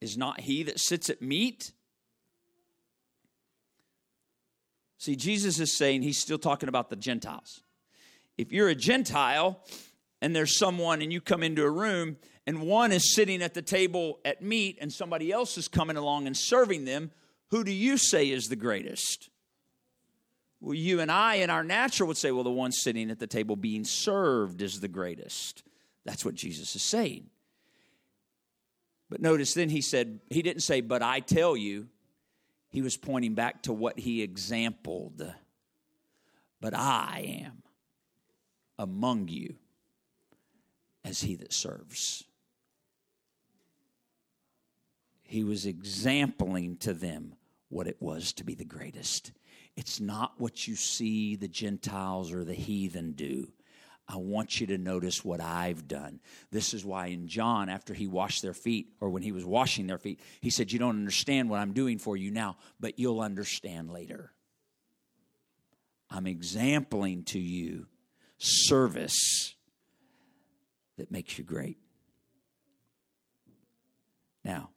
Is 0.00 0.16
not 0.16 0.40
he 0.40 0.62
that 0.62 0.78
sits 0.78 1.10
at 1.10 1.20
meat? 1.20 1.72
See, 4.98 5.16
Jesus 5.16 5.58
is 5.58 5.76
saying 5.76 6.02
he's 6.02 6.20
still 6.20 6.38
talking 6.38 6.68
about 6.68 6.90
the 6.90 6.96
Gentiles 6.96 7.62
if 8.40 8.52
you're 8.52 8.68
a 8.68 8.74
Gentile 8.74 9.60
and 10.20 10.34
there's 10.34 10.58
someone 10.58 11.02
and 11.02 11.12
you 11.12 11.20
come 11.20 11.42
into 11.42 11.62
a 11.62 11.70
room 11.70 12.16
and 12.46 12.62
one 12.62 12.92
is 12.92 13.14
sitting 13.14 13.42
at 13.42 13.54
the 13.54 13.62
table 13.62 14.18
at 14.24 14.42
meat 14.42 14.78
and 14.80 14.92
somebody 14.92 15.30
else 15.30 15.58
is 15.58 15.68
coming 15.68 15.96
along 15.96 16.26
and 16.26 16.36
serving 16.36 16.84
them, 16.84 17.10
who 17.50 17.64
do 17.64 17.72
you 17.72 17.96
say 17.96 18.30
is 18.30 18.48
the 18.48 18.56
greatest? 18.56 19.30
Well, 20.60 20.74
you 20.74 21.00
and 21.00 21.10
I, 21.10 21.36
in 21.36 21.50
our 21.50 21.64
natural, 21.64 22.06
would 22.08 22.16
say, 22.16 22.30
well, 22.32 22.44
the 22.44 22.50
one 22.50 22.72
sitting 22.72 23.10
at 23.10 23.18
the 23.18 23.26
table 23.26 23.56
being 23.56 23.84
served 23.84 24.60
is 24.62 24.80
the 24.80 24.88
greatest. 24.88 25.62
That's 26.04 26.24
what 26.24 26.34
Jesus 26.34 26.76
is 26.76 26.82
saying. 26.82 27.30
But 29.08 29.20
notice 29.20 29.54
then 29.54 29.70
he 29.70 29.80
said, 29.80 30.20
he 30.28 30.42
didn't 30.42 30.62
say, 30.62 30.80
but 30.80 31.02
I 31.02 31.20
tell 31.20 31.56
you. 31.56 31.88
He 32.72 32.82
was 32.82 32.96
pointing 32.96 33.34
back 33.34 33.64
to 33.64 33.72
what 33.72 33.98
he 33.98 34.22
exampled. 34.22 35.34
But 36.60 36.72
I 36.72 37.42
am 37.46 37.62
among 38.80 39.28
you 39.28 39.56
as 41.04 41.20
he 41.20 41.36
that 41.36 41.52
serves. 41.52 42.24
He 45.22 45.44
was 45.44 45.66
exempling 45.66 46.78
to 46.78 46.94
them 46.94 47.34
what 47.68 47.86
it 47.86 47.98
was 48.00 48.32
to 48.32 48.44
be 48.44 48.54
the 48.54 48.64
greatest. 48.64 49.32
It's 49.76 50.00
not 50.00 50.32
what 50.38 50.66
you 50.66 50.76
see 50.76 51.36
the 51.36 51.46
Gentiles 51.46 52.32
or 52.32 52.42
the 52.42 52.54
heathen 52.54 53.12
do. 53.12 53.52
I 54.08 54.16
want 54.16 54.60
you 54.60 54.66
to 54.68 54.78
notice 54.78 55.24
what 55.24 55.40
I've 55.40 55.86
done. 55.86 56.18
This 56.50 56.72
is 56.74 56.84
why 56.84 57.08
in 57.08 57.28
John, 57.28 57.68
after 57.68 57.94
he 57.94 58.08
washed 58.08 58.42
their 58.42 58.54
feet, 58.54 58.88
or 58.98 59.10
when 59.10 59.22
he 59.22 59.30
was 59.30 59.44
washing 59.44 59.86
their 59.86 59.98
feet, 59.98 60.20
he 60.40 60.50
said, 60.50 60.72
You 60.72 60.80
don't 60.80 60.98
understand 60.98 61.48
what 61.48 61.60
I'm 61.60 61.74
doing 61.74 61.98
for 61.98 62.16
you 62.16 62.30
now, 62.30 62.56
but 62.80 62.98
you'll 62.98 63.20
understand 63.20 63.90
later. 63.90 64.32
I'm 66.10 66.26
exempling 66.26 67.24
to 67.26 67.38
you 67.38 67.86
service 68.40 69.54
that 70.96 71.10
makes 71.10 71.38
you 71.38 71.44
great. 71.44 71.78
Now, 74.44 74.70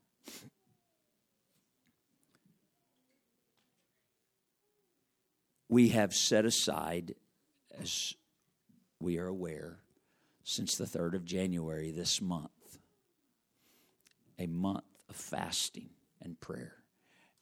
we 5.70 5.90
have 5.90 6.14
set 6.14 6.46
aside, 6.46 7.16
as 7.80 8.14
we 9.00 9.18
are 9.18 9.28
aware, 9.28 9.80
since 10.44 10.76
the 10.76 10.86
3rd 10.86 11.16
of 11.16 11.26
January 11.26 11.92
this 11.92 12.22
month, 12.22 12.52
a 14.38 14.46
month 14.46 14.84
of 15.10 15.16
fasting 15.16 15.90
and 16.22 16.40
prayer. 16.40 16.76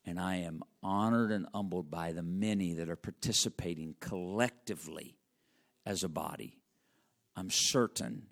And 0.06 0.20
I 0.20 0.38
am 0.38 0.62
honored 0.84 1.32
and 1.32 1.48
humbled 1.54 1.90
by 1.90 2.12
the 2.12 2.24
many 2.24 2.74
that 2.74 2.90
are 2.90 2.96
participating 2.96 3.96
collectively 4.00 5.18
as 5.86 6.04
a 6.04 6.10
body. 6.10 6.58
I'm 7.36 7.50
certain 7.50 8.28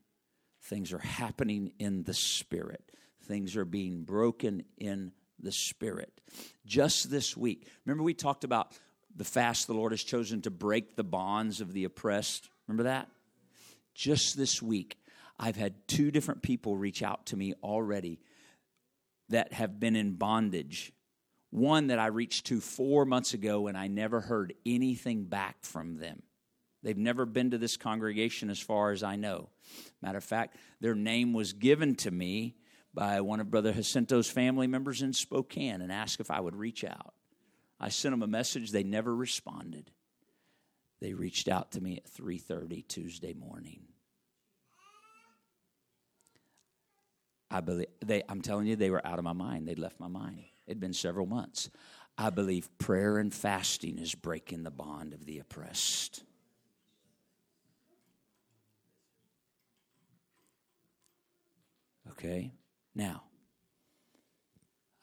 things 0.63 0.93
are 0.93 0.99
happening 0.99 1.73
in 1.79 2.03
the 2.03 2.13
Spirit, 2.13 2.91
things 3.23 3.55
are 3.55 3.65
being 3.65 4.03
broken 4.03 4.63
in 4.77 5.11
the 5.39 5.51
Spirit. 5.51 6.11
Just 6.65 7.09
this 7.09 7.35
week, 7.37 7.67
remember 7.85 8.03
we 8.03 8.13
talked 8.13 8.43
about 8.43 8.73
the 9.15 9.23
fast 9.23 9.67
the 9.67 9.73
Lord 9.73 9.91
has 9.91 10.03
chosen 10.03 10.41
to 10.41 10.51
break 10.51 10.95
the 10.95 11.03
bonds 11.03 11.61
of 11.61 11.73
the 11.73 11.83
oppressed. 11.83 12.49
Remember 12.67 12.83
that? 12.83 13.09
Just 13.95 14.37
this 14.37 14.61
week, 14.61 14.97
I've 15.39 15.55
had 15.55 15.87
two 15.87 16.11
different 16.11 16.41
people 16.41 16.77
reach 16.77 17.01
out 17.01 17.27
to 17.27 17.37
me 17.37 17.53
already 17.63 18.19
that 19.29 19.53
have 19.53 19.79
been 19.79 19.95
in 19.95 20.13
bondage. 20.13 20.91
One 21.51 21.87
that 21.87 21.99
I 21.99 22.07
reached 22.07 22.45
to 22.47 22.61
four 22.61 23.05
months 23.05 23.33
ago, 23.33 23.67
and 23.67 23.77
I 23.77 23.87
never 23.87 24.21
heard 24.21 24.53
anything 24.65 25.25
back 25.25 25.57
from 25.61 25.97
them. 25.97 26.21
They've 26.81 26.97
never 26.97 27.25
been 27.25 27.51
to 27.51 27.57
this 27.57 27.77
congregation, 27.77 28.49
as 28.49 28.59
far 28.59 28.91
as 28.91 29.03
I 29.03 29.15
know. 29.15 29.49
Matter 30.01 30.17
of 30.17 30.23
fact, 30.23 30.57
their 30.79 30.95
name 30.95 31.33
was 31.33 31.53
given 31.53 31.95
to 31.95 32.11
me 32.11 32.55
by 32.93 33.21
one 33.21 33.39
of 33.39 33.51
Brother 33.51 33.73
Jacinto's 33.73 34.29
family 34.29 34.67
members 34.67 35.01
in 35.01 35.13
Spokane 35.13 35.81
and 35.81 35.91
asked 35.91 36.19
if 36.19 36.31
I 36.31 36.39
would 36.39 36.55
reach 36.55 36.83
out. 36.83 37.13
I 37.79 37.89
sent 37.89 38.13
them 38.13 38.23
a 38.23 38.27
message. 38.27 38.71
They 38.71 38.83
never 38.83 39.15
responded. 39.15 39.91
They 40.99 41.13
reached 41.13 41.47
out 41.47 41.71
to 41.73 41.81
me 41.81 41.97
at 41.97 42.05
3:30 42.05 42.81
Tuesday 42.87 43.33
morning. 43.33 43.87
I 47.51 47.61
believe 47.61 47.87
they 48.03 48.23
I'm 48.27 48.41
telling 48.41 48.67
you 48.67 48.75
they 48.75 48.89
were 48.89 49.05
out 49.05 49.17
of 49.17 49.23
my 49.23 49.33
mind. 49.33 49.67
They'd 49.67 49.79
left 49.79 49.99
my 49.99 50.07
mind. 50.07 50.43
It'd 50.67 50.79
been 50.79 50.93
several 50.93 51.25
months. 51.25 51.69
I 52.17 52.29
believe 52.29 52.69
prayer 52.77 53.17
and 53.17 53.33
fasting 53.33 53.97
is 53.97 54.13
breaking 54.13 54.63
the 54.63 54.71
bond 54.71 55.13
of 55.13 55.25
the 55.25 55.39
oppressed. 55.39 56.23
Okay? 62.19 62.51
Now, 62.93 63.23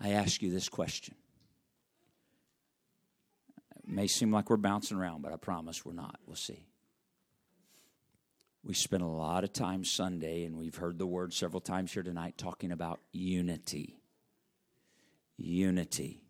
I 0.01 0.11
ask 0.11 0.43
you 0.43 0.51
this 0.51 0.69
question 0.69 1.15
may 3.87 4.07
seem 4.07 4.33
like 4.33 4.51
we're 4.51 4.57
bouncing 4.57 4.97
around, 4.97 5.23
but 5.23 5.33
I 5.33 5.37
promise 5.37 5.85
we're 5.85 5.93
not. 5.93 6.19
We'll 6.27 6.37
see. 6.37 6.67
We 8.63 8.75
spent 8.75 9.03
a 9.03 9.07
lot 9.07 9.45
of 9.45 9.53
time 9.53 9.85
Sunday, 9.85 10.45
and 10.45 10.57
we've 10.57 10.75
heard 10.75 10.99
the 10.99 11.07
word 11.07 11.33
several 11.33 11.61
times 11.61 11.93
here 11.93 12.03
tonight 12.03 12.37
talking 12.37 12.73
about 12.73 13.01
unity. 13.13 14.01
Unity. 15.37 16.21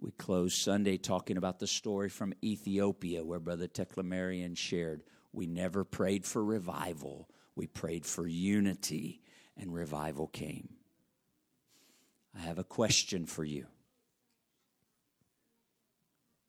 We 0.00 0.12
closed 0.12 0.56
Sunday 0.56 0.96
talking 0.96 1.36
about 1.36 1.58
the 1.58 1.66
story 1.66 2.08
from 2.08 2.32
Ethiopia 2.42 3.24
where 3.24 3.40
Brother 3.40 3.68
Teklamarian 3.68 4.56
shared. 4.56 5.02
We 5.32 5.46
never 5.46 5.84
prayed 5.84 6.24
for 6.24 6.42
revival, 6.42 7.28
we 7.58 7.66
prayed 7.66 8.06
for 8.06 8.26
unity, 8.26 9.20
and 9.56 9.74
revival 9.74 10.28
came. 10.28 10.68
I 12.34 12.42
have 12.42 12.58
a 12.58 12.64
question 12.64 13.26
for 13.26 13.42
you. 13.42 13.66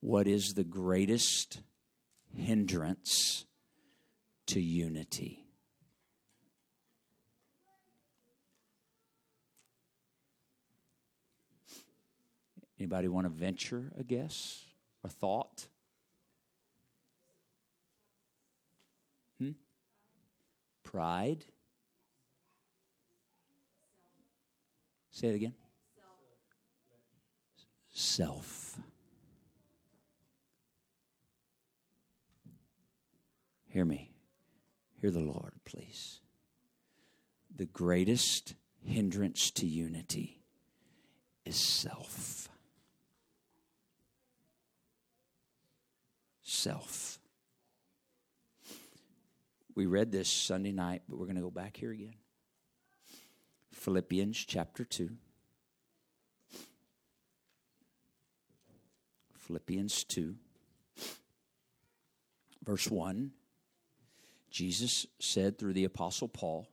What 0.01 0.27
is 0.27 0.53
the 0.53 0.63
greatest 0.63 1.61
hindrance 2.31 3.45
to 4.45 4.61
unity? 4.61 5.47
Anybody 12.77 13.07
want 13.07 13.25
to 13.25 13.29
venture 13.29 13.91
a 13.97 14.03
guess, 14.03 14.63
a 15.03 15.09
thought? 15.09 15.67
Pride. 20.91 21.45
Say 25.11 25.27
it 25.27 25.35
again. 25.35 25.53
Self. 27.93 28.79
Hear 33.67 33.85
me. 33.85 34.09
Hear 34.99 35.11
the 35.11 35.19
Lord, 35.19 35.53
please. 35.63 36.21
The 37.55 37.65
greatest 37.65 38.55
hindrance 38.83 39.51
to 39.51 39.67
unity 39.67 40.41
is 41.45 41.55
self. 41.55 42.49
Self. 46.41 47.18
We 49.79 49.85
read 49.85 50.11
this 50.11 50.27
Sunday 50.27 50.73
night, 50.73 51.03
but 51.07 51.17
we're 51.17 51.25
going 51.25 51.37
to 51.37 51.41
go 51.41 51.49
back 51.49 51.77
here 51.77 51.93
again. 51.93 52.15
Philippians 53.71 54.35
chapter 54.35 54.83
2. 54.83 55.09
Philippians 59.37 60.03
2, 60.03 60.35
verse 62.61 62.91
1 62.91 63.31
Jesus 64.51 65.07
said 65.17 65.57
through 65.57 65.71
the 65.71 65.85
Apostle 65.85 66.27
Paul, 66.27 66.67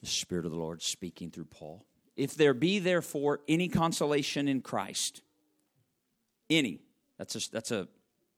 the 0.00 0.06
Spirit 0.06 0.44
of 0.44 0.52
the 0.52 0.58
Lord 0.58 0.80
speaking 0.80 1.32
through 1.32 1.46
Paul, 1.46 1.84
if 2.14 2.36
there 2.36 2.54
be 2.54 2.78
therefore 2.78 3.40
any 3.48 3.66
consolation 3.66 4.46
in 4.46 4.60
Christ, 4.60 5.22
any, 6.48 6.82
that's 7.18 7.34
a, 7.34 7.50
that's 7.50 7.72
a 7.72 7.88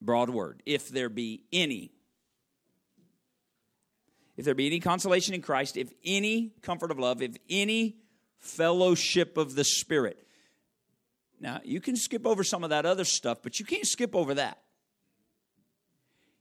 broad 0.01 0.31
word, 0.31 0.63
if 0.65 0.89
there 0.89 1.11
be 1.11 1.43
any, 1.53 1.93
if 4.39 4.45
there 4.45 4.55
be 4.55 4.69
any 4.69 4.79
consolation 4.79 5.35
in 5.35 5.43
Christ, 5.43 5.77
if 5.77 5.93
any 6.05 6.53
comfort 6.63 6.93
of 6.93 6.99
love, 6.99 7.21
if 7.23 7.37
any 7.51 7.97
fellowship 8.39 9.37
of 9.37 9.57
the 9.57 9.65
Spirit. 9.65 10.25
Now, 11.41 11.61
you 11.65 11.81
can 11.81 11.97
skip 11.97 12.25
over 12.25 12.45
some 12.45 12.63
of 12.63 12.71
that 12.71 12.87
other 12.87 13.05
stuff, 13.05 13.39
but 13.43 13.59
you 13.59 13.67
can't 13.67 13.85
skip 13.85 14.15
over 14.15 14.35
that. 14.35 14.63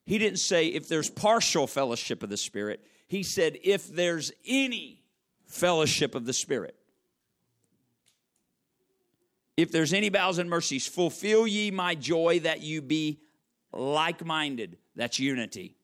He 0.06 0.20
didn't 0.20 0.38
say 0.38 0.68
if 0.68 0.88
there's 0.88 1.10
partial 1.10 1.66
fellowship 1.66 2.22
of 2.22 2.30
the 2.30 2.38
Spirit. 2.38 2.86
He 3.08 3.24
said 3.24 3.58
if 3.64 3.88
there's 3.88 4.32
any 4.46 5.02
fellowship 5.48 6.14
of 6.14 6.28
the 6.28 6.34
Spirit. 6.34 6.76
If 9.58 9.72
there's 9.72 9.92
any 9.92 10.10
bowels 10.10 10.38
and 10.38 10.52
mercies, 10.52 10.86
fulfill 10.86 11.48
ye 11.48 11.72
my 11.72 11.96
joy 11.96 12.42
that 12.42 12.62
you 12.62 12.84
be 12.84 13.22
like 13.74 14.24
minded. 14.24 14.78
That's 14.96 15.20
unity. 15.20 15.77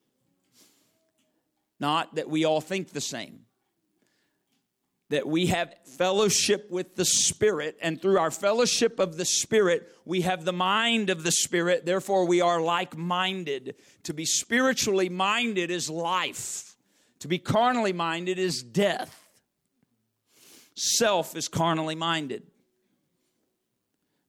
Not 1.83 2.15
that 2.15 2.29
we 2.29 2.45
all 2.45 2.61
think 2.61 2.91
the 2.91 3.01
same. 3.01 3.41
That 5.09 5.27
we 5.27 5.47
have 5.47 5.75
fellowship 5.97 6.71
with 6.71 6.95
the 6.95 7.03
Spirit, 7.03 7.77
and 7.81 8.01
through 8.01 8.17
our 8.17 8.31
fellowship 8.31 8.99
of 8.99 9.17
the 9.17 9.25
Spirit, 9.25 9.91
we 10.05 10.21
have 10.21 10.45
the 10.45 10.53
mind 10.53 11.09
of 11.09 11.23
the 11.23 11.31
Spirit, 11.33 11.85
therefore, 11.85 12.25
we 12.25 12.39
are 12.39 12.61
like 12.61 12.95
minded. 12.95 13.75
To 14.03 14.13
be 14.13 14.23
spiritually 14.23 15.09
minded 15.09 15.71
is 15.71 15.89
life, 15.89 16.77
to 17.19 17.27
be 17.27 17.37
carnally 17.37 17.93
minded 17.93 18.39
is 18.39 18.63
death. 18.63 19.19
Self 20.75 21.35
is 21.35 21.49
carnally 21.49 21.95
minded. 21.95 22.43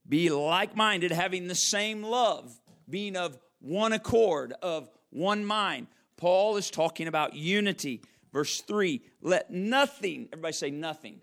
Be 0.09 0.29
like 0.29 0.75
minded, 0.75 1.13
having 1.13 1.47
the 1.47 1.55
same 1.55 2.03
love, 2.03 2.53
being 2.91 3.17
of 3.17 3.39
one 3.61 3.93
accord, 3.93 4.53
of 4.61 4.91
one 5.11 5.45
mind. 5.45 5.87
Paul 6.25 6.57
is 6.57 6.71
talking 6.71 7.07
about 7.07 7.35
unity. 7.35 8.01
Verse 8.33 8.63
3 8.63 9.03
let 9.21 9.51
nothing, 9.51 10.31
everybody 10.33 10.55
say 10.55 10.71
nothing. 10.71 11.21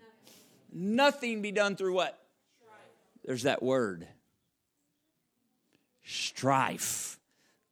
Nothing, 0.70 0.94
nothing 0.94 1.42
be 1.42 1.50
done 1.50 1.74
through 1.74 1.94
what? 1.94 2.24
Strife. 2.60 3.24
There's 3.24 3.42
that 3.42 3.64
word 3.64 4.06
strife. 6.04 7.18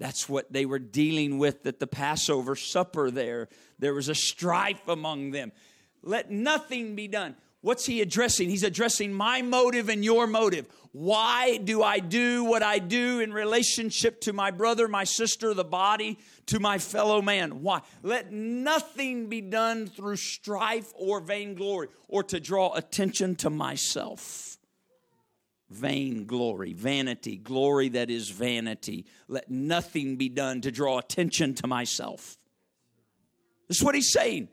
That's 0.01 0.29
what 0.29 0.53
they 0.53 0.67
were 0.67 0.81
dealing 0.81 1.39
with 1.39 1.65
at 1.69 1.79
the 1.79 1.87
Passover 1.87 2.57
supper 2.57 3.13
there. 3.13 3.49
There 3.79 3.95
was 3.95 4.09
a 4.09 4.15
strife 4.17 4.89
among 4.89 5.31
them. 5.31 5.53
Let 6.03 6.33
nothing 6.33 6.97
be 6.97 7.07
done. 7.07 7.37
What's 7.63 7.85
he 7.85 8.01
addressing? 8.01 8.49
He's 8.49 8.63
addressing 8.63 9.13
my 9.13 9.43
motive 9.43 9.91
and 9.91 10.03
your 10.03 10.27
motive. 10.27 10.67
Why 10.93 11.59
do 11.59 11.83
I 11.83 11.99
do 11.99 12.43
what 12.45 12.63
I 12.63 12.79
do 12.79 13.21
in 13.21 13.33
relationship 13.33 14.23
to 14.23 14.33
my 14.33 14.51
brother, 14.51 14.89
my 14.89 15.05
sister, 15.05 15.53
the 15.53 15.65
body, 15.65 16.19
to 16.47 16.59
my 16.59 16.79
fellow 16.79 17.21
man? 17.21 17.63
Why? 17.63 17.83
Let 18.03 18.33
nothing 18.33 19.29
be 19.29 19.41
done 19.41 19.87
through 19.87 20.17
strife 20.17 20.91
or 20.97 21.21
vainglory 21.21 21.89
or 22.09 22.25
to 22.25 22.41
draw 22.41 22.75
attention 22.75 23.37
to 23.37 23.51
myself. 23.51 24.57
Vainglory, 25.69 26.73
vanity, 26.73 27.37
glory 27.37 27.91
that 27.91 28.11
is 28.11 28.31
vanity. 28.31 29.07
Let 29.29 29.51
nothing 29.51 30.17
be 30.17 30.29
done 30.29 30.63
to 30.63 30.73
draw 30.73 30.99
attention 30.99 31.55
to 31.57 31.67
myself. 31.69 32.37
That's 33.69 33.83
what 33.83 33.95
he's 33.95 34.11
saying. 34.11 34.49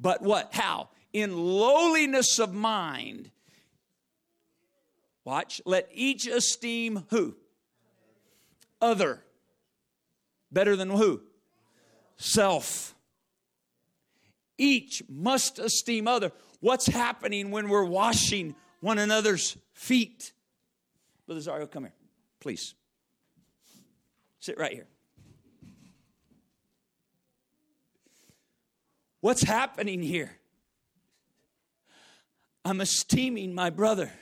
But 0.00 0.22
what? 0.22 0.52
How? 0.52 0.88
In 1.20 1.36
lowliness 1.36 2.38
of 2.38 2.52
mind. 2.52 3.30
Watch, 5.24 5.60
let 5.64 5.88
each 5.92 6.26
esteem 6.26 7.04
who? 7.10 7.36
Other. 8.80 9.22
Better 10.50 10.76
than 10.76 10.90
who? 10.90 11.22
Self. 12.16 12.94
Each 14.56 15.02
must 15.08 15.58
esteem 15.58 16.08
other. 16.08 16.32
What's 16.60 16.86
happening 16.86 17.50
when 17.50 17.68
we're 17.68 17.84
washing 17.84 18.54
one 18.80 18.98
another's 18.98 19.56
feet? 19.72 20.32
Brother 21.26 21.40
Zario, 21.40 21.70
come 21.70 21.84
here, 21.84 21.94
please. 22.40 22.74
Sit 24.40 24.58
right 24.58 24.72
here. 24.72 24.86
What's 29.20 29.42
happening 29.42 30.02
here? 30.02 30.30
I'm 32.68 32.82
esteeming 32.82 33.54
my 33.54 33.70
brother 33.70 34.12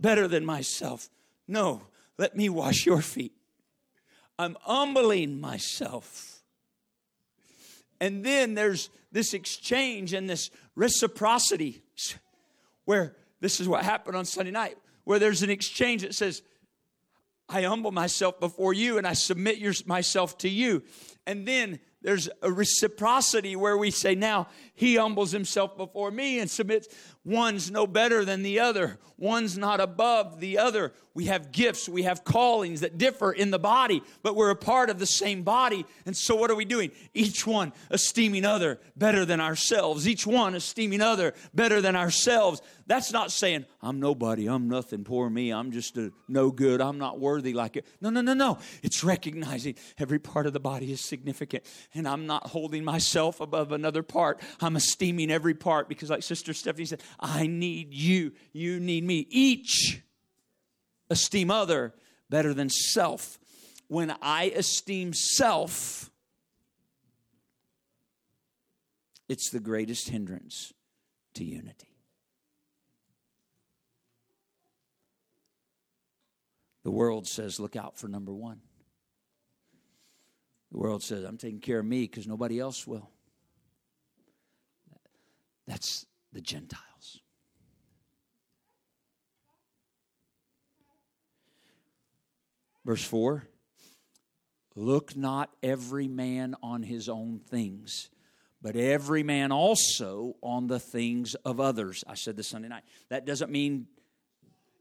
better 0.00 0.26
than 0.28 0.46
myself. 0.46 1.10
No, 1.46 1.82
let 2.16 2.34
me 2.34 2.48
wash 2.48 2.86
your 2.86 3.02
feet. 3.02 3.32
I'm 4.38 4.56
humbling 4.62 5.38
myself. 5.38 6.42
And 8.00 8.24
then 8.24 8.54
there's 8.54 8.88
this 9.12 9.34
exchange 9.34 10.14
and 10.14 10.30
this 10.30 10.50
reciprocity 10.74 11.82
where 12.86 13.14
this 13.40 13.60
is 13.60 13.68
what 13.68 13.84
happened 13.84 14.16
on 14.16 14.24
Sunday 14.24 14.52
night, 14.52 14.78
where 15.04 15.18
there's 15.18 15.42
an 15.42 15.50
exchange 15.50 16.00
that 16.02 16.14
says, 16.14 16.42
I 17.46 17.62
humble 17.62 17.92
myself 17.92 18.40
before 18.40 18.72
you 18.72 18.96
and 18.96 19.06
I 19.06 19.12
submit 19.12 19.58
your, 19.58 19.74
myself 19.84 20.38
to 20.38 20.48
you. 20.48 20.82
And 21.26 21.46
then 21.46 21.80
there's 22.00 22.28
a 22.42 22.52
reciprocity 22.52 23.56
where 23.56 23.76
we 23.76 23.90
say, 23.90 24.14
now 24.14 24.48
he 24.74 24.96
humbles 24.96 25.32
himself 25.32 25.76
before 25.76 26.10
me 26.10 26.38
and 26.38 26.50
submits. 26.50 26.88
One's 27.28 27.70
no 27.70 27.86
better 27.86 28.24
than 28.24 28.42
the 28.42 28.60
other, 28.60 28.98
one's 29.18 29.58
not 29.58 29.80
above 29.80 30.40
the 30.40 30.56
other. 30.56 30.94
We 31.12 31.24
have 31.24 31.50
gifts, 31.50 31.88
we 31.88 32.04
have 32.04 32.22
callings 32.22 32.80
that 32.80 32.96
differ 32.96 33.32
in 33.32 33.50
the 33.50 33.58
body, 33.58 34.04
but 34.22 34.36
we're 34.36 34.50
a 34.50 34.56
part 34.56 34.88
of 34.88 35.00
the 35.00 35.06
same 35.06 35.42
body. 35.42 35.84
And 36.06 36.16
so, 36.16 36.36
what 36.36 36.48
are 36.50 36.54
we 36.54 36.64
doing? 36.64 36.92
Each 37.12 37.46
one 37.46 37.72
esteeming 37.90 38.46
other 38.46 38.78
better 38.96 39.26
than 39.26 39.40
ourselves, 39.40 40.08
each 40.08 40.26
one 40.26 40.54
esteeming 40.54 41.02
other 41.02 41.34
better 41.52 41.82
than 41.82 41.96
ourselves. 41.96 42.62
That's 42.86 43.12
not 43.12 43.30
saying, 43.30 43.66
I'm 43.82 44.00
nobody, 44.00 44.46
I'm 44.46 44.68
nothing, 44.68 45.04
poor 45.04 45.28
me, 45.28 45.50
I'm 45.50 45.72
just 45.72 45.98
a 45.98 46.12
no 46.28 46.50
good, 46.50 46.80
I'm 46.80 46.96
not 46.96 47.20
worthy 47.20 47.52
like 47.52 47.76
it. 47.76 47.84
No, 48.00 48.08
no, 48.08 48.22
no, 48.22 48.32
no. 48.32 48.58
It's 48.82 49.04
recognizing 49.04 49.74
every 49.98 50.18
part 50.18 50.46
of 50.46 50.54
the 50.54 50.60
body 50.60 50.92
is 50.92 51.00
significant, 51.00 51.64
and 51.92 52.08
I'm 52.08 52.26
not 52.26 52.46
holding 52.46 52.84
myself 52.84 53.40
above 53.40 53.72
another 53.72 54.02
part. 54.02 54.40
I'm 54.60 54.76
esteeming 54.76 55.30
every 55.30 55.54
part 55.54 55.88
because, 55.88 56.10
like 56.10 56.22
Sister 56.22 56.54
Stephanie 56.54 56.86
said, 56.86 57.02
I 57.18 57.46
need 57.46 57.92
you, 57.92 58.32
you 58.52 58.78
need 58.80 59.04
me. 59.04 59.26
Each 59.30 60.02
esteem 61.10 61.50
other 61.50 61.94
better 62.30 62.54
than 62.54 62.70
self. 62.70 63.38
When 63.88 64.14
I 64.20 64.44
esteem 64.54 65.12
self, 65.14 66.10
it's 69.28 69.50
the 69.50 69.60
greatest 69.60 70.08
hindrance 70.08 70.72
to 71.34 71.44
unity. 71.44 71.88
The 76.84 76.90
world 76.90 77.26
says, 77.26 77.60
look 77.60 77.76
out 77.76 77.98
for 77.98 78.08
number 78.08 78.32
one. 78.32 78.60
The 80.72 80.78
world 80.78 81.02
says, 81.02 81.24
I'm 81.24 81.36
taking 81.36 81.60
care 81.60 81.80
of 81.80 81.86
me 81.86 82.02
because 82.02 82.26
nobody 82.26 82.60
else 82.60 82.86
will. 82.86 83.10
That's 85.66 86.06
the 86.32 86.40
Gentiles. 86.40 86.87
Verse 92.88 93.04
4 93.04 93.46
Look 94.74 95.14
not 95.14 95.50
every 95.62 96.08
man 96.08 96.54
on 96.62 96.82
his 96.82 97.06
own 97.10 97.38
things, 97.38 98.08
but 98.62 98.76
every 98.76 99.22
man 99.22 99.52
also 99.52 100.36
on 100.42 100.68
the 100.68 100.80
things 100.80 101.34
of 101.34 101.60
others. 101.60 102.02
I 102.08 102.14
said 102.14 102.34
this 102.38 102.48
Sunday 102.48 102.68
night. 102.68 102.84
That 103.10 103.26
doesn't 103.26 103.52
mean 103.52 103.88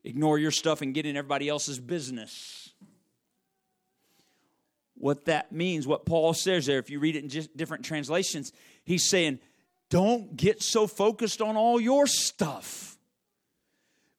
ignore 0.06 0.40
your 0.40 0.52
stuff 0.52 0.82
and 0.82 0.94
get 0.94 1.06
in 1.06 1.18
everybody 1.18 1.50
else's 1.50 1.82
business. 1.82 2.70
What 4.96 5.26
that 5.26 5.52
means, 5.52 5.86
what 5.86 6.06
Paul 6.06 6.34
says 6.34 6.66
there, 6.66 6.80
if 6.80 6.90
you 6.90 7.02
read 7.02 7.18
it 7.18 7.24
in 7.24 7.30
just 7.30 7.58
different 7.58 7.84
translations, 7.84 8.54
he's 8.86 9.10
saying, 9.10 9.40
don't 9.90 10.38
get 10.38 10.64
so 10.64 10.88
focused 10.88 11.42
on 11.42 11.58
all 11.58 11.78
your 11.78 12.08
stuff. 12.08 12.98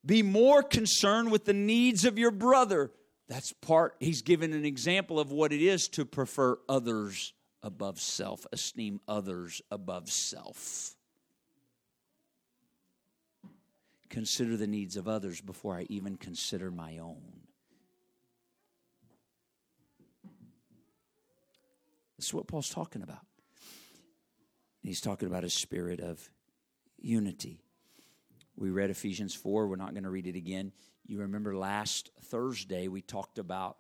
Be 0.05 0.22
more 0.22 0.62
concerned 0.62 1.32
with 1.32 1.47
the 1.47 1.55
needs 1.55 2.05
of 2.05 2.18
your 2.18 2.30
brother. 2.30 2.91
That's 3.28 3.52
part, 3.52 3.94
he's 4.00 4.22
given 4.22 4.54
an 4.54 4.64
example 4.64 5.20
of 5.20 5.30
what 5.30 5.52
it 5.52 5.60
is 5.60 5.88
to 5.88 6.06
prefer 6.06 6.58
others 6.68 7.34
above 7.62 8.00
self, 8.00 8.46
esteem 8.52 9.00
others 9.06 9.60
above 9.70 10.10
self. 10.10 10.94
Consider 14.08 14.56
the 14.56 14.66
needs 14.66 14.96
of 14.96 15.06
others 15.06 15.42
before 15.42 15.76
I 15.76 15.86
even 15.90 16.16
consider 16.16 16.70
my 16.70 16.98
own. 16.98 17.20
This 22.16 22.28
is 22.28 22.34
what 22.34 22.48
Paul's 22.48 22.70
talking 22.70 23.02
about. 23.02 23.26
He's 24.82 25.00
talking 25.02 25.28
about 25.28 25.44
a 25.44 25.50
spirit 25.50 26.00
of 26.00 26.30
unity. 26.98 27.60
We 28.56 28.70
read 28.70 28.90
Ephesians 28.90 29.34
4. 29.34 29.66
We're 29.68 29.76
not 29.76 29.92
going 29.92 30.04
to 30.04 30.10
read 30.10 30.26
it 30.26 30.34
again. 30.34 30.72
You 31.09 31.20
remember 31.20 31.56
last 31.56 32.11
Thursday 32.24 32.86
we 32.86 33.00
talked 33.00 33.38
about 33.38 33.78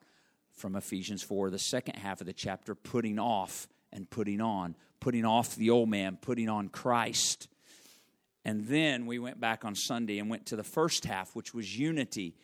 from 0.54 0.74
Ephesians 0.74 1.22
4, 1.22 1.50
the 1.50 1.58
second 1.58 1.96
half 1.96 2.22
of 2.22 2.26
the 2.26 2.32
chapter, 2.32 2.74
putting 2.74 3.18
off 3.18 3.68
and 3.92 4.08
putting 4.08 4.40
on, 4.40 4.74
putting 4.98 5.26
off 5.26 5.54
the 5.54 5.68
old 5.68 5.90
man, 5.90 6.16
putting 6.18 6.48
on 6.48 6.70
Christ. 6.70 7.48
And 8.46 8.66
then 8.66 9.04
we 9.04 9.18
went 9.18 9.38
back 9.38 9.66
on 9.66 9.74
Sunday 9.74 10.18
and 10.18 10.30
went 10.30 10.46
to 10.46 10.56
the 10.56 10.64
first 10.64 11.04
half, 11.04 11.36
which 11.36 11.52
was 11.52 11.78
unity. 11.78 12.34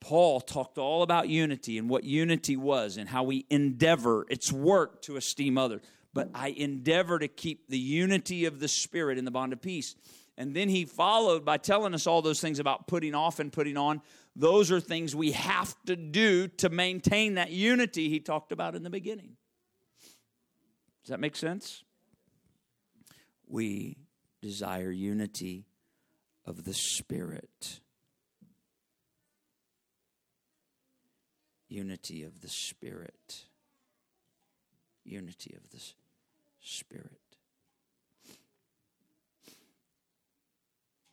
Paul 0.00 0.40
talked 0.40 0.78
all 0.78 1.04
about 1.04 1.28
unity 1.28 1.78
and 1.78 1.88
what 1.88 2.02
unity 2.02 2.56
was 2.56 2.96
and 2.96 3.08
how 3.08 3.22
we 3.22 3.46
endeavor, 3.50 4.26
it's 4.28 4.52
work 4.52 5.00
to 5.02 5.16
esteem 5.16 5.56
others 5.56 5.82
but 6.14 6.30
I 6.34 6.48
endeavor 6.48 7.18
to 7.18 7.28
keep 7.28 7.68
the 7.68 7.78
unity 7.78 8.46
of 8.46 8.58
the 8.58 8.66
Spirit 8.66 9.18
in 9.18 9.24
the 9.24 9.30
bond 9.30 9.52
of 9.52 9.60
peace. 9.60 9.94
And 10.38 10.54
then 10.54 10.70
he 10.70 10.86
followed 10.86 11.44
by 11.44 11.58
telling 11.58 11.92
us 11.92 12.06
all 12.06 12.22
those 12.22 12.40
things 12.40 12.58
about 12.58 12.86
putting 12.86 13.14
off 13.14 13.40
and 13.40 13.52
putting 13.52 13.76
on. 13.76 14.00
Those 14.34 14.72
are 14.72 14.80
things 14.80 15.14
we 15.14 15.32
have 15.32 15.74
to 15.84 15.96
do 15.96 16.48
to 16.48 16.70
maintain 16.70 17.34
that 17.34 17.50
unity 17.50 18.08
he 18.08 18.20
talked 18.20 18.52
about 18.52 18.74
in 18.74 18.84
the 18.84 18.90
beginning. 18.90 19.36
Does 21.02 21.10
that 21.10 21.20
make 21.20 21.36
sense? 21.36 21.82
we 23.48 23.96
desire 24.42 24.90
unity 24.90 25.66
of 26.44 26.64
the 26.64 26.74
Spirit. 26.74 27.80
Unity 31.68 32.22
of 32.22 32.40
the 32.40 32.48
Spirit. 32.48 33.44
Unity 35.04 35.54
of 35.56 35.70
the 35.70 35.82
Spirit. 36.60 37.27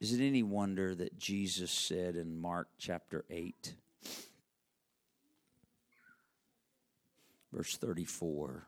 Is 0.06 0.14
it 0.14 0.24
any 0.24 0.44
wonder 0.44 0.94
that 0.94 1.18
Jesus 1.18 1.72
said 1.72 2.16
in 2.16 2.40
Mark 2.40 2.68
chapter 2.78 3.26
8, 3.28 3.74
verse 7.52 7.76
34? 7.78 8.68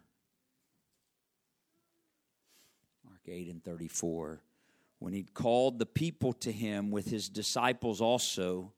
Mark 3.05 3.19
8 3.27 3.49
and 3.49 3.63
34. 3.63 4.41
When 4.97 5.13
he'd 5.13 5.35
called 5.35 5.77
the 5.77 5.85
people 5.85 6.33
to 6.33 6.51
him 6.51 6.89
with 6.89 7.11
his 7.11 7.29
disciples 7.29 8.01
also, 8.01 8.73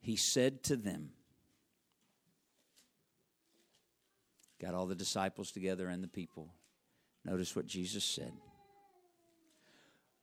he 0.00 0.16
said 0.16 0.64
to 0.64 0.74
them, 0.74 1.10
Got 4.60 4.74
all 4.74 4.86
the 4.86 4.96
disciples 4.96 5.52
together 5.52 5.86
and 5.86 6.02
the 6.02 6.08
people. 6.08 6.48
Notice 7.24 7.54
what 7.54 7.68
Jesus 7.68 8.02
said. 8.02 8.32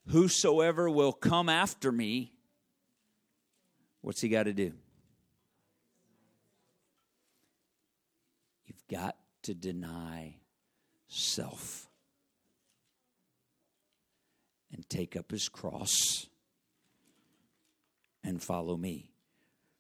Whosoever 0.08 0.90
will 0.90 1.14
come 1.14 1.48
after 1.48 1.92
me, 1.92 2.34
what's 4.02 4.22
he 4.22 4.30
got 4.30 4.44
to 4.44 4.54
do? 4.54 4.74
You've 8.66 8.88
got 8.90 9.16
to 9.44 9.54
deny 9.54 10.36
self 11.08 11.88
and 14.74 14.88
take 14.90 15.16
up 15.16 15.32
his 15.32 15.50
cross 15.50 16.28
and 18.24 18.42
follow 18.42 18.78
me. 18.78 19.12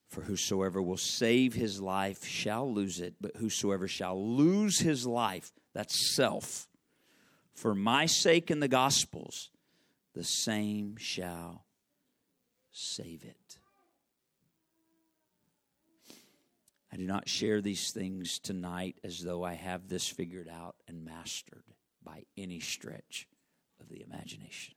For 0.07 0.22
whosoever 0.22 0.82
will 0.82 0.97
save 0.97 1.53
his 1.53 1.80
life 1.80 2.26
shall 2.26 2.72
lose 2.72 2.99
it, 2.99 3.15
but 3.22 3.38
whosoever 3.38 3.88
shall 3.88 4.22
lose 4.22 4.80
his 4.80 5.07
life, 5.07 5.53
that's 5.74 6.13
self, 6.15 6.67
for 7.53 7.74
my 7.74 8.05
sake 8.07 8.49
and 8.49 8.61
the 8.61 8.67
gospel's, 8.67 9.51
the 10.14 10.24
same 10.24 10.97
shall 10.97 11.66
save 12.72 13.24
it. 13.24 13.57
I 16.93 16.97
do 16.97 17.05
not 17.05 17.30
share 17.30 17.62
these 17.62 17.91
things 17.91 18.38
tonight 18.39 18.97
as 19.03 19.22
though 19.22 19.43
I 19.43 19.53
have 19.53 19.88
this 19.88 20.07
figured 20.07 20.49
out 20.49 20.76
and 20.88 21.05
mastered 21.05 21.64
by 22.03 22.24
any 22.38 22.59
stretch 22.59 23.28
of 23.80 23.88
the 23.88 24.01
imagination. 24.01 24.76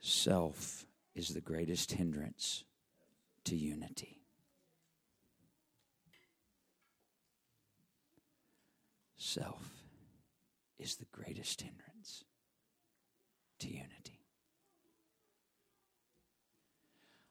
Self 0.00 0.86
is 1.14 1.28
the 1.28 1.40
greatest 1.40 1.92
hindrance 1.92 2.64
to 3.44 3.54
unity. 3.54 4.21
Self 9.24 9.84
is 10.80 10.96
the 10.96 11.06
greatest 11.12 11.60
hindrance 11.60 12.24
to 13.60 13.68
unity. 13.68 14.26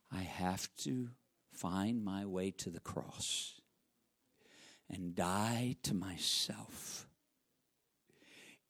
I 0.10 0.22
have 0.22 0.70
to 0.84 1.10
find 1.52 2.02
my 2.02 2.26
way 2.26 2.52
to 2.52 2.70
the 2.70 2.80
cross 2.80 3.60
and 4.89 5.14
die 5.14 5.76
to 5.84 5.94
myself 5.94 7.08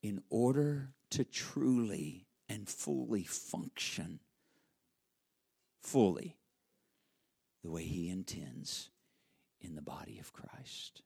in 0.02 0.24
order 0.32 0.96
to 1.12 1.24
truly 1.24 2.26
and 2.50 2.68
fully 2.68 3.24
function 3.24 4.20
fully 5.80 6.38
the 7.64 7.70
way 7.70 7.84
He 7.84 8.10
intends 8.10 8.90
in 9.62 9.76
the 9.76 9.84
body 9.84 10.18
of 10.18 10.34
Christ. 10.34 11.04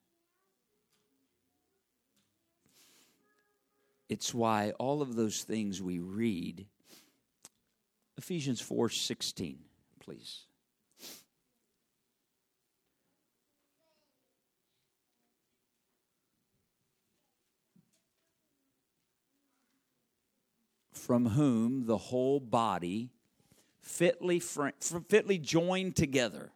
It's 4.08 4.34
why 4.34 4.72
all 4.78 5.02
of 5.02 5.16
those 5.16 5.44
things 5.44 5.82
we 5.82 6.00
read, 6.00 6.68
Ephesians 8.18 8.62
4 8.62 8.90
16, 8.90 9.58
please. 10.00 10.46
From 20.94 21.30
whom 21.30 21.86
the 21.86 21.98
whole 21.98 22.40
body 22.40 23.10
fitly, 23.80 24.40
fr- 24.40 24.70
fitly 24.80 25.38
joined 25.38 25.96
together. 25.96 26.52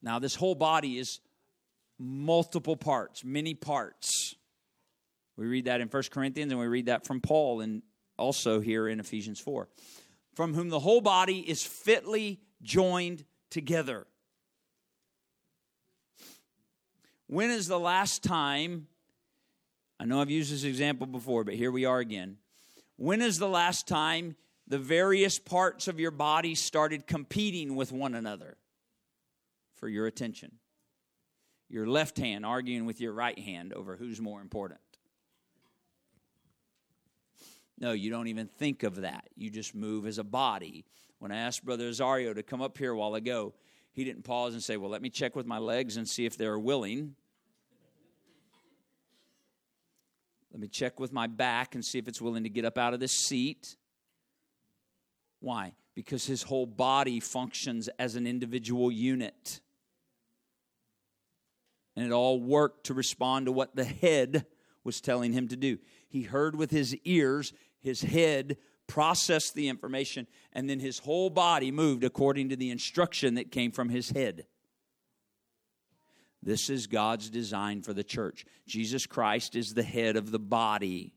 Now, 0.00 0.18
this 0.18 0.34
whole 0.34 0.54
body 0.54 0.98
is 0.98 1.20
multiple 1.98 2.76
parts, 2.76 3.24
many 3.24 3.54
parts. 3.54 4.36
We 5.36 5.46
read 5.46 5.64
that 5.66 5.80
in 5.80 5.88
1 5.88 6.02
Corinthians 6.10 6.52
and 6.52 6.60
we 6.60 6.66
read 6.66 6.86
that 6.86 7.06
from 7.06 7.20
Paul 7.20 7.60
and 7.60 7.82
also 8.18 8.60
here 8.60 8.88
in 8.88 9.00
Ephesians 9.00 9.40
4. 9.40 9.68
From 10.34 10.54
whom 10.54 10.68
the 10.68 10.80
whole 10.80 11.00
body 11.00 11.40
is 11.40 11.62
fitly 11.62 12.40
joined 12.62 13.24
together. 13.50 14.06
When 17.26 17.50
is 17.50 17.66
the 17.66 17.78
last 17.78 18.22
time? 18.22 18.88
I 19.98 20.04
know 20.04 20.20
I've 20.20 20.30
used 20.30 20.52
this 20.52 20.64
example 20.64 21.06
before, 21.06 21.44
but 21.44 21.54
here 21.54 21.70
we 21.70 21.84
are 21.84 21.98
again. 21.98 22.36
When 22.96 23.22
is 23.22 23.38
the 23.38 23.48
last 23.48 23.88
time 23.88 24.36
the 24.66 24.78
various 24.78 25.38
parts 25.38 25.88
of 25.88 25.98
your 25.98 26.10
body 26.10 26.54
started 26.54 27.06
competing 27.06 27.74
with 27.74 27.90
one 27.90 28.14
another 28.14 28.56
for 29.74 29.88
your 29.88 30.06
attention? 30.06 30.58
Your 31.68 31.86
left 31.86 32.18
hand 32.18 32.44
arguing 32.44 32.84
with 32.84 33.00
your 33.00 33.12
right 33.12 33.38
hand 33.38 33.72
over 33.72 33.96
who's 33.96 34.20
more 34.20 34.40
important. 34.40 34.80
No, 37.78 37.92
you 37.92 38.10
don't 38.10 38.28
even 38.28 38.46
think 38.46 38.82
of 38.82 39.00
that. 39.00 39.28
You 39.36 39.50
just 39.50 39.74
move 39.74 40.06
as 40.06 40.18
a 40.18 40.24
body. 40.24 40.84
When 41.18 41.32
I 41.32 41.36
asked 41.36 41.64
Brother 41.64 41.88
Azario 41.88 42.34
to 42.34 42.42
come 42.42 42.60
up 42.60 42.78
here 42.78 42.92
a 42.92 42.96
while 42.96 43.14
ago, 43.14 43.54
he 43.92 44.04
didn't 44.04 44.22
pause 44.22 44.54
and 44.54 44.62
say, 44.62 44.76
Well, 44.76 44.90
let 44.90 45.02
me 45.02 45.10
check 45.10 45.36
with 45.36 45.46
my 45.46 45.58
legs 45.58 45.96
and 45.96 46.08
see 46.08 46.26
if 46.26 46.36
they're 46.36 46.58
willing. 46.58 47.14
Let 50.52 50.60
me 50.60 50.68
check 50.68 51.00
with 51.00 51.12
my 51.12 51.26
back 51.26 51.74
and 51.74 51.84
see 51.84 51.98
if 51.98 52.08
it's 52.08 52.20
willing 52.20 52.42
to 52.42 52.50
get 52.50 52.64
up 52.64 52.76
out 52.76 52.92
of 52.92 53.00
this 53.00 53.12
seat. 53.12 53.76
Why? 55.40 55.74
Because 55.94 56.26
his 56.26 56.42
whole 56.42 56.66
body 56.66 57.20
functions 57.20 57.88
as 57.98 58.16
an 58.16 58.26
individual 58.26 58.92
unit. 58.92 59.60
And 61.96 62.06
it 62.06 62.12
all 62.12 62.40
worked 62.40 62.86
to 62.86 62.94
respond 62.94 63.46
to 63.46 63.52
what 63.52 63.74
the 63.74 63.84
head 63.84 64.46
was 64.84 65.00
telling 65.00 65.32
him 65.32 65.48
to 65.48 65.56
do. 65.56 65.78
He 66.08 66.22
heard 66.22 66.56
with 66.56 66.70
his 66.70 66.96
ears, 67.04 67.52
his 67.80 68.02
head 68.02 68.56
processed 68.86 69.54
the 69.54 69.68
information, 69.68 70.26
and 70.52 70.68
then 70.68 70.80
his 70.80 70.98
whole 70.98 71.30
body 71.30 71.70
moved 71.70 72.04
according 72.04 72.50
to 72.50 72.56
the 72.56 72.70
instruction 72.70 73.34
that 73.34 73.50
came 73.50 73.72
from 73.72 73.88
his 73.88 74.10
head. 74.10 74.46
This 76.42 76.68
is 76.68 76.88
God's 76.88 77.30
design 77.30 77.82
for 77.82 77.92
the 77.92 78.02
church. 78.02 78.44
Jesus 78.66 79.06
Christ 79.06 79.54
is 79.54 79.68
the 79.68 79.82
head 79.82 80.16
of 80.16 80.30
the 80.32 80.40
body. 80.40 81.14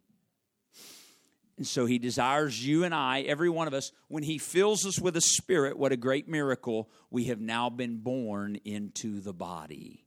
And 1.57 1.65
so 1.65 1.85
he 1.85 1.99
desires 1.99 2.65
you 2.65 2.83
and 2.83 2.93
I, 2.93 3.21
every 3.21 3.49
one 3.49 3.67
of 3.67 3.73
us, 3.73 3.91
when 4.07 4.23
he 4.23 4.37
fills 4.37 4.85
us 4.85 4.99
with 4.99 5.15
a 5.15 5.21
spirit, 5.21 5.77
what 5.77 5.91
a 5.91 5.97
great 5.97 6.27
miracle, 6.27 6.89
we 7.09 7.25
have 7.25 7.39
now 7.39 7.69
been 7.69 7.97
born 7.97 8.57
into 8.65 9.19
the 9.21 9.33
body. 9.33 10.04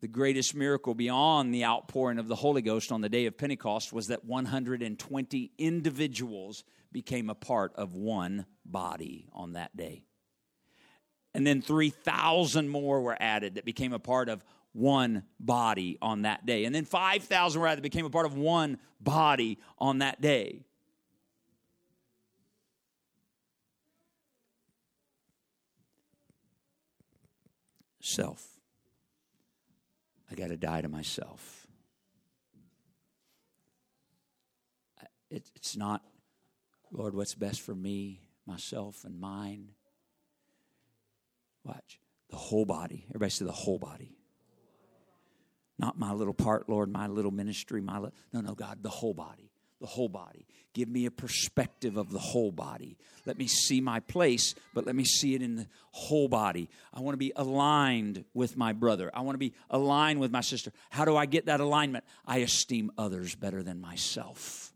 The 0.00 0.08
greatest 0.08 0.54
miracle 0.54 0.94
beyond 0.94 1.52
the 1.52 1.64
outpouring 1.64 2.18
of 2.18 2.28
the 2.28 2.36
Holy 2.36 2.62
Ghost 2.62 2.92
on 2.92 3.00
the 3.00 3.08
day 3.08 3.26
of 3.26 3.36
Pentecost 3.36 3.92
was 3.92 4.08
that 4.08 4.24
120 4.24 5.52
individuals 5.58 6.64
became 6.92 7.28
a 7.28 7.34
part 7.34 7.72
of 7.74 7.94
one 7.94 8.46
body 8.64 9.28
on 9.32 9.54
that 9.54 9.76
day. 9.76 10.04
And 11.34 11.46
then 11.46 11.60
3,000 11.60 12.68
more 12.68 13.00
were 13.00 13.16
added 13.20 13.56
that 13.56 13.64
became 13.64 13.92
a 13.92 13.98
part 13.98 14.28
of 14.28 14.44
one 14.72 15.24
body 15.40 15.98
on 16.00 16.22
that 16.22 16.46
day. 16.46 16.64
And 16.64 16.74
then 16.74 16.84
5,000 16.84 17.60
were 17.60 17.66
added 17.66 17.78
that 17.78 17.82
became 17.82 18.06
a 18.06 18.10
part 18.10 18.26
of 18.26 18.36
one 18.36 18.78
body 19.00 19.58
on 19.78 19.98
that 19.98 20.20
day. 20.20 20.60
Self. 28.00 28.57
I 30.30 30.34
got 30.34 30.48
to 30.48 30.56
die 30.56 30.82
to 30.82 30.88
myself. 30.88 31.66
It's 35.30 35.76
not, 35.76 36.02
Lord, 36.90 37.14
what's 37.14 37.34
best 37.34 37.60
for 37.60 37.74
me, 37.74 38.22
myself 38.46 39.04
and 39.04 39.20
mine. 39.20 39.70
Watch. 41.64 42.00
The 42.30 42.36
whole 42.36 42.64
body. 42.64 43.04
Everybody 43.10 43.30
say 43.30 43.44
the 43.44 43.52
whole 43.52 43.78
body. 43.78 44.16
Not 45.78 45.98
my 45.98 46.12
little 46.12 46.34
part, 46.34 46.68
Lord, 46.68 46.90
my 46.90 47.06
little 47.06 47.30
ministry, 47.30 47.80
my 47.80 47.98
li- 47.98 48.10
no, 48.32 48.40
no, 48.40 48.54
God, 48.54 48.82
the 48.82 48.88
whole 48.88 49.14
body. 49.14 49.52
The 49.80 49.86
whole 49.86 50.08
body. 50.08 50.46
Give 50.74 50.88
me 50.88 51.06
a 51.06 51.10
perspective 51.10 51.96
of 51.96 52.10
the 52.10 52.18
whole 52.18 52.52
body. 52.52 52.98
Let 53.26 53.38
me 53.38 53.46
see 53.46 53.80
my 53.80 54.00
place, 54.00 54.54
but 54.74 54.86
let 54.86 54.94
me 54.94 55.04
see 55.04 55.34
it 55.34 55.42
in 55.42 55.56
the 55.56 55.66
whole 55.92 56.28
body. 56.28 56.68
I 56.92 57.00
want 57.00 57.14
to 57.14 57.18
be 57.18 57.32
aligned 57.36 58.24
with 58.34 58.56
my 58.56 58.72
brother. 58.72 59.10
I 59.14 59.22
want 59.22 59.34
to 59.34 59.38
be 59.38 59.54
aligned 59.70 60.20
with 60.20 60.30
my 60.30 60.40
sister. 60.40 60.72
How 60.90 61.04
do 61.04 61.16
I 61.16 61.26
get 61.26 61.46
that 61.46 61.60
alignment? 61.60 62.04
I 62.26 62.38
esteem 62.38 62.90
others 62.98 63.34
better 63.34 63.62
than 63.62 63.80
myself. 63.80 64.72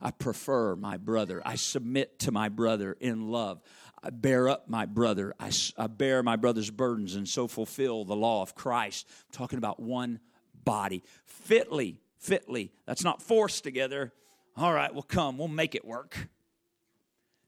I 0.00 0.10
prefer 0.10 0.76
my 0.76 0.96
brother. 0.96 1.42
I 1.44 1.56
submit 1.56 2.18
to 2.20 2.32
my 2.32 2.48
brother 2.48 2.96
in 3.00 3.30
love. 3.30 3.62
I 4.02 4.10
bear 4.10 4.48
up 4.48 4.68
my 4.68 4.86
brother. 4.86 5.34
I, 5.40 5.50
I 5.76 5.86
bear 5.86 6.22
my 6.22 6.36
brother's 6.36 6.70
burdens 6.70 7.14
and 7.14 7.28
so 7.28 7.46
fulfill 7.48 8.04
the 8.04 8.16
law 8.16 8.42
of 8.42 8.54
Christ. 8.54 9.06
I'm 9.08 9.32
talking 9.32 9.58
about 9.58 9.80
one 9.80 10.20
body. 10.64 11.02
Fitly, 11.24 12.00
fitly. 12.18 12.72
That's 12.86 13.04
not 13.04 13.22
forced 13.22 13.64
together. 13.64 14.12
All 14.56 14.72
right, 14.72 14.92
well, 14.92 15.02
come, 15.02 15.38
we'll 15.38 15.48
make 15.48 15.74
it 15.74 15.84
work. 15.84 16.28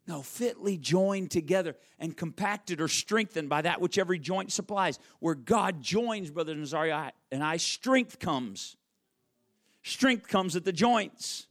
No, 0.06 0.22
fitly 0.22 0.78
joined 0.78 1.30
together 1.30 1.76
and 1.98 2.16
compacted 2.16 2.80
or 2.80 2.88
strengthened 2.88 3.48
by 3.48 3.62
that 3.62 3.80
which 3.80 3.98
every 3.98 4.18
joint 4.18 4.52
supplies. 4.52 4.98
Where 5.20 5.34
God 5.34 5.82
joins, 5.82 6.30
Brother 6.30 6.54
Nazaria 6.54 7.12
and 7.30 7.44
I, 7.44 7.58
strength 7.58 8.18
comes. 8.18 8.76
Strength 9.82 10.28
comes 10.28 10.56
at 10.56 10.64
the 10.64 10.72
joints 10.72 11.48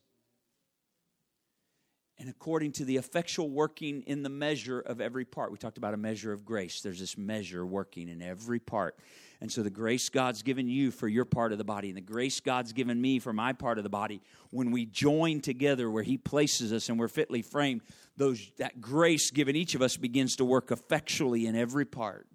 and 2.19 2.29
according 2.29 2.71
to 2.73 2.85
the 2.85 2.97
effectual 2.97 3.49
working 3.49 4.01
in 4.03 4.23
the 4.23 4.29
measure 4.29 4.79
of 4.79 5.01
every 5.01 5.25
part. 5.25 5.51
We 5.51 5.57
talked 5.57 5.77
about 5.77 5.93
a 5.93 5.97
measure 5.97 6.31
of 6.31 6.45
grace. 6.45 6.81
There's 6.81 6.99
this 6.99 7.17
measure 7.17 7.65
working 7.65 8.09
in 8.09 8.21
every 8.21 8.59
part. 8.59 8.97
And 9.39 9.51
so 9.51 9.61
the 9.61 9.69
grace 9.69 10.09
God's 10.09 10.41
given 10.41 10.67
you 10.67 10.89
for 10.89 11.07
your 11.07 11.25
part 11.25 11.51
of 11.51 11.59
the 11.59 11.63
body, 11.63 11.89
and 11.89 11.97
the 11.97 12.01
grace 12.01 12.39
God's 12.39 12.73
given 12.73 12.99
me 12.99 13.19
for 13.19 13.33
my 13.33 13.53
part 13.53 13.77
of 13.77 13.83
the 13.83 13.89
body, 13.89 14.21
when 14.49 14.71
we 14.71 14.85
join 14.85 15.41
together 15.41 15.91
where 15.91 16.03
He 16.03 16.17
places 16.17 16.73
us 16.73 16.89
and 16.89 16.99
we're 16.99 17.07
fitly 17.07 17.43
framed, 17.43 17.81
those 18.15 18.51
that 18.57 18.81
grace 18.81 19.29
given 19.29 19.55
each 19.55 19.75
of 19.75 19.81
us 19.81 19.95
begins 19.95 20.37
to 20.37 20.45
work 20.45 20.71
effectually 20.71 21.45
in 21.45 21.55
every 21.55 21.85
part. 21.85 22.27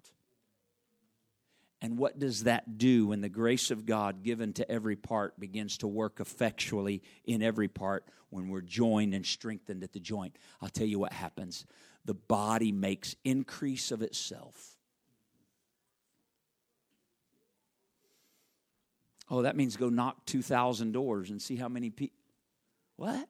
And 1.81 1.97
what 1.97 2.17
does 2.17 2.45
that 2.45 2.77
do 2.77 3.07
when 3.07 3.19
the 3.19 3.27
grace 3.27 3.69
of 3.69 3.85
God 3.85 4.23
given 4.23 4.53
to 4.53 4.71
every 4.71 4.95
part 4.95 5.37
begins 5.37 5.77
to 5.79 5.87
work 5.87 6.21
effectually 6.21 7.03
in 7.25 7.43
every 7.43 7.67
part 7.67 8.05
when 8.29 8.47
we're 8.47 8.61
joined 8.61 9.13
and 9.13 9.25
strengthened 9.25 9.83
at 9.83 9.91
the 9.91 9.99
joint? 9.99 10.37
I'll 10.61 10.69
tell 10.69 10.87
you 10.87 10.97
what 10.97 11.11
happens. 11.11 11.65
The 12.05 12.13
body 12.13 12.71
makes 12.71 13.17
increase 13.25 13.91
of 13.91 14.01
itself. 14.01 14.72
Oh, 19.29 19.43
that 19.43 19.55
means 19.55 19.77
go 19.77 19.89
knock 19.89 20.25
2,000 20.25 20.91
doors 20.91 21.29
and 21.29 21.41
see 21.41 21.55
how 21.55 21.67
many 21.67 21.89
people. 21.89 22.17
What? 22.97 23.27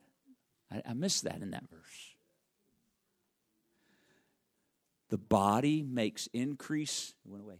I, 0.71 0.81
I 0.89 0.93
missed 0.93 1.23
that 1.23 1.41
in 1.41 1.51
that 1.51 1.69
verse. 1.69 2.15
The 5.09 5.17
body 5.17 5.83
makes 5.83 6.27
increase. 6.33 7.13
It 7.25 7.31
went 7.31 7.43
away 7.43 7.59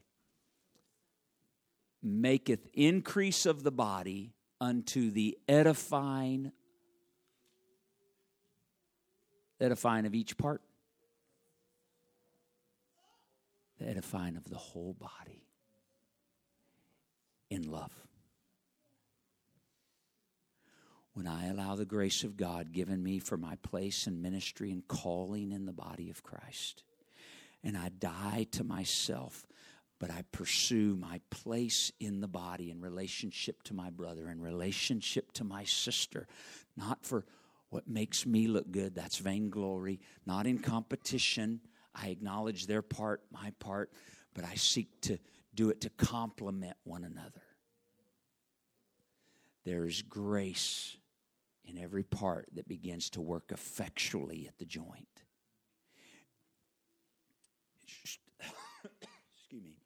maketh 2.04 2.68
increase 2.74 3.46
of 3.46 3.64
the 3.64 3.72
body 3.72 4.34
unto 4.60 5.10
the 5.10 5.38
edifying 5.48 6.52
edifying 9.60 10.06
of 10.06 10.14
each 10.14 10.38
part 10.38 10.62
the 13.80 13.88
edifying 13.88 14.36
of 14.36 14.44
the 14.50 14.58
whole 14.58 14.94
body 14.94 15.48
in 17.50 17.72
love 17.72 17.94
when 21.14 21.28
I 21.28 21.48
allow 21.48 21.76
the 21.76 21.86
grace 21.86 22.24
of 22.24 22.38
God 22.38 22.72
given 22.72 23.04
me 23.04 23.20
for 23.20 23.38
my 23.38 23.56
place 23.58 24.08
and 24.08 24.22
ministry 24.22 24.72
and 24.72 24.88
calling 24.88 25.52
in 25.52 25.66
the 25.66 25.74
body 25.74 26.10
of 26.10 26.24
Christ, 26.24 26.84
and 27.64 27.78
I 27.78 27.90
die 27.90 28.48
to 28.52 28.64
myself, 28.64 29.46
but 30.00 30.10
I 30.10 30.24
pursue 30.32 30.96
my 30.96 31.22
place 31.30 31.92
in 32.00 32.20
the 32.20 32.28
body 32.28 32.72
in 32.72 32.82
relationship 32.82 33.62
to 33.64 33.74
my 33.74 33.90
brother, 33.90 34.28
in 34.30 34.42
relationship 34.42 35.32
to 35.34 35.44
my 35.44 35.64
sister, 35.64 36.28
not 36.76 37.06
for 37.06 37.26
what 37.70 37.88
makes 37.88 38.26
me 38.26 38.48
look 38.48 38.72
good, 38.72 38.96
that's 38.96 39.18
vainglory, 39.18 40.00
not 40.26 40.46
in 40.46 40.60
competition. 40.60 41.60
I 41.96 42.10
acknowledge 42.10 42.66
their 42.66 42.82
part, 42.82 43.22
my 43.32 43.52
part, 43.60 43.92
but 44.34 44.46
I 44.46 44.56
seek 44.56 45.02
to 45.02 45.20
do 45.56 45.70
it 45.70 45.82
to 45.82 45.90
complement 45.92 46.76
one 46.84 47.04
another. 47.04 47.42
There 49.64 49.86
is 49.86 50.02
grace 50.02 50.98
in 51.66 51.78
every 51.78 52.04
part 52.04 52.50
that 52.54 52.68
begins 52.68 53.10
to 53.12 53.22
work 53.22 53.52
effectually 53.52 54.46
at 54.48 54.58
the 54.58 54.66
joint. 54.66 55.08
Excuse 59.40 59.64
me. 59.64 59.78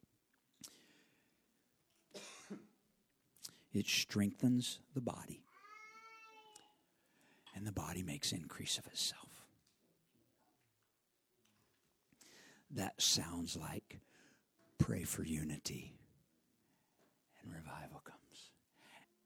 It 3.72 3.86
strengthens 3.86 4.80
the 4.94 5.00
body, 5.00 5.42
and 7.54 7.66
the 7.66 7.72
body 7.72 8.02
makes 8.02 8.32
increase 8.32 8.78
of 8.78 8.86
itself. 8.86 9.28
That 12.70 13.00
sounds 13.00 13.56
like 13.56 14.00
pray 14.78 15.02
for 15.02 15.22
unity, 15.22 15.92
and 17.42 17.52
revival. 17.52 17.97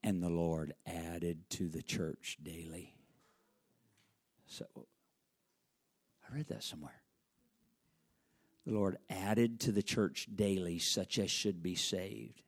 And 0.03 0.23
the 0.23 0.29
Lord 0.29 0.75
added 0.87 1.49
to 1.51 1.69
the 1.69 1.83
church 1.83 2.39
daily. 2.43 2.95
So, 4.47 4.67
I 4.77 6.35
read 6.35 6.49
that 6.49 6.65
somewhere. 6.65 7.03
The 8.67 8.73
Lord 8.73 8.99
added 9.11 9.61
to 9.61 9.73
the 9.73 9.83
church 9.83 10.29
daily 10.35 10.79
such 10.79 11.19
as 11.19 11.31
should 11.31 11.63
be 11.63 11.75
saved. 11.75 12.43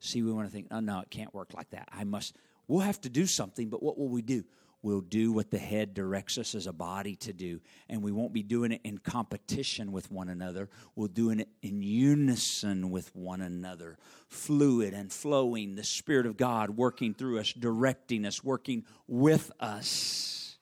See, 0.00 0.22
we 0.22 0.32
want 0.32 0.46
to 0.48 0.52
think, 0.52 0.68
oh, 0.70 0.80
no, 0.80 1.00
it 1.00 1.10
can't 1.10 1.34
work 1.34 1.54
like 1.54 1.70
that. 1.70 1.88
I 1.92 2.04
must, 2.04 2.36
we'll 2.66 2.80
have 2.80 3.00
to 3.02 3.08
do 3.08 3.26
something, 3.26 3.68
but 3.68 3.82
what 3.82 3.98
will 3.98 4.08
we 4.08 4.22
do? 4.22 4.44
We'll 4.80 5.00
do 5.00 5.32
what 5.32 5.50
the 5.50 5.58
head 5.58 5.92
directs 5.92 6.38
us 6.38 6.54
as 6.54 6.68
a 6.68 6.72
body 6.72 7.16
to 7.16 7.32
do. 7.32 7.60
And 7.88 8.00
we 8.02 8.12
won't 8.12 8.32
be 8.32 8.44
doing 8.44 8.70
it 8.70 8.80
in 8.84 8.98
competition 8.98 9.90
with 9.90 10.10
one 10.10 10.28
another. 10.28 10.68
We'll 10.94 11.08
do 11.08 11.30
it 11.30 11.48
in 11.62 11.82
unison 11.82 12.90
with 12.90 13.14
one 13.14 13.40
another, 13.40 13.98
fluid 14.28 14.94
and 14.94 15.12
flowing, 15.12 15.74
the 15.74 15.82
Spirit 15.82 16.26
of 16.26 16.36
God 16.36 16.70
working 16.70 17.12
through 17.12 17.40
us, 17.40 17.52
directing 17.52 18.24
us, 18.24 18.44
working 18.44 18.84
with 19.08 19.50
us. 19.58 20.56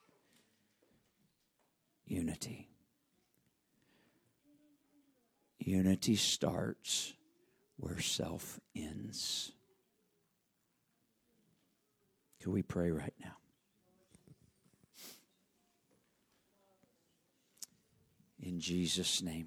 Unity. 2.07 2.69
Unity 5.59 6.15
starts 6.15 7.13
where 7.75 7.99
self 7.99 8.59
ends. 8.75 9.51
Could 12.41 12.53
we 12.53 12.63
pray 12.63 12.89
right 12.89 13.13
now? 13.21 13.33
In 18.47 18.61
Jesus' 18.61 19.21
name, 19.21 19.45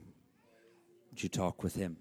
would 1.09 1.23
you 1.23 1.31
talk 1.31 1.63
with 1.63 1.75
him? 1.75 1.97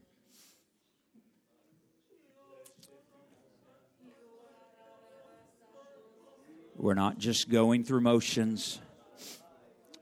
We're 6.76 6.96
not 6.96 7.18
just 7.18 7.50
going 7.50 7.86
through 7.86 8.02
motions. 8.02 8.80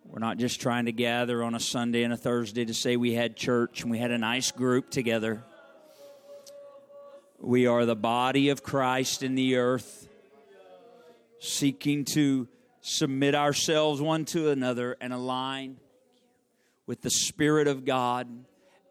We're 0.05 0.17
not 0.17 0.37
just 0.39 0.59
trying 0.59 0.85
to 0.85 0.91
gather 0.91 1.43
on 1.43 1.53
a 1.53 1.59
Sunday 1.59 2.01
and 2.01 2.11
a 2.11 2.17
Thursday 2.17 2.65
to 2.65 2.73
say 2.73 2.97
we 2.97 3.13
had 3.13 3.35
church 3.35 3.83
and 3.83 3.91
we 3.91 3.99
had 3.99 4.09
a 4.09 4.17
nice 4.17 4.51
group 4.51 4.89
together. 4.89 5.43
We 7.39 7.67
are 7.67 7.85
the 7.85 7.95
body 7.95 8.49
of 8.49 8.63
Christ 8.63 9.21
in 9.21 9.35
the 9.35 9.57
earth, 9.57 10.07
seeking 11.39 12.05
to 12.05 12.47
submit 12.81 13.35
ourselves 13.35 14.01
one 14.01 14.25
to 14.25 14.49
another 14.49 14.97
and 14.99 15.13
align 15.13 15.77
with 16.87 17.01
the 17.01 17.11
Spirit 17.11 17.67
of 17.67 17.85
God 17.85 18.27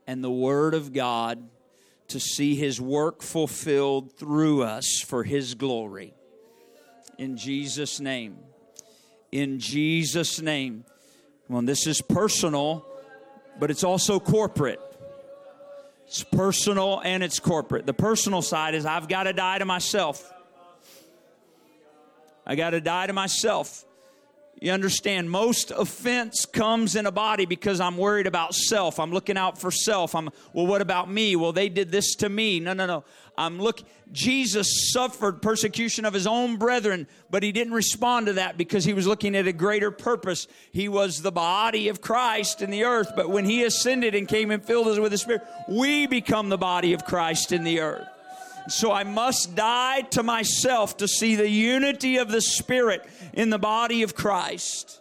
and 0.06 0.22
the 0.22 0.30
Word 0.30 0.74
of 0.74 0.92
God 0.92 1.48
to 2.08 2.20
see 2.20 2.54
His 2.54 2.80
work 2.80 3.22
fulfilled 3.22 4.12
through 4.12 4.62
us 4.62 5.00
for 5.04 5.24
His 5.24 5.54
glory. 5.54 6.14
In 7.18 7.36
Jesus' 7.36 7.98
name. 7.98 8.38
In 9.32 9.58
Jesus' 9.58 10.40
name. 10.40 10.84
Well, 11.48 11.62
this 11.62 11.86
is 11.86 12.00
personal, 12.02 12.86
but 13.58 13.70
it's 13.70 13.82
also 13.82 14.20
corporate. 14.20 14.80
It's 16.06 16.22
personal 16.22 17.00
and 17.00 17.22
it's 17.22 17.40
corporate. 17.40 17.86
The 17.86 17.94
personal 17.94 18.42
side 18.42 18.74
is 18.74 18.86
I've 18.86 19.08
got 19.08 19.24
to 19.24 19.32
die 19.32 19.58
to 19.58 19.64
myself. 19.64 20.32
I 22.46 22.54
got 22.54 22.70
to 22.70 22.80
die 22.80 23.08
to 23.08 23.12
myself. 23.12 23.84
You 24.58 24.72
understand, 24.72 25.30
most 25.30 25.70
offense 25.70 26.46
comes 26.46 26.96
in 26.96 27.04
a 27.04 27.12
body 27.12 27.44
because 27.44 27.78
I'm 27.78 27.98
worried 27.98 28.26
about 28.26 28.54
self. 28.54 28.98
I'm 28.98 29.12
looking 29.12 29.36
out 29.36 29.60
for 29.60 29.70
self. 29.70 30.14
I'm, 30.14 30.30
well, 30.54 30.66
what 30.66 30.80
about 30.80 31.10
me? 31.10 31.36
Well, 31.36 31.52
they 31.52 31.68
did 31.68 31.92
this 31.92 32.14
to 32.16 32.30
me. 32.30 32.58
No, 32.58 32.72
no, 32.72 32.86
no. 32.86 33.04
I'm 33.36 33.60
look. 33.60 33.82
Jesus 34.12 34.92
suffered 34.92 35.42
persecution 35.42 36.06
of 36.06 36.14
his 36.14 36.26
own 36.26 36.56
brethren, 36.56 37.06
but 37.28 37.42
he 37.42 37.52
didn't 37.52 37.74
respond 37.74 38.26
to 38.26 38.34
that 38.34 38.56
because 38.56 38.84
he 38.84 38.94
was 38.94 39.06
looking 39.06 39.36
at 39.36 39.46
a 39.46 39.52
greater 39.52 39.90
purpose. 39.90 40.46
He 40.72 40.88
was 40.88 41.20
the 41.20 41.32
body 41.32 41.88
of 41.88 42.00
Christ 42.00 42.62
in 42.62 42.70
the 42.70 42.84
earth, 42.84 43.12
but 43.14 43.28
when 43.28 43.44
he 43.44 43.64
ascended 43.64 44.14
and 44.14 44.26
came 44.28 44.50
and 44.52 44.64
filled 44.64 44.88
us 44.88 44.98
with 44.98 45.12
the 45.12 45.18
Spirit, 45.18 45.42
we 45.68 46.06
become 46.06 46.48
the 46.48 46.56
body 46.56 46.92
of 46.92 47.04
Christ 47.04 47.52
in 47.52 47.64
the 47.64 47.80
earth. 47.80 48.06
So 48.68 48.92
I 48.92 49.04
must 49.04 49.54
die 49.54 50.02
to 50.10 50.22
myself 50.22 50.96
to 50.98 51.08
see 51.08 51.36
the 51.36 51.48
unity 51.48 52.16
of 52.16 52.30
the 52.30 52.40
Spirit 52.40 53.06
in 53.32 53.50
the 53.50 53.58
body 53.58 54.02
of 54.02 54.14
Christ. 54.14 55.00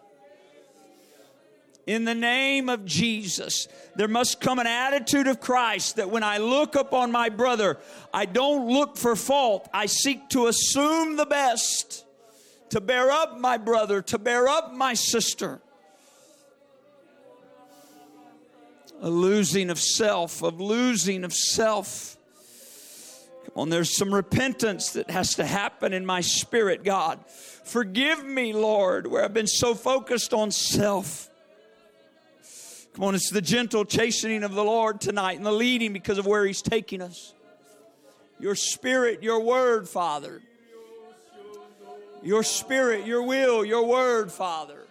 In 1.87 2.05
the 2.05 2.15
name 2.15 2.67
of 2.67 2.85
Jesus, 2.85 3.67
there 3.95 4.07
must 4.07 4.41
come 4.41 4.57
an 4.57 4.65
attitude 4.65 5.27
of 5.27 5.39
Christ 5.39 5.97
that 5.97 6.09
when 6.09 6.23
I 6.23 6.39
look 6.39 6.75
upon 6.75 7.11
my 7.11 7.29
brother, 7.29 7.77
I 8.11 8.25
don't 8.25 8.67
look 8.67 8.97
for 8.97 9.15
fault. 9.15 9.69
I 9.71 9.85
seek 9.85 10.29
to 10.29 10.47
assume 10.47 11.15
the 11.15 11.27
best, 11.27 12.03
to 12.71 12.81
bear 12.81 13.11
up 13.11 13.39
my 13.39 13.57
brother, 13.57 14.01
to 14.03 14.17
bear 14.17 14.47
up 14.47 14.73
my 14.73 14.95
sister. 14.95 15.59
A 19.01 19.09
losing 19.09 19.69
of 19.69 19.79
self, 19.79 20.41
of 20.41 20.59
losing 20.59 21.23
of 21.23 21.33
self. 21.33 22.14
On, 23.55 23.69
there's 23.69 23.95
some 23.95 24.13
repentance 24.13 24.91
that 24.91 25.09
has 25.09 25.35
to 25.35 25.45
happen 25.45 25.93
in 25.93 26.05
my 26.05 26.21
spirit, 26.21 26.83
God. 26.83 27.19
Forgive 27.27 28.23
me, 28.23 28.53
Lord, 28.53 29.07
where 29.07 29.23
I've 29.23 29.33
been 29.33 29.47
so 29.47 29.75
focused 29.75 30.33
on 30.33 30.51
self. 30.51 31.29
Come 32.93 33.05
on, 33.05 33.15
it's 33.15 33.29
the 33.29 33.41
gentle 33.41 33.85
chastening 33.85 34.43
of 34.43 34.53
the 34.53 34.63
Lord 34.63 35.01
tonight 35.01 35.37
and 35.37 35.45
the 35.45 35.51
leading 35.51 35.93
because 35.93 36.17
of 36.17 36.25
where 36.25 36.45
He's 36.45 36.61
taking 36.61 37.01
us. 37.01 37.33
Your 38.39 38.55
spirit, 38.55 39.23
your 39.23 39.41
word, 39.41 39.87
Father. 39.87 40.41
Your 42.23 42.43
spirit, 42.43 43.05
your 43.05 43.23
will, 43.23 43.63
your 43.63 43.85
word, 43.85 44.31
Father. 44.31 44.84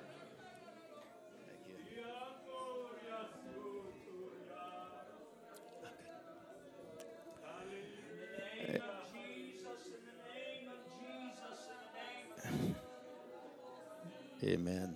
Amen. 14.45 14.95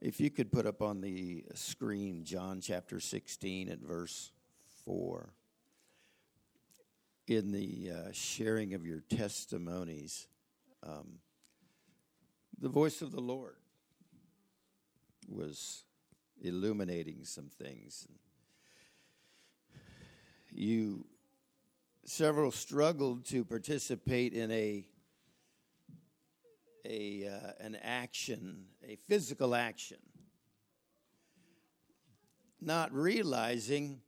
If 0.00 0.20
you 0.20 0.30
could 0.30 0.52
put 0.52 0.66
up 0.66 0.82
on 0.82 1.00
the 1.00 1.44
screen 1.54 2.22
John 2.22 2.60
chapter 2.60 3.00
16 3.00 3.68
at 3.68 3.80
verse 3.80 4.30
4. 4.84 5.32
In 7.26 7.50
the 7.50 7.90
uh, 7.90 8.12
sharing 8.12 8.74
of 8.74 8.86
your 8.86 9.00
testimonies, 9.00 10.28
um, 10.84 11.18
the 12.60 12.68
voice 12.68 13.02
of 13.02 13.10
the 13.10 13.20
Lord 13.20 13.56
was 15.28 15.82
illuminating 16.40 17.24
some 17.24 17.48
things. 17.48 18.06
You 20.52 21.04
several 22.04 22.52
struggled 22.52 23.24
to 23.26 23.44
participate 23.44 24.34
in 24.34 24.52
a 24.52 24.86
a, 26.84 27.28
uh, 27.28 27.64
an 27.64 27.76
action, 27.82 28.66
a 28.86 28.96
physical 29.08 29.54
action, 29.54 29.98
not 32.60 32.92
realizing 32.92 34.00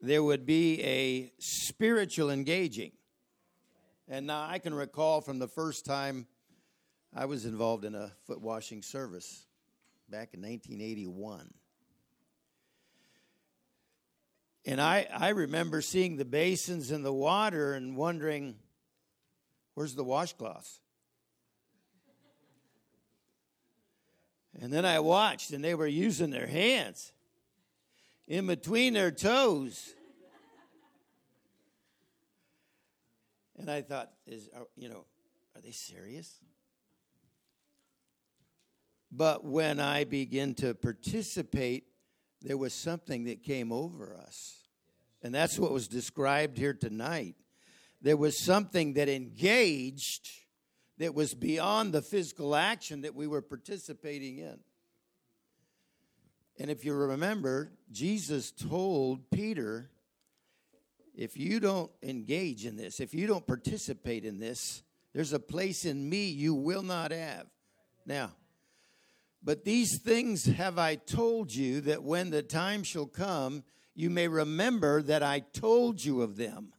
there 0.00 0.22
would 0.22 0.44
be 0.46 0.82
a 0.82 1.32
spiritual 1.38 2.30
engaging. 2.30 2.92
And 4.08 4.26
now 4.26 4.46
I 4.48 4.58
can 4.58 4.74
recall 4.74 5.20
from 5.20 5.38
the 5.38 5.48
first 5.48 5.84
time 5.86 6.26
I 7.14 7.24
was 7.26 7.46
involved 7.46 7.84
in 7.84 7.94
a 7.94 8.12
foot 8.26 8.40
washing 8.40 8.82
service 8.82 9.46
back 10.10 10.34
in 10.34 10.42
1981. 10.42 11.52
And 14.66 14.80
I, 14.80 15.06
I 15.14 15.30
remember 15.30 15.80
seeing 15.80 16.16
the 16.16 16.24
basins 16.24 16.90
in 16.90 17.02
the 17.02 17.12
water 17.12 17.74
and 17.74 17.96
wondering, 17.96 18.56
where's 19.74 19.94
the 19.94 20.04
washcloths? 20.04 20.80
And 24.60 24.72
then 24.72 24.84
I 24.84 25.00
watched, 25.00 25.50
and 25.52 25.64
they 25.64 25.74
were 25.74 25.86
using 25.86 26.30
their 26.30 26.46
hands 26.46 27.12
in 28.26 28.46
between 28.46 28.94
their 28.94 29.10
toes. 29.10 29.94
And 33.58 33.70
I 33.70 33.82
thought, 33.82 34.10
is 34.26 34.48
you 34.76 34.88
know, 34.88 35.04
are 35.54 35.60
they 35.60 35.70
serious? 35.70 36.40
But 39.10 39.44
when 39.44 39.78
I 39.78 40.04
began 40.04 40.54
to 40.54 40.74
participate, 40.74 41.84
there 42.42 42.56
was 42.56 42.74
something 42.74 43.24
that 43.24 43.42
came 43.42 43.70
over 43.70 44.16
us. 44.16 44.64
And 45.22 45.34
that's 45.34 45.58
what 45.58 45.72
was 45.72 45.88
described 45.88 46.58
here 46.58 46.74
tonight. 46.74 47.36
There 48.02 48.16
was 48.16 48.36
something 48.36 48.94
that 48.94 49.08
engaged 49.08 50.28
that 50.98 51.14
was 51.14 51.34
beyond 51.34 51.92
the 51.92 52.02
physical 52.02 52.54
action 52.54 53.02
that 53.02 53.14
we 53.14 53.26
were 53.26 53.42
participating 53.42 54.38
in. 54.38 54.58
And 56.58 56.70
if 56.70 56.84
you 56.84 56.94
remember, 56.94 57.72
Jesus 57.90 58.52
told 58.52 59.30
Peter, 59.30 59.90
if 61.16 61.36
you 61.36 61.58
don't 61.58 61.90
engage 62.02 62.64
in 62.64 62.76
this, 62.76 63.00
if 63.00 63.12
you 63.12 63.26
don't 63.26 63.46
participate 63.46 64.24
in 64.24 64.38
this, 64.38 64.82
there's 65.12 65.32
a 65.32 65.40
place 65.40 65.84
in 65.84 66.08
me 66.08 66.26
you 66.26 66.54
will 66.54 66.82
not 66.82 67.10
have. 67.10 67.46
Now, 68.06 68.32
but 69.42 69.64
these 69.64 70.00
things 70.00 70.46
have 70.46 70.78
I 70.78 70.94
told 70.94 71.54
you 71.54 71.80
that 71.82 72.02
when 72.02 72.30
the 72.30 72.42
time 72.42 72.82
shall 72.82 73.06
come, 73.06 73.62
you 73.94 74.10
may 74.10 74.26
remember 74.26 75.02
that 75.02 75.22
I 75.22 75.40
told 75.40 76.04
you 76.04 76.22
of 76.22 76.36
them. 76.36 76.72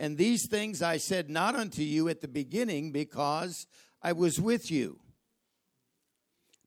And 0.00 0.16
these 0.16 0.48
things 0.48 0.80
I 0.80 0.96
said 0.96 1.28
not 1.28 1.54
unto 1.54 1.82
you 1.82 2.08
at 2.08 2.22
the 2.22 2.26
beginning 2.26 2.90
because 2.90 3.66
I 4.02 4.12
was 4.12 4.40
with 4.40 4.70
you. 4.70 4.98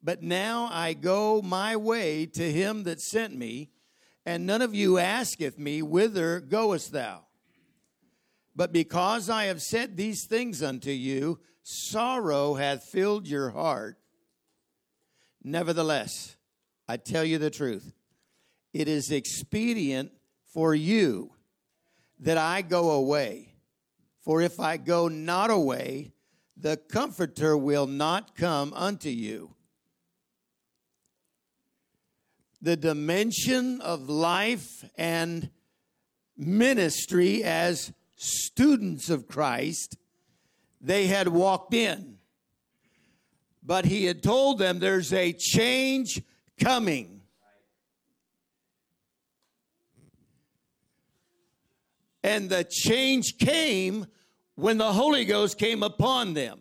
But 0.03 0.21
now 0.21 0.69
I 0.71 0.93
go 0.93 1.41
my 1.41 1.75
way 1.75 2.27
to 2.27 2.51
him 2.51 2.83
that 2.83 3.01
sent 3.01 3.35
me, 3.35 3.71
and 4.23 4.45
none 4.45 4.61
of 4.61 4.75
you 4.75 4.99
asketh 4.99 5.57
me, 5.57 5.81
Whither 5.81 6.41
goest 6.41 6.91
thou? 6.91 7.25
But 8.55 8.71
because 8.71 9.31
I 9.31 9.45
have 9.45 9.63
said 9.63 9.97
these 9.97 10.25
things 10.25 10.61
unto 10.61 10.91
you, 10.91 11.39
sorrow 11.63 12.53
hath 12.53 12.83
filled 12.83 13.27
your 13.27 13.49
heart. 13.49 13.97
Nevertheless, 15.43 16.35
I 16.87 16.97
tell 16.97 17.23
you 17.23 17.39
the 17.39 17.49
truth, 17.49 17.95
it 18.73 18.87
is 18.87 19.09
expedient 19.09 20.11
for 20.45 20.75
you 20.75 21.32
that 22.23 22.37
I 22.37 22.61
go 22.61 22.91
away. 22.91 23.53
For 24.21 24.41
if 24.41 24.59
I 24.59 24.77
go 24.77 25.09
not 25.09 25.49
away, 25.49 26.13
the 26.55 26.77
Comforter 26.77 27.57
will 27.57 27.85
not 27.85 28.35
come 28.35 28.73
unto 28.73 29.09
you. 29.09 29.55
The 32.61 32.77
dimension 32.77 33.81
of 33.81 34.09
life 34.09 34.85
and 34.97 35.49
ministry 36.37 37.43
as 37.43 37.91
students 38.15 39.09
of 39.09 39.27
Christ, 39.27 39.97
they 40.79 41.07
had 41.07 41.27
walked 41.27 41.73
in. 41.73 42.19
But 43.61 43.83
he 43.83 44.05
had 44.05 44.23
told 44.23 44.59
them 44.59 44.79
there's 44.79 45.11
a 45.11 45.33
change 45.33 46.21
coming. 46.57 47.12
And 52.23 52.49
the 52.49 52.63
change 52.63 53.37
came 53.37 54.07
when 54.55 54.77
the 54.77 54.93
Holy 54.93 55.25
Ghost 55.25 55.57
came 55.57 55.83
upon 55.83 56.33
them. 56.33 56.59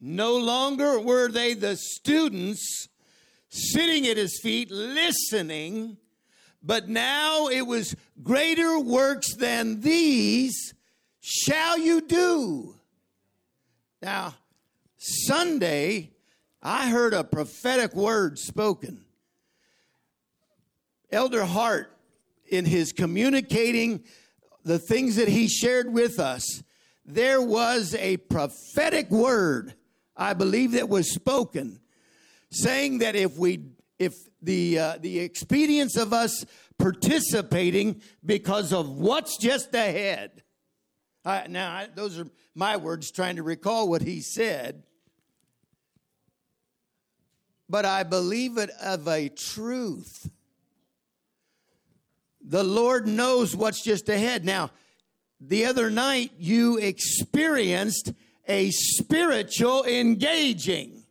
No 0.00 0.36
longer 0.36 1.00
were 1.00 1.28
they 1.28 1.54
the 1.54 1.76
students 1.76 2.88
sitting 3.48 4.06
at 4.06 4.16
his 4.16 4.38
feet 4.42 4.70
listening, 4.70 5.96
but 6.62 6.88
now 6.88 7.48
it 7.48 7.62
was 7.62 7.96
greater 8.22 8.78
works 8.78 9.34
than 9.34 9.80
these 9.80 10.74
shall 11.20 11.78
you 11.78 12.02
do. 12.02 12.74
Now, 14.02 14.34
Sunday, 14.98 16.10
I 16.62 16.88
heard 16.90 17.14
a 17.14 17.24
prophetic 17.24 17.94
word 17.94 18.38
spoken. 18.38 19.04
Elder 21.10 21.44
Hart, 21.44 21.92
in 22.48 22.64
his 22.64 22.92
communicating 22.92 24.04
the 24.66 24.78
things 24.80 25.14
that 25.14 25.28
he 25.28 25.46
shared 25.46 25.92
with 25.92 26.18
us, 26.18 26.64
there 27.04 27.40
was 27.40 27.94
a 27.94 28.16
prophetic 28.16 29.08
word 29.10 29.74
I 30.16 30.34
believe 30.34 30.72
that 30.72 30.88
was 30.88 31.12
spoken, 31.12 31.78
saying 32.50 32.98
that 32.98 33.14
if 33.14 33.38
we 33.38 33.60
if 33.98 34.14
the 34.42 34.78
uh, 34.78 34.98
the 35.00 35.20
expedience 35.20 35.96
of 35.96 36.12
us 36.12 36.44
participating 36.78 38.02
because 38.24 38.72
of 38.72 38.88
what's 38.88 39.38
just 39.38 39.74
ahead. 39.74 40.42
I, 41.24 41.46
now, 41.48 41.72
I, 41.72 41.88
those 41.94 42.18
are 42.18 42.26
my 42.54 42.76
words 42.76 43.10
trying 43.10 43.36
to 43.36 43.42
recall 43.42 43.88
what 43.88 44.02
he 44.02 44.20
said. 44.20 44.82
But 47.68 47.84
I 47.84 48.02
believe 48.02 48.58
it 48.58 48.70
of 48.80 49.06
a 49.08 49.28
truth. 49.28 50.30
The 52.48 52.62
Lord 52.62 53.08
knows 53.08 53.56
what's 53.56 53.82
just 53.82 54.08
ahead. 54.08 54.44
Now, 54.44 54.70
the 55.40 55.66
other 55.66 55.90
night 55.90 56.30
you 56.38 56.78
experienced 56.78 58.12
a 58.46 58.70
spiritual 58.70 59.84
engaging. 59.84 61.02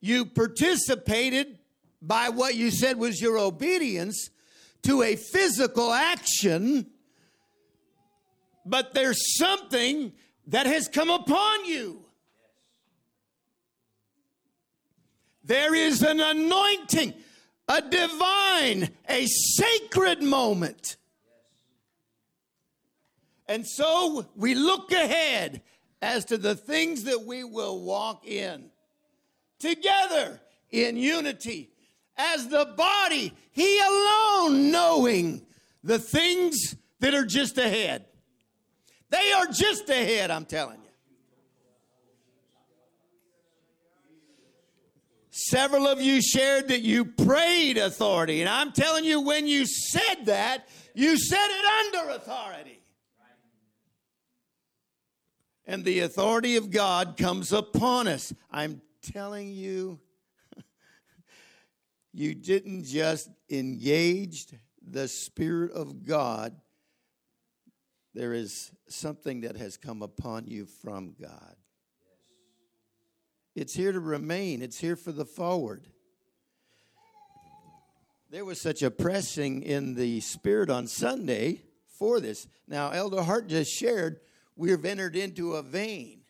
You 0.00 0.24
participated 0.24 1.58
by 2.00 2.30
what 2.30 2.54
you 2.54 2.70
said 2.70 2.96
was 2.96 3.20
your 3.20 3.38
obedience 3.38 4.30
to 4.84 5.02
a 5.02 5.16
physical 5.16 5.92
action, 5.92 6.86
but 8.64 8.94
there's 8.94 9.36
something 9.36 10.12
that 10.46 10.64
has 10.64 10.88
come 10.88 11.10
upon 11.10 11.66
you. 11.66 12.02
There 15.44 15.74
is 15.74 16.02
an 16.02 16.20
anointing, 16.20 17.12
a 17.70 17.80
divine, 17.82 18.90
a 19.08 19.26
sacred 19.26 20.22
moment. 20.22 20.96
And 23.46 23.64
so 23.66 24.26
we 24.34 24.54
look 24.54 24.90
ahead 24.90 25.62
as 26.02 26.24
to 26.26 26.36
the 26.36 26.56
things 26.56 27.04
that 27.04 27.22
we 27.24 27.44
will 27.44 27.80
walk 27.80 28.26
in 28.26 28.70
together 29.60 30.40
in 30.70 30.96
unity 30.96 31.70
as 32.16 32.48
the 32.48 32.64
body, 32.76 33.32
He 33.52 33.78
alone 33.80 34.72
knowing 34.72 35.46
the 35.84 35.98
things 35.98 36.74
that 36.98 37.14
are 37.14 37.24
just 37.24 37.56
ahead. 37.56 38.04
They 39.10 39.32
are 39.32 39.46
just 39.46 39.88
ahead, 39.88 40.30
I'm 40.30 40.44
telling 40.44 40.78
you. 40.79 40.79
Several 45.48 45.86
of 45.86 46.02
you 46.02 46.20
shared 46.20 46.68
that 46.68 46.82
you 46.82 47.06
prayed 47.06 47.78
authority, 47.78 48.40
and 48.40 48.48
I'm 48.48 48.72
telling 48.72 49.06
you, 49.06 49.22
when 49.22 49.46
you 49.46 49.64
said 49.64 50.26
that, 50.26 50.68
you 50.94 51.16
said 51.16 51.48
it 51.48 51.96
under 51.96 52.10
authority. 52.10 52.82
And 55.64 55.82
the 55.82 56.00
authority 56.00 56.56
of 56.56 56.70
God 56.70 57.16
comes 57.16 57.52
upon 57.52 58.06
us. 58.06 58.34
I'm 58.50 58.82
telling 59.02 59.48
you, 59.50 59.98
you 62.12 62.34
didn't 62.34 62.84
just 62.84 63.30
engage 63.48 64.46
the 64.86 65.08
Spirit 65.08 65.72
of 65.72 66.06
God, 66.06 66.54
there 68.14 68.34
is 68.34 68.72
something 68.88 69.42
that 69.42 69.56
has 69.56 69.78
come 69.78 70.02
upon 70.02 70.46
you 70.48 70.66
from 70.66 71.14
God. 71.18 71.56
It's 73.54 73.74
here 73.74 73.92
to 73.92 74.00
remain, 74.00 74.62
it's 74.62 74.78
here 74.78 74.96
for 74.96 75.12
the 75.12 75.24
forward. 75.24 75.86
There 78.30 78.44
was 78.44 78.60
such 78.60 78.82
a 78.82 78.92
pressing 78.92 79.62
in 79.62 79.94
the 79.94 80.20
Spirit 80.20 80.70
on 80.70 80.86
Sunday 80.86 81.62
for 81.98 82.20
this. 82.20 82.46
Now, 82.68 82.90
Elder 82.90 83.22
Hart 83.22 83.48
just 83.48 83.72
shared, 83.72 84.20
we've 84.54 84.84
entered 84.84 85.16
into 85.16 85.54
a 85.54 85.62
vein. 85.62 86.20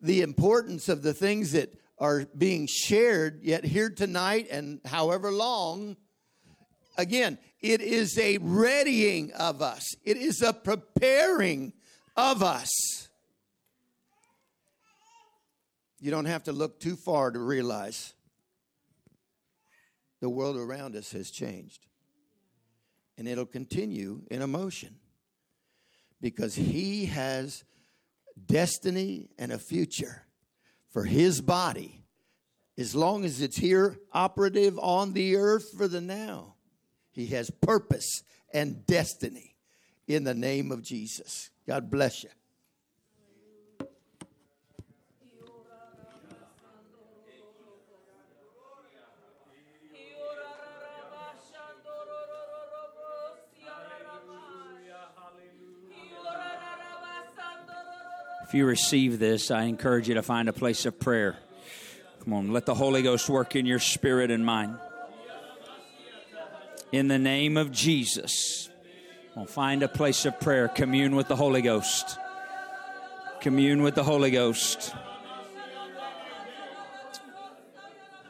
The 0.00 0.22
importance 0.22 0.88
of 0.88 1.02
the 1.02 1.14
things 1.14 1.52
that 1.52 1.72
are 1.98 2.26
being 2.36 2.66
shared 2.66 3.40
yet 3.42 3.64
here 3.64 3.90
tonight 3.90 4.48
and 4.50 4.80
however 4.84 5.30
long. 5.30 5.96
Again, 6.96 7.38
it 7.60 7.80
is 7.80 8.18
a 8.18 8.38
readying 8.38 9.32
of 9.32 9.62
us, 9.62 9.94
it 10.04 10.16
is 10.16 10.42
a 10.42 10.52
preparing 10.52 11.72
of 12.16 12.42
us. 12.42 12.97
You 16.00 16.10
don't 16.10 16.26
have 16.26 16.44
to 16.44 16.52
look 16.52 16.80
too 16.80 16.96
far 16.96 17.30
to 17.30 17.38
realize 17.38 18.14
the 20.20 20.28
world 20.28 20.56
around 20.56 20.96
us 20.96 21.12
has 21.12 21.30
changed. 21.30 21.86
And 23.16 23.26
it'll 23.26 23.46
continue 23.46 24.22
in 24.30 24.42
emotion 24.42 24.96
because 26.20 26.54
He 26.54 27.06
has 27.06 27.64
destiny 28.46 29.30
and 29.38 29.52
a 29.52 29.58
future 29.58 30.24
for 30.90 31.04
his 31.04 31.40
body 31.40 32.02
as 32.76 32.94
long 32.94 33.24
as 33.24 33.40
it's 33.40 33.56
here 33.56 33.98
operative 34.12 34.78
on 34.78 35.12
the 35.12 35.36
earth 35.36 35.72
for 35.76 35.88
the 35.88 36.00
now. 36.00 36.54
He 37.10 37.26
has 37.26 37.50
purpose 37.50 38.22
and 38.52 38.86
destiny 38.86 39.56
in 40.06 40.24
the 40.24 40.34
name 40.34 40.70
of 40.70 40.82
Jesus. 40.82 41.50
God 41.66 41.90
bless 41.90 42.22
you. 42.22 42.30
If 58.48 58.54
you 58.54 58.64
receive 58.64 59.18
this, 59.18 59.50
I 59.50 59.64
encourage 59.64 60.08
you 60.08 60.14
to 60.14 60.22
find 60.22 60.48
a 60.48 60.54
place 60.54 60.86
of 60.86 60.98
prayer. 60.98 61.36
Come 62.24 62.32
on, 62.32 62.50
let 62.50 62.64
the 62.64 62.74
Holy 62.74 63.02
Ghost 63.02 63.28
work 63.28 63.54
in 63.54 63.66
your 63.66 63.78
spirit 63.78 64.30
and 64.30 64.42
mind. 64.42 64.78
In 66.90 67.08
the 67.08 67.18
name 67.18 67.58
of 67.58 67.70
Jesus, 67.70 68.70
well, 69.36 69.44
find 69.44 69.82
a 69.82 69.88
place 69.88 70.24
of 70.24 70.40
prayer. 70.40 70.66
Commune 70.66 71.14
with 71.14 71.28
the 71.28 71.36
Holy 71.36 71.60
Ghost. 71.60 72.16
Commune 73.42 73.82
with 73.82 73.94
the 73.94 74.02
Holy 74.02 74.30
Ghost. 74.30 74.94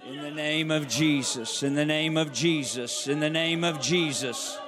In 0.04 0.20
the 0.20 0.32
name 0.32 0.72
of 0.72 0.88
Jesus, 0.88 1.62
in 1.62 1.76
the 1.76 1.86
name 1.86 2.16
of 2.16 2.32
Jesus, 2.32 3.06
in 3.06 3.20
the 3.20 3.30
name 3.30 3.62
of 3.62 3.80
Jesus. 3.80 4.58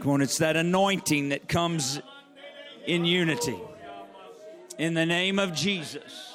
Come 0.00 0.10
on, 0.10 0.20
it's 0.20 0.36
that 0.36 0.58
anointing 0.58 1.30
that 1.30 1.48
comes 1.48 2.02
in 2.86 3.04
unity. 3.04 3.58
In 4.78 4.94
the 4.94 5.06
name 5.06 5.38
of 5.38 5.54
Jesus. 5.54 6.32